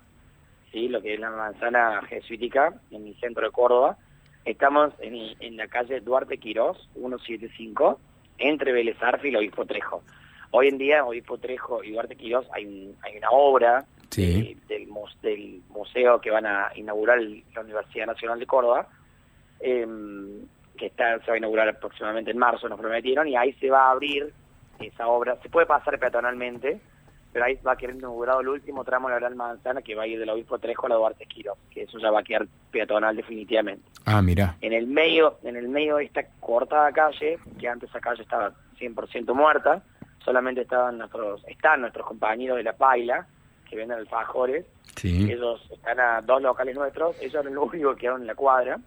sí, 0.72 0.88
lo 0.88 1.02
que 1.02 1.14
es 1.16 1.20
la 1.20 1.30
manzana 1.32 2.02
jesuítica, 2.08 2.74
en 2.92 3.08
el 3.08 3.20
centro 3.20 3.46
de 3.46 3.52
Córdoba. 3.52 3.98
Estamos 4.46 4.94
en, 5.02 5.58
la 5.58 5.68
calle 5.68 6.00
Duarte 6.00 6.38
Quirós, 6.38 6.90
175, 6.94 8.00
entre 8.38 8.72
Vélez 8.72 8.96
Arfi 9.02 9.28
y 9.28 9.32
el 9.32 9.38
Obispo 9.38 9.66
Trejo. 9.66 10.04
Hoy 10.52 10.70
en 10.70 10.78
día, 10.78 11.04
Obispo 11.04 11.38
Trejo 11.38 11.84
y 11.84 11.92
Duarte 11.92 12.16
Quirós 12.16 12.46
hay, 12.54 12.66
un- 12.66 12.96
hay 13.04 13.18
una 13.18 13.30
obra 13.32 13.86
Sí. 14.10 14.52
eh, 14.52 14.58
del, 14.68 14.88
mus- 14.88 15.20
del 15.22 15.62
museo 15.70 16.20
que 16.22 16.32
van 16.32 16.46
a 16.46 16.70
inaugurar 16.76 17.20
la 17.22 17.62
Universidad 17.62 18.08
Nacional 18.08 18.40
de 18.40 18.46
Córdoba, 18.46 18.88
em, 19.60 20.46
que 20.78 20.88
está, 20.88 21.20
se 21.20 21.28
va 21.28 21.34
a 21.36 21.38
inaugurar 21.38 21.68
aproximadamente 21.70 22.32
en 22.32 22.38
marzo, 22.38 22.70
nos 22.70 22.80
prometieron, 22.80 23.28
y 23.28 23.36
ahí 23.36 23.54
se 23.54 23.70
va 23.70 23.88
a 23.88 23.92
abrir 23.92 24.32
esa 24.80 25.08
obra. 25.08 25.38
Se 25.42 25.50
puede 25.50 25.66
pasar 25.66 25.98
peatonalmente, 25.98 26.80
pero 27.34 27.46
ahí 27.46 27.56
va 27.66 27.72
a 27.74 27.76
quedar 27.76 27.96
inaugurado 27.96 28.42
el 28.42 28.48
último 28.50 28.84
tramo 28.84 29.08
de 29.08 29.16
la 29.16 29.20
Gran 29.20 29.36
Manzana 29.36 29.82
que 29.82 29.96
va 29.96 30.04
a 30.04 30.08
ir 30.08 30.20
del 30.20 30.30
Obispo 30.30 30.60
Trejo 30.60 30.86
a 30.86 30.90
la 30.90 30.96
Duarte 30.96 31.26
Quirós, 31.26 31.58
que 31.72 31.84
eso 31.84 31.98
ya 32.00 32.12
va 32.12 32.20
a 32.20 32.24
quedar 32.24 32.48
peatonal 32.72 33.16
definitivamente. 33.16 33.84
Ah, 34.06 34.22
mira. 34.22 34.56
En 34.62 34.74
el 34.74 34.86
medio, 34.88 35.38
en 35.44 35.56
el 35.56 35.68
medio 35.68 35.98
de 35.98 36.06
esta 36.06 36.24
cortada 36.40 36.92
calle, 36.92 37.40
que 37.60 37.68
antes 37.68 37.90
esa 37.90 38.00
calle 38.00 38.22
estaba 38.22 38.54
100% 38.80 39.34
muerta, 39.34 39.82
solamente 40.24 40.62
estaban 40.62 41.00
nuestros, 41.00 41.44
están 41.48 41.82
nuestros 41.82 42.06
compañeros 42.06 42.58
de 42.58 42.64
la 42.64 42.74
Paila, 42.74 43.28
que 43.70 43.76
venden 43.76 44.00
alfajores, 44.00 44.66
Sí. 44.96 45.32
ellos 45.32 45.62
están 45.72 46.00
a 46.00 46.22
dos 46.22 46.42
locales 46.42 46.76
nuestros, 46.76 47.16
ellos 47.22 47.36
eran 47.36 47.54
los 47.54 47.66
únicos 47.74 47.96
que 47.96 48.02
quedaron 48.02 48.22
en 48.22 48.28
la 48.28 48.36
cuadra. 48.36 48.80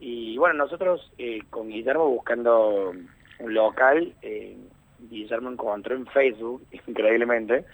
Y 0.00 0.36
bueno, 0.38 0.54
nosotros 0.54 1.10
eh, 1.18 1.40
con 1.50 1.68
Guillermo 1.68 2.08
buscando 2.08 2.92
un 3.38 3.54
local, 3.54 4.12
eh, 4.22 4.56
Guillermo 4.98 5.50
encontró 5.50 5.94
en 5.94 6.06
Facebook, 6.06 6.62
increíblemente, 6.86 7.64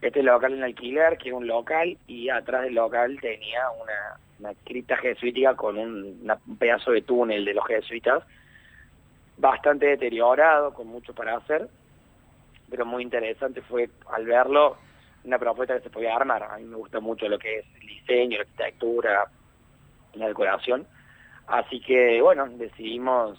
este 0.00 0.22
local 0.22 0.54
en 0.54 0.62
alquiler, 0.62 1.18
que 1.18 1.28
era 1.30 1.36
un 1.38 1.46
local, 1.46 1.98
y 2.06 2.28
atrás 2.28 2.62
del 2.62 2.74
local 2.74 3.18
tenía 3.20 3.62
una, 3.82 4.16
una 4.38 4.54
cripta 4.64 4.96
jesuítica 4.96 5.56
con 5.56 5.76
un, 5.76 6.20
una- 6.22 6.38
un 6.46 6.56
pedazo 6.56 6.92
de 6.92 7.02
túnel 7.02 7.44
de 7.44 7.54
los 7.54 7.66
jesuitas, 7.66 8.22
bastante 9.36 9.86
deteriorado, 9.86 10.72
con 10.72 10.86
mucho 10.86 11.12
para 11.14 11.36
hacer, 11.36 11.68
pero 12.70 12.84
muy 12.86 13.02
interesante 13.02 13.60
fue 13.62 13.88
al 14.12 14.24
verlo 14.26 14.76
una 15.24 15.38
propuesta 15.38 15.76
que 15.76 15.82
se 15.82 15.90
podía 15.90 16.16
armar. 16.16 16.42
A 16.42 16.58
mí 16.58 16.64
me 16.64 16.76
gusta 16.76 17.00
mucho 17.00 17.28
lo 17.28 17.38
que 17.38 17.58
es 17.58 17.66
el 17.80 17.86
diseño, 17.86 18.38
la 18.38 18.42
arquitectura, 18.42 19.30
la 20.14 20.28
decoración. 20.28 20.86
Así 21.46 21.80
que, 21.80 22.20
bueno, 22.20 22.46
decidimos 22.48 23.38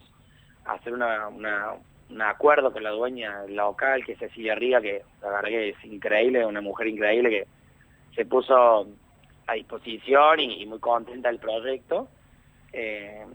hacer 0.66 0.94
una, 0.94 1.30
un 1.30 2.22
acuerdo 2.22 2.72
con 2.72 2.84
la 2.84 2.90
dueña 2.90 3.46
local, 3.48 4.04
que 4.04 4.14
es 4.14 4.20
Cecilia 4.20 4.56
Riga, 4.56 4.82
que 4.82 5.04
la 5.22 5.30
verdad 5.30 5.50
que 5.50 5.70
es 5.70 5.86
increíble, 5.86 6.46
una 6.46 6.62
mujer 6.62 6.88
increíble 6.88 7.30
que 7.30 7.48
se 8.16 8.26
puso 8.26 8.88
a 9.48 9.54
disposición 9.54 10.40
y, 10.40 10.62
y 10.62 10.66
muy 10.66 10.80
contenta 10.80 11.30
del 11.30 11.40
proyecto. 11.40 12.08
Eh, 12.74 13.26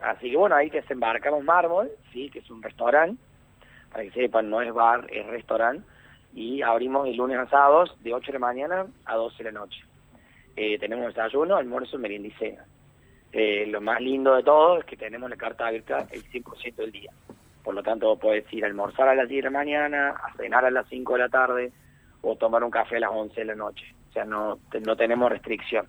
así 0.00 0.30
que 0.30 0.36
bueno, 0.36 0.56
ahí 0.56 0.70
desembarcamos 0.70 1.44
Mármol, 1.44 1.90
sí, 2.12 2.30
que 2.30 2.40
es 2.40 2.50
un 2.50 2.62
restaurante, 2.62 3.20
para 3.90 4.04
que 4.04 4.10
sepan, 4.12 4.50
no 4.50 4.60
es 4.60 4.72
bar, 4.72 5.06
es 5.10 5.26
restaurante, 5.26 5.86
y 6.34 6.62
abrimos 6.62 7.06
el 7.08 7.16
lunes 7.16 7.38
a 7.38 7.48
sábados 7.48 7.96
de 8.02 8.14
8 8.14 8.26
de 8.26 8.32
la 8.32 8.38
mañana 8.38 8.86
a 9.04 9.16
12 9.16 9.42
de 9.42 9.52
la 9.52 9.60
noche. 9.60 9.80
Eh, 10.56 10.78
tenemos 10.78 11.06
desayuno, 11.06 11.56
almuerzo, 11.56 11.98
merienda 11.98 12.28
y 12.28 12.32
cena. 12.32 12.64
Eh, 13.32 13.66
lo 13.66 13.80
más 13.80 14.00
lindo 14.00 14.34
de 14.34 14.42
todo 14.42 14.78
es 14.78 14.84
que 14.84 14.96
tenemos 14.96 15.28
la 15.30 15.36
carta 15.36 15.66
abierta 15.66 16.06
el 16.10 16.22
100% 16.24 16.76
del 16.76 16.92
día. 16.92 17.10
Por 17.62 17.74
lo 17.74 17.82
tanto, 17.82 18.16
puedes 18.18 18.50
ir 18.52 18.64
a 18.64 18.66
almorzar 18.66 19.08
a 19.08 19.14
las 19.14 19.28
10 19.28 19.44
de 19.44 19.50
la 19.50 19.58
mañana, 19.58 20.10
a 20.10 20.34
cenar 20.36 20.64
a 20.64 20.70
las 20.70 20.86
5 20.88 21.12
de 21.14 21.18
la 21.18 21.28
tarde 21.28 21.72
o 22.20 22.36
tomar 22.36 22.62
un 22.64 22.70
café 22.70 22.96
a 22.96 23.00
las 23.00 23.10
11 23.10 23.34
de 23.40 23.46
la 23.46 23.54
noche. 23.54 23.84
O 24.10 24.12
sea, 24.12 24.24
no, 24.24 24.58
no 24.84 24.96
tenemos 24.96 25.30
restricción. 25.30 25.86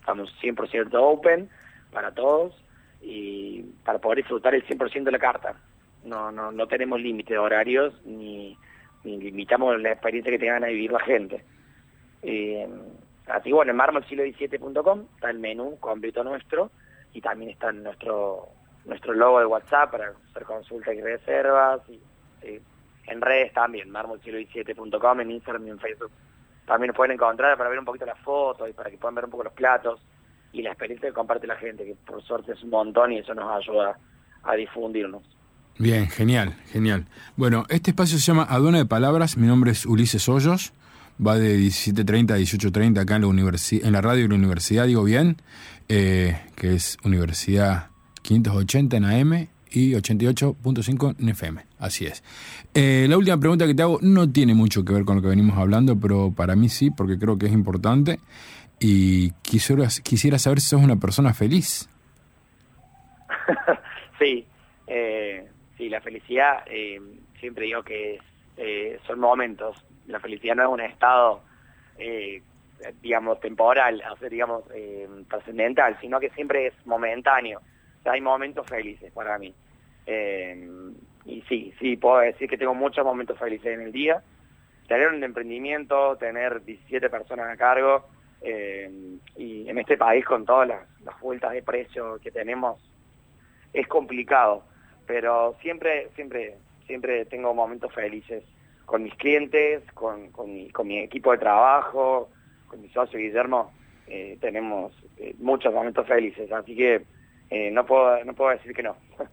Estamos 0.00 0.34
100% 0.42 0.90
open 0.94 1.48
para 1.92 2.12
todos 2.12 2.54
y 3.00 3.62
para 3.84 3.98
poder 3.98 4.18
disfrutar 4.18 4.54
el 4.54 4.66
100% 4.66 5.04
de 5.04 5.12
la 5.12 5.18
carta. 5.18 5.54
No, 6.04 6.32
no, 6.32 6.50
no 6.50 6.66
tenemos 6.66 7.00
límite 7.00 7.34
de 7.34 7.38
horarios 7.38 7.94
ni 8.04 8.58
limitamos 9.04 9.80
la 9.80 9.92
experiencia 9.92 10.32
que 10.32 10.38
tengan 10.38 10.64
a 10.64 10.68
vivir 10.68 10.92
la 10.92 11.00
gente. 11.00 11.44
Eh, 12.22 12.68
así 13.26 13.52
bueno, 13.52 13.72
en 13.72 13.78
marmolsiglo17.com 13.78 15.06
está 15.14 15.30
el 15.30 15.38
menú 15.38 15.78
completo 15.80 16.22
nuestro 16.22 16.70
y 17.12 17.20
también 17.20 17.50
está 17.50 17.72
nuestro 17.72 18.48
nuestro 18.84 19.14
logo 19.14 19.38
de 19.38 19.46
WhatsApp 19.46 19.92
para 19.92 20.12
hacer 20.30 20.44
consultas 20.44 20.94
y 20.94 21.00
reservas 21.00 21.80
y 21.88 22.00
en 23.06 23.20
redes 23.20 23.52
también, 23.52 23.90
marmolsiglo17.com, 23.90 25.20
en 25.20 25.30
Instagram 25.30 25.66
y 25.66 25.70
en 25.70 25.78
Facebook. 25.78 26.10
También 26.66 26.88
nos 26.88 26.96
pueden 26.96 27.12
encontrar 27.12 27.56
para 27.56 27.68
ver 27.68 27.78
un 27.78 27.84
poquito 27.84 28.06
las 28.06 28.18
fotos 28.20 28.68
y 28.68 28.72
para 28.72 28.90
que 28.90 28.98
puedan 28.98 29.14
ver 29.14 29.24
un 29.24 29.30
poco 29.30 29.44
los 29.44 29.52
platos 29.52 30.00
y 30.52 30.62
la 30.62 30.70
experiencia 30.70 31.08
que 31.08 31.14
comparte 31.14 31.46
la 31.46 31.56
gente, 31.56 31.84
que 31.84 31.96
por 32.06 32.22
suerte 32.22 32.52
es 32.52 32.62
un 32.62 32.70
montón 32.70 33.12
y 33.12 33.18
eso 33.18 33.34
nos 33.34 33.50
ayuda 33.50 33.98
a 34.44 34.54
difundirnos. 34.54 35.22
Bien, 35.78 36.08
genial, 36.08 36.54
genial. 36.70 37.06
Bueno, 37.36 37.64
este 37.68 37.90
espacio 37.90 38.18
se 38.18 38.24
llama 38.24 38.44
Aduana 38.44 38.78
de 38.78 38.86
Palabras. 38.86 39.36
Mi 39.36 39.46
nombre 39.46 39.72
es 39.72 39.86
Ulises 39.86 40.28
Hoyos. 40.28 40.72
Va 41.24 41.36
de 41.38 41.58
17.30 41.58 42.32
a 42.32 42.38
18.30 42.38 43.00
acá 43.00 43.16
en 43.16 43.22
la, 43.22 43.28
universi- 43.28 43.84
en 43.84 43.92
la 43.92 44.00
radio 44.00 44.22
de 44.22 44.28
la 44.30 44.34
universidad, 44.36 44.86
digo 44.86 45.04
bien, 45.04 45.36
eh, 45.88 46.40
que 46.56 46.74
es 46.74 46.96
Universidad 47.04 47.88
580 48.22 48.96
en 48.96 49.04
AM 49.04 49.48
y 49.70 49.92
88.5 49.92 51.16
en 51.20 51.28
FM. 51.28 51.64
Así 51.78 52.06
es. 52.06 52.22
Eh, 52.74 53.06
la 53.08 53.16
última 53.18 53.38
pregunta 53.38 53.66
que 53.66 53.74
te 53.74 53.82
hago 53.82 53.98
no 54.02 54.30
tiene 54.30 54.54
mucho 54.54 54.84
que 54.84 54.92
ver 54.92 55.04
con 55.04 55.16
lo 55.16 55.22
que 55.22 55.28
venimos 55.28 55.58
hablando, 55.58 55.98
pero 55.98 56.32
para 56.32 56.56
mí 56.56 56.68
sí, 56.68 56.90
porque 56.90 57.18
creo 57.18 57.38
que 57.38 57.46
es 57.46 57.52
importante. 57.52 58.18
Y 58.80 59.30
quisiera, 59.42 59.88
quisiera 60.02 60.38
saber 60.38 60.60
si 60.60 60.68
sos 60.68 60.82
una 60.82 60.96
persona 60.96 61.34
feliz. 61.34 61.88
sí, 64.18 64.44
eh, 64.88 65.46
sí, 65.76 65.88
la 65.88 66.00
felicidad, 66.00 66.64
eh, 66.66 67.00
siempre 67.38 67.66
digo 67.66 67.82
que 67.82 68.18
eh, 68.56 68.98
son 69.06 69.20
momentos. 69.20 69.76
La 70.06 70.20
felicidad 70.20 70.56
no 70.56 70.62
es 70.62 70.68
un 70.68 70.80
estado, 70.80 71.42
eh, 71.98 72.42
digamos, 73.00 73.40
temporal, 73.40 74.02
digamos, 74.30 74.64
trascendental, 75.28 75.98
sino 76.00 76.18
que 76.18 76.30
siempre 76.30 76.68
es 76.68 76.74
momentáneo. 76.86 77.60
O 77.60 78.02
sea, 78.02 78.12
hay 78.12 78.20
momentos 78.20 78.66
felices 78.66 79.12
para 79.12 79.38
mí. 79.38 79.54
Y 81.24 81.42
sí, 81.42 81.72
sí, 81.78 81.96
puedo 81.96 82.18
decir 82.18 82.48
que 82.48 82.58
tengo 82.58 82.74
muchos 82.74 83.04
momentos 83.04 83.38
felices 83.38 83.74
en 83.74 83.82
el 83.82 83.92
día. 83.92 84.22
Tener 84.88 85.08
un 85.08 85.22
emprendimiento, 85.22 86.16
tener 86.16 86.64
17 86.64 87.08
personas 87.08 87.48
a 87.48 87.56
cargo, 87.56 88.08
y 89.36 89.68
en 89.68 89.78
este 89.78 89.96
país 89.96 90.24
con 90.24 90.44
todas 90.44 90.66
las 90.66 91.20
vueltas 91.20 91.52
de 91.52 91.62
precio 91.62 92.18
que 92.18 92.32
tenemos, 92.32 92.80
es 93.72 93.86
complicado, 93.86 94.64
pero 95.12 95.54
siempre, 95.60 96.08
siempre, 96.14 96.54
siempre 96.86 97.26
tengo 97.26 97.52
momentos 97.52 97.92
felices 97.92 98.42
con 98.86 99.02
mis 99.02 99.14
clientes, 99.16 99.82
con, 99.92 100.30
con, 100.30 100.50
mi, 100.50 100.70
con 100.70 100.88
mi 100.88 101.00
equipo 101.00 101.32
de 101.32 101.36
trabajo, 101.38 102.30
con 102.66 102.80
mi 102.80 102.88
socio 102.88 103.18
Guillermo, 103.18 103.74
eh, 104.06 104.38
tenemos 104.40 104.90
eh, 105.18 105.34
muchos 105.38 105.70
momentos 105.74 106.06
felices, 106.06 106.50
así 106.50 106.74
que 106.74 107.02
eh, 107.50 107.70
no 107.70 107.84
puedo 107.84 108.24
no 108.24 108.32
puedo 108.32 108.52
decir 108.52 108.72
que 108.74 108.82
no. 108.82 108.96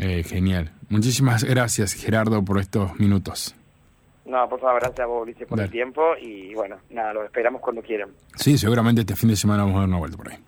Eh, 0.00 0.22
genial. 0.22 0.72
Muchísimas 0.88 1.44
gracias, 1.44 1.92
Gerardo, 1.92 2.42
por 2.42 2.58
estos 2.58 2.98
minutos. 2.98 3.54
No, 4.24 4.48
por 4.48 4.58
favor, 4.58 4.80
gracias 4.80 5.00
a 5.00 5.06
vos, 5.06 5.22
Ulises, 5.22 5.46
por 5.46 5.58
Dale. 5.58 5.66
el 5.66 5.70
tiempo 5.70 6.16
y 6.18 6.54
bueno, 6.54 6.78
nada, 6.88 7.12
lo 7.12 7.24
esperamos 7.24 7.60
cuando 7.60 7.82
quieran. 7.82 8.08
Sí, 8.36 8.56
seguramente 8.56 9.02
este 9.02 9.16
fin 9.16 9.28
de 9.28 9.36
semana 9.36 9.64
vamos 9.64 9.76
a 9.76 9.80
dar 9.80 9.88
una 9.88 9.98
vuelta 9.98 10.16
por 10.16 10.30
ahí. 10.30 10.38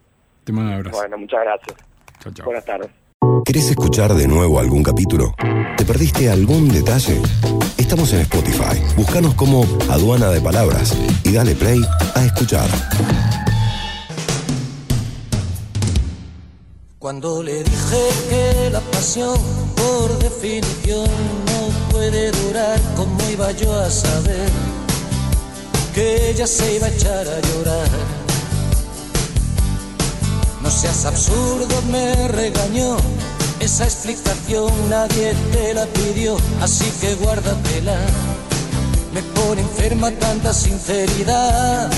Te 0.45 0.53
mando 0.53 0.70
un 0.70 0.76
abrazo. 0.76 0.97
Bueno, 0.97 1.18
muchas 1.18 1.41
gracias. 1.41 1.76
Chao, 2.20 2.32
chao. 2.32 2.47
Buenas 2.47 2.64
tardes. 2.64 3.03
¿Querés 3.45 3.70
escuchar 3.70 4.14
de 4.14 4.27
nuevo 4.29 4.59
algún 4.59 4.83
capítulo? 4.83 5.35
¿Te 5.77 5.85
perdiste 5.85 6.31
algún 6.31 6.68
detalle? 6.68 7.20
Estamos 7.77 8.12
en 8.12 8.20
Spotify. 8.20 8.81
Búscanos 8.97 9.35
como 9.35 9.66
Aduana 9.89 10.31
de 10.31 10.41
Palabras 10.41 10.97
y 11.22 11.33
dale 11.33 11.55
play 11.55 11.81
a 12.14 12.25
escuchar. 12.25 12.68
Cuando 16.99 17.43
le 17.43 17.62
dije 17.62 18.09
que 18.31 18.70
la 18.70 18.81
pasión, 18.81 19.39
por 19.77 20.18
definición, 20.18 21.09
no 21.47 21.91
puede 21.91 22.31
durar, 22.31 22.81
¿cómo 22.97 23.18
iba 23.31 23.53
yo 23.53 23.72
a 23.79 23.91
saber 23.91 24.49
que 25.95 26.31
ella 26.31 26.47
se 26.47 26.77
iba 26.77 26.87
a 26.87 26.91
echar 26.91 27.27
a 27.27 27.41
llorar? 27.41 28.14
No 30.65 30.71
seas 30.71 31.05
absurdo, 31.05 31.83
me 31.93 32.27
regañó. 32.29 32.97
Esa 33.61 33.85
explicación 33.85 34.73
nadie 34.89 35.35
te 35.53 35.75
la 35.75 35.85
pidió, 35.85 36.39
así 36.62 36.91
que 37.03 37.15
guárdatela. 37.17 37.99
Me 39.12 39.23
pone 39.23 39.61
enferma 39.61 40.11
tanta 40.12 40.55
sinceridad. 40.55 41.91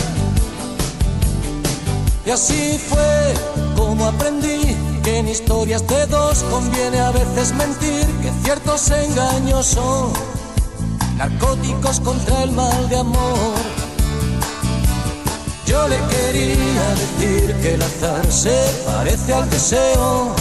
Y 2.26 2.30
así 2.30 2.80
fue 2.88 3.34
como 3.76 4.06
aprendí 4.06 4.76
que 5.04 5.18
en 5.18 5.28
historias 5.28 5.86
de 5.86 6.04
dos 6.06 6.42
conviene 6.50 6.98
a 6.98 7.12
veces 7.12 7.54
mentir, 7.54 8.04
que 8.20 8.32
ciertos 8.42 8.90
engaños 8.90 9.66
son 9.66 10.12
narcóticos 11.16 12.00
contra 12.00 12.42
el 12.42 12.50
mal 12.50 12.88
de 12.88 12.96
amor. 12.96 13.75
Yo 15.66 15.88
le 15.88 15.96
quería 15.96 16.94
decir 16.94 17.54
que 17.60 17.74
el 17.74 17.82
azar 17.82 18.24
se 18.30 18.56
parece 18.86 19.34
al 19.34 19.50
deseo, 19.50 20.34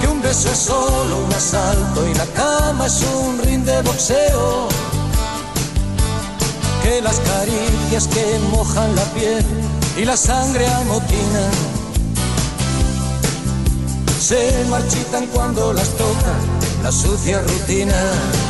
que 0.00 0.08
un 0.08 0.22
beso 0.22 0.50
es 0.50 0.58
solo 0.58 1.24
un 1.26 1.32
asalto 1.32 2.08
y 2.08 2.14
la 2.14 2.26
cama 2.26 2.86
es 2.86 3.02
un 3.02 3.38
ring 3.42 3.64
de 3.64 3.82
boxeo, 3.82 4.68
que 6.82 7.02
las 7.02 7.20
caricias 7.20 8.08
que 8.08 8.38
mojan 8.50 8.96
la 8.96 9.04
piel 9.14 9.44
y 9.98 10.04
la 10.04 10.16
sangre 10.16 10.66
amotinan 10.66 11.50
se 14.20 14.64
marchitan 14.70 15.26
cuando 15.26 15.72
las 15.72 15.88
toca 15.96 16.34
la 16.82 16.92
sucia 16.92 17.40
rutina. 17.40 18.49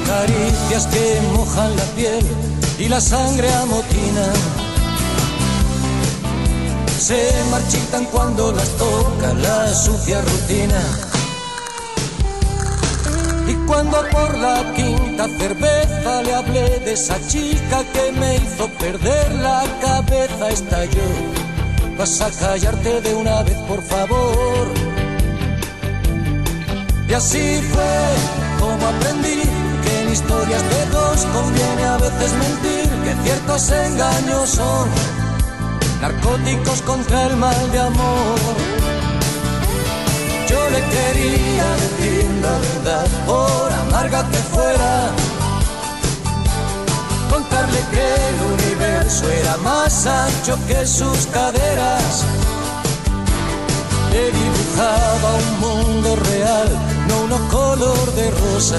Caricias 0.00 0.86
que 0.86 1.20
mojan 1.34 1.76
la 1.76 1.84
piel 1.96 2.24
y 2.78 2.88
la 2.88 3.00
sangre 3.00 3.52
amotina. 3.54 4.26
Se 6.98 7.32
marchitan 7.50 8.04
cuando 8.06 8.52
las 8.52 8.68
toca 8.76 9.34
la 9.34 9.74
sucia 9.74 10.20
rutina. 10.22 10.80
Y 13.46 13.54
cuando 13.66 13.98
por 14.10 14.38
la 14.38 14.72
quinta 14.74 15.28
cerveza 15.38 16.22
le 16.22 16.34
hablé 16.34 16.80
de 16.80 16.92
esa 16.92 17.16
chica 17.28 17.84
que 17.92 18.12
me 18.12 18.36
hizo 18.36 18.68
perder 18.78 19.34
la 19.34 19.64
cabeza, 19.80 20.50
estalló. 20.50 21.10
Vas 21.98 22.20
a 22.20 22.30
callarte 22.30 23.00
de 23.02 23.14
una 23.14 23.42
vez, 23.42 23.58
por 23.68 23.82
favor. 23.82 24.66
Y 27.06 27.12
así 27.12 27.60
fue 27.72 28.58
como 28.58 28.86
aprendí 28.86 29.42
historias 30.14 30.62
de 30.62 30.86
dos 30.92 31.26
conviene 31.34 31.84
a 31.86 31.96
veces 31.96 32.32
mentir, 32.34 32.88
que 33.04 33.12
ciertos 33.24 33.68
engaños 33.70 34.48
son 34.48 34.88
narcóticos 36.00 36.82
contra 36.82 37.26
el 37.26 37.36
mal 37.36 37.72
de 37.72 37.80
amor. 37.80 38.38
Yo 40.48 40.70
le 40.70 40.80
quería 40.94 41.66
decir 41.84 42.30
la 42.42 42.56
verdad, 42.66 43.06
por 43.26 43.72
amarga 43.72 44.24
que 44.30 44.38
fuera. 44.54 45.10
Contarle 47.28 47.80
que 47.90 48.06
el 48.28 48.38
universo 48.54 49.28
era 49.28 49.56
más 49.56 50.06
ancho 50.06 50.56
que 50.68 50.86
sus 50.86 51.26
caderas. 51.38 52.24
Le 54.12 54.30
dibujaba 54.30 55.28
un 55.42 55.50
mundo 55.66 56.14
real, 56.30 56.68
no 57.08 57.14
uno 57.24 57.48
color 57.48 58.14
de 58.14 58.30
rosa. 58.30 58.78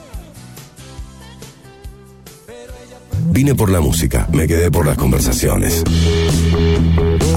Vine 3.31 3.55
por 3.55 3.69
la 3.69 3.79
música, 3.79 4.27
me 4.31 4.47
quedé 4.47 4.69
por 4.69 4.85
las 4.85 4.97
conversaciones. 4.97 5.83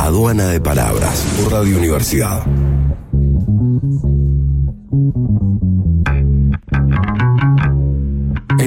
Aduana 0.00 0.48
de 0.48 0.60
Palabras, 0.60 1.24
Radio 1.50 1.78
Universidad. 1.78 2.44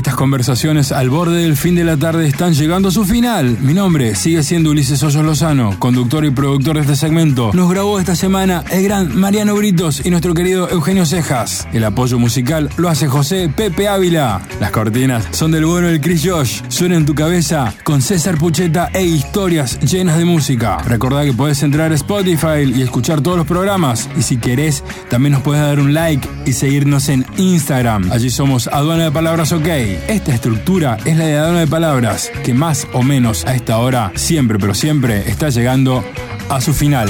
Estas 0.08 0.20
conversaciones 0.20 0.94
al 0.94 1.10
borde 1.10 1.42
del 1.42 1.58
fin 1.58 1.76
de 1.76 1.84
la 1.84 1.98
tarde 1.98 2.30
están 2.30 2.54
llegando 2.54 2.88
a 2.88 2.92
su 2.92 3.04
final. 3.04 3.58
Mi 3.60 3.74
nombre 3.74 4.16
sigue 4.16 4.42
siendo 4.42 4.70
Ulises 4.70 5.04
Hoyos 5.04 5.26
Lozano, 5.26 5.78
conductor 5.80 6.24
y 6.24 6.32
productor 6.32 6.76
de 6.76 6.84
este 6.84 6.96
segmento. 6.96 7.52
Nos 7.54 7.70
grabó 7.70 8.00
esta 8.00 8.16
semana 8.16 8.64
el 8.72 8.86
gran 8.86 9.14
Mariano 9.18 9.54
Britos 9.54 10.06
y 10.06 10.10
nuestro 10.10 10.34
querido 10.34 10.70
Eugenio 10.70 11.06
Cejas. 11.06 11.68
El 11.74 11.84
apoyo 11.84 12.18
musical 12.20 12.70
lo 12.78 12.88
hace 12.88 13.10
José 13.10 13.52
Pepe 13.54 13.90
Ávila. 13.90 14.42
Las 14.62 14.72
cortinas 14.72 15.28
son 15.32 15.52
del 15.52 15.66
bueno 15.66 15.90
del 15.90 16.00
Chris 16.00 16.24
Josh. 16.26 16.62
Suena 16.70 16.96
en 16.96 17.06
tu 17.06 17.14
cabeza 17.14 17.74
con 17.84 18.02
César 18.02 18.38
Pucheta 18.38 18.90
e 18.94 19.04
historias 19.04 19.78
llenas 19.82 20.18
de 20.18 20.24
música. 20.24 20.78
Recordá 20.86 21.26
que 21.26 21.34
podés 21.34 21.64
entrar 21.64 21.92
a 21.92 21.96
Spotify 21.96 22.64
y 22.74 22.82
escuchar 22.82 23.20
todos 23.20 23.36
los 23.36 23.46
programas. 23.46 24.10
Y 24.18 24.22
si 24.22 24.38
querés, 24.38 24.86
también 25.10 25.34
nos 25.34 25.42
puedes 25.42 25.62
dar 25.62 25.82
un 25.82 25.94
like 25.94 26.26
y 26.46 26.54
seguirnos 26.54 27.10
en 27.10 27.26
Instagram. 27.36 28.10
Allí 28.10 28.30
somos 28.30 28.68
Aduana 28.68 29.04
de 29.04 29.12
Palabras 29.12 29.52
OK. 29.52 29.97
Esta 30.08 30.34
estructura 30.34 30.98
es 31.06 31.18
la 31.18 31.26
de 31.26 31.38
Aduana 31.38 31.60
de 31.62 31.68
Palabras, 31.68 32.32
que 32.44 32.54
más 32.54 32.88
o 32.94 33.04
menos 33.04 33.46
a 33.46 33.56
esta 33.56 33.78
hora, 33.80 34.12
siempre 34.16 34.58
pero 34.60 34.74
siempre, 34.74 35.30
está 35.30 35.50
llegando 35.50 36.04
a 36.50 36.62
su 36.62 36.74
final. 36.74 37.10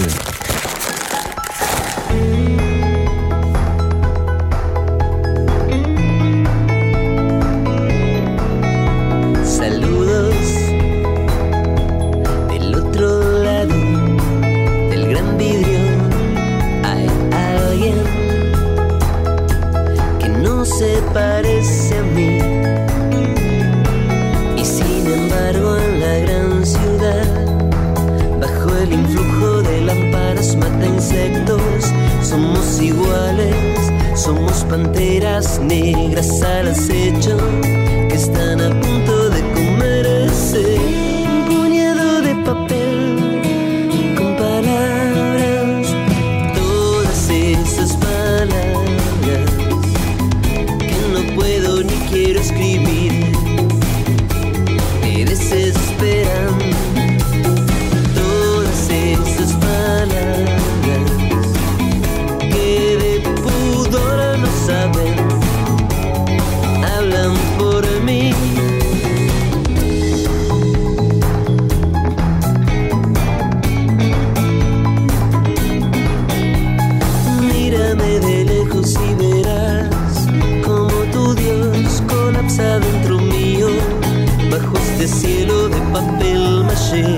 cielo 85.08 85.70
de 85.70 85.80
papel 85.94 86.64
maché. 86.66 87.16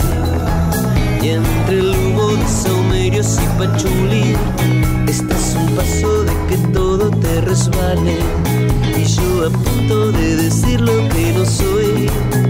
Y 1.22 1.30
entre 1.30 1.80
el 1.80 1.96
humo 1.96 2.28
de 2.28 2.48
saumerios 2.48 3.38
y 3.38 3.60
pachuli 3.60 4.36
estás 5.08 5.56
un 5.56 5.76
paso 5.76 6.24
de 6.24 6.34
que 6.48 6.58
todo 6.74 7.10
te 7.10 7.42
resbale. 7.42 8.18
Y 8.98 9.04
yo 9.06 9.48
a 9.48 9.50
punto 9.50 10.12
de 10.12 10.36
decir 10.36 10.82
lo 10.82 10.98
que 11.10 11.34
no 11.34 11.46
soy. 11.46 12.49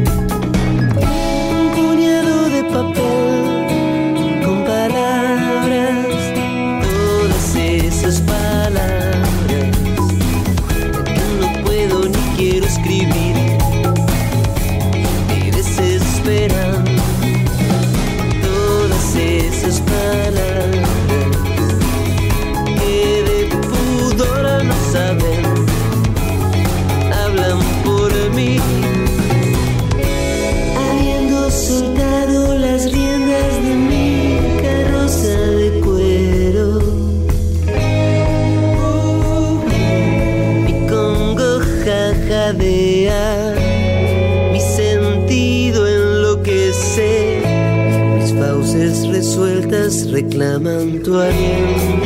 reclaman 50.12 51.04
tu 51.04 51.16
aliento. 51.16 51.99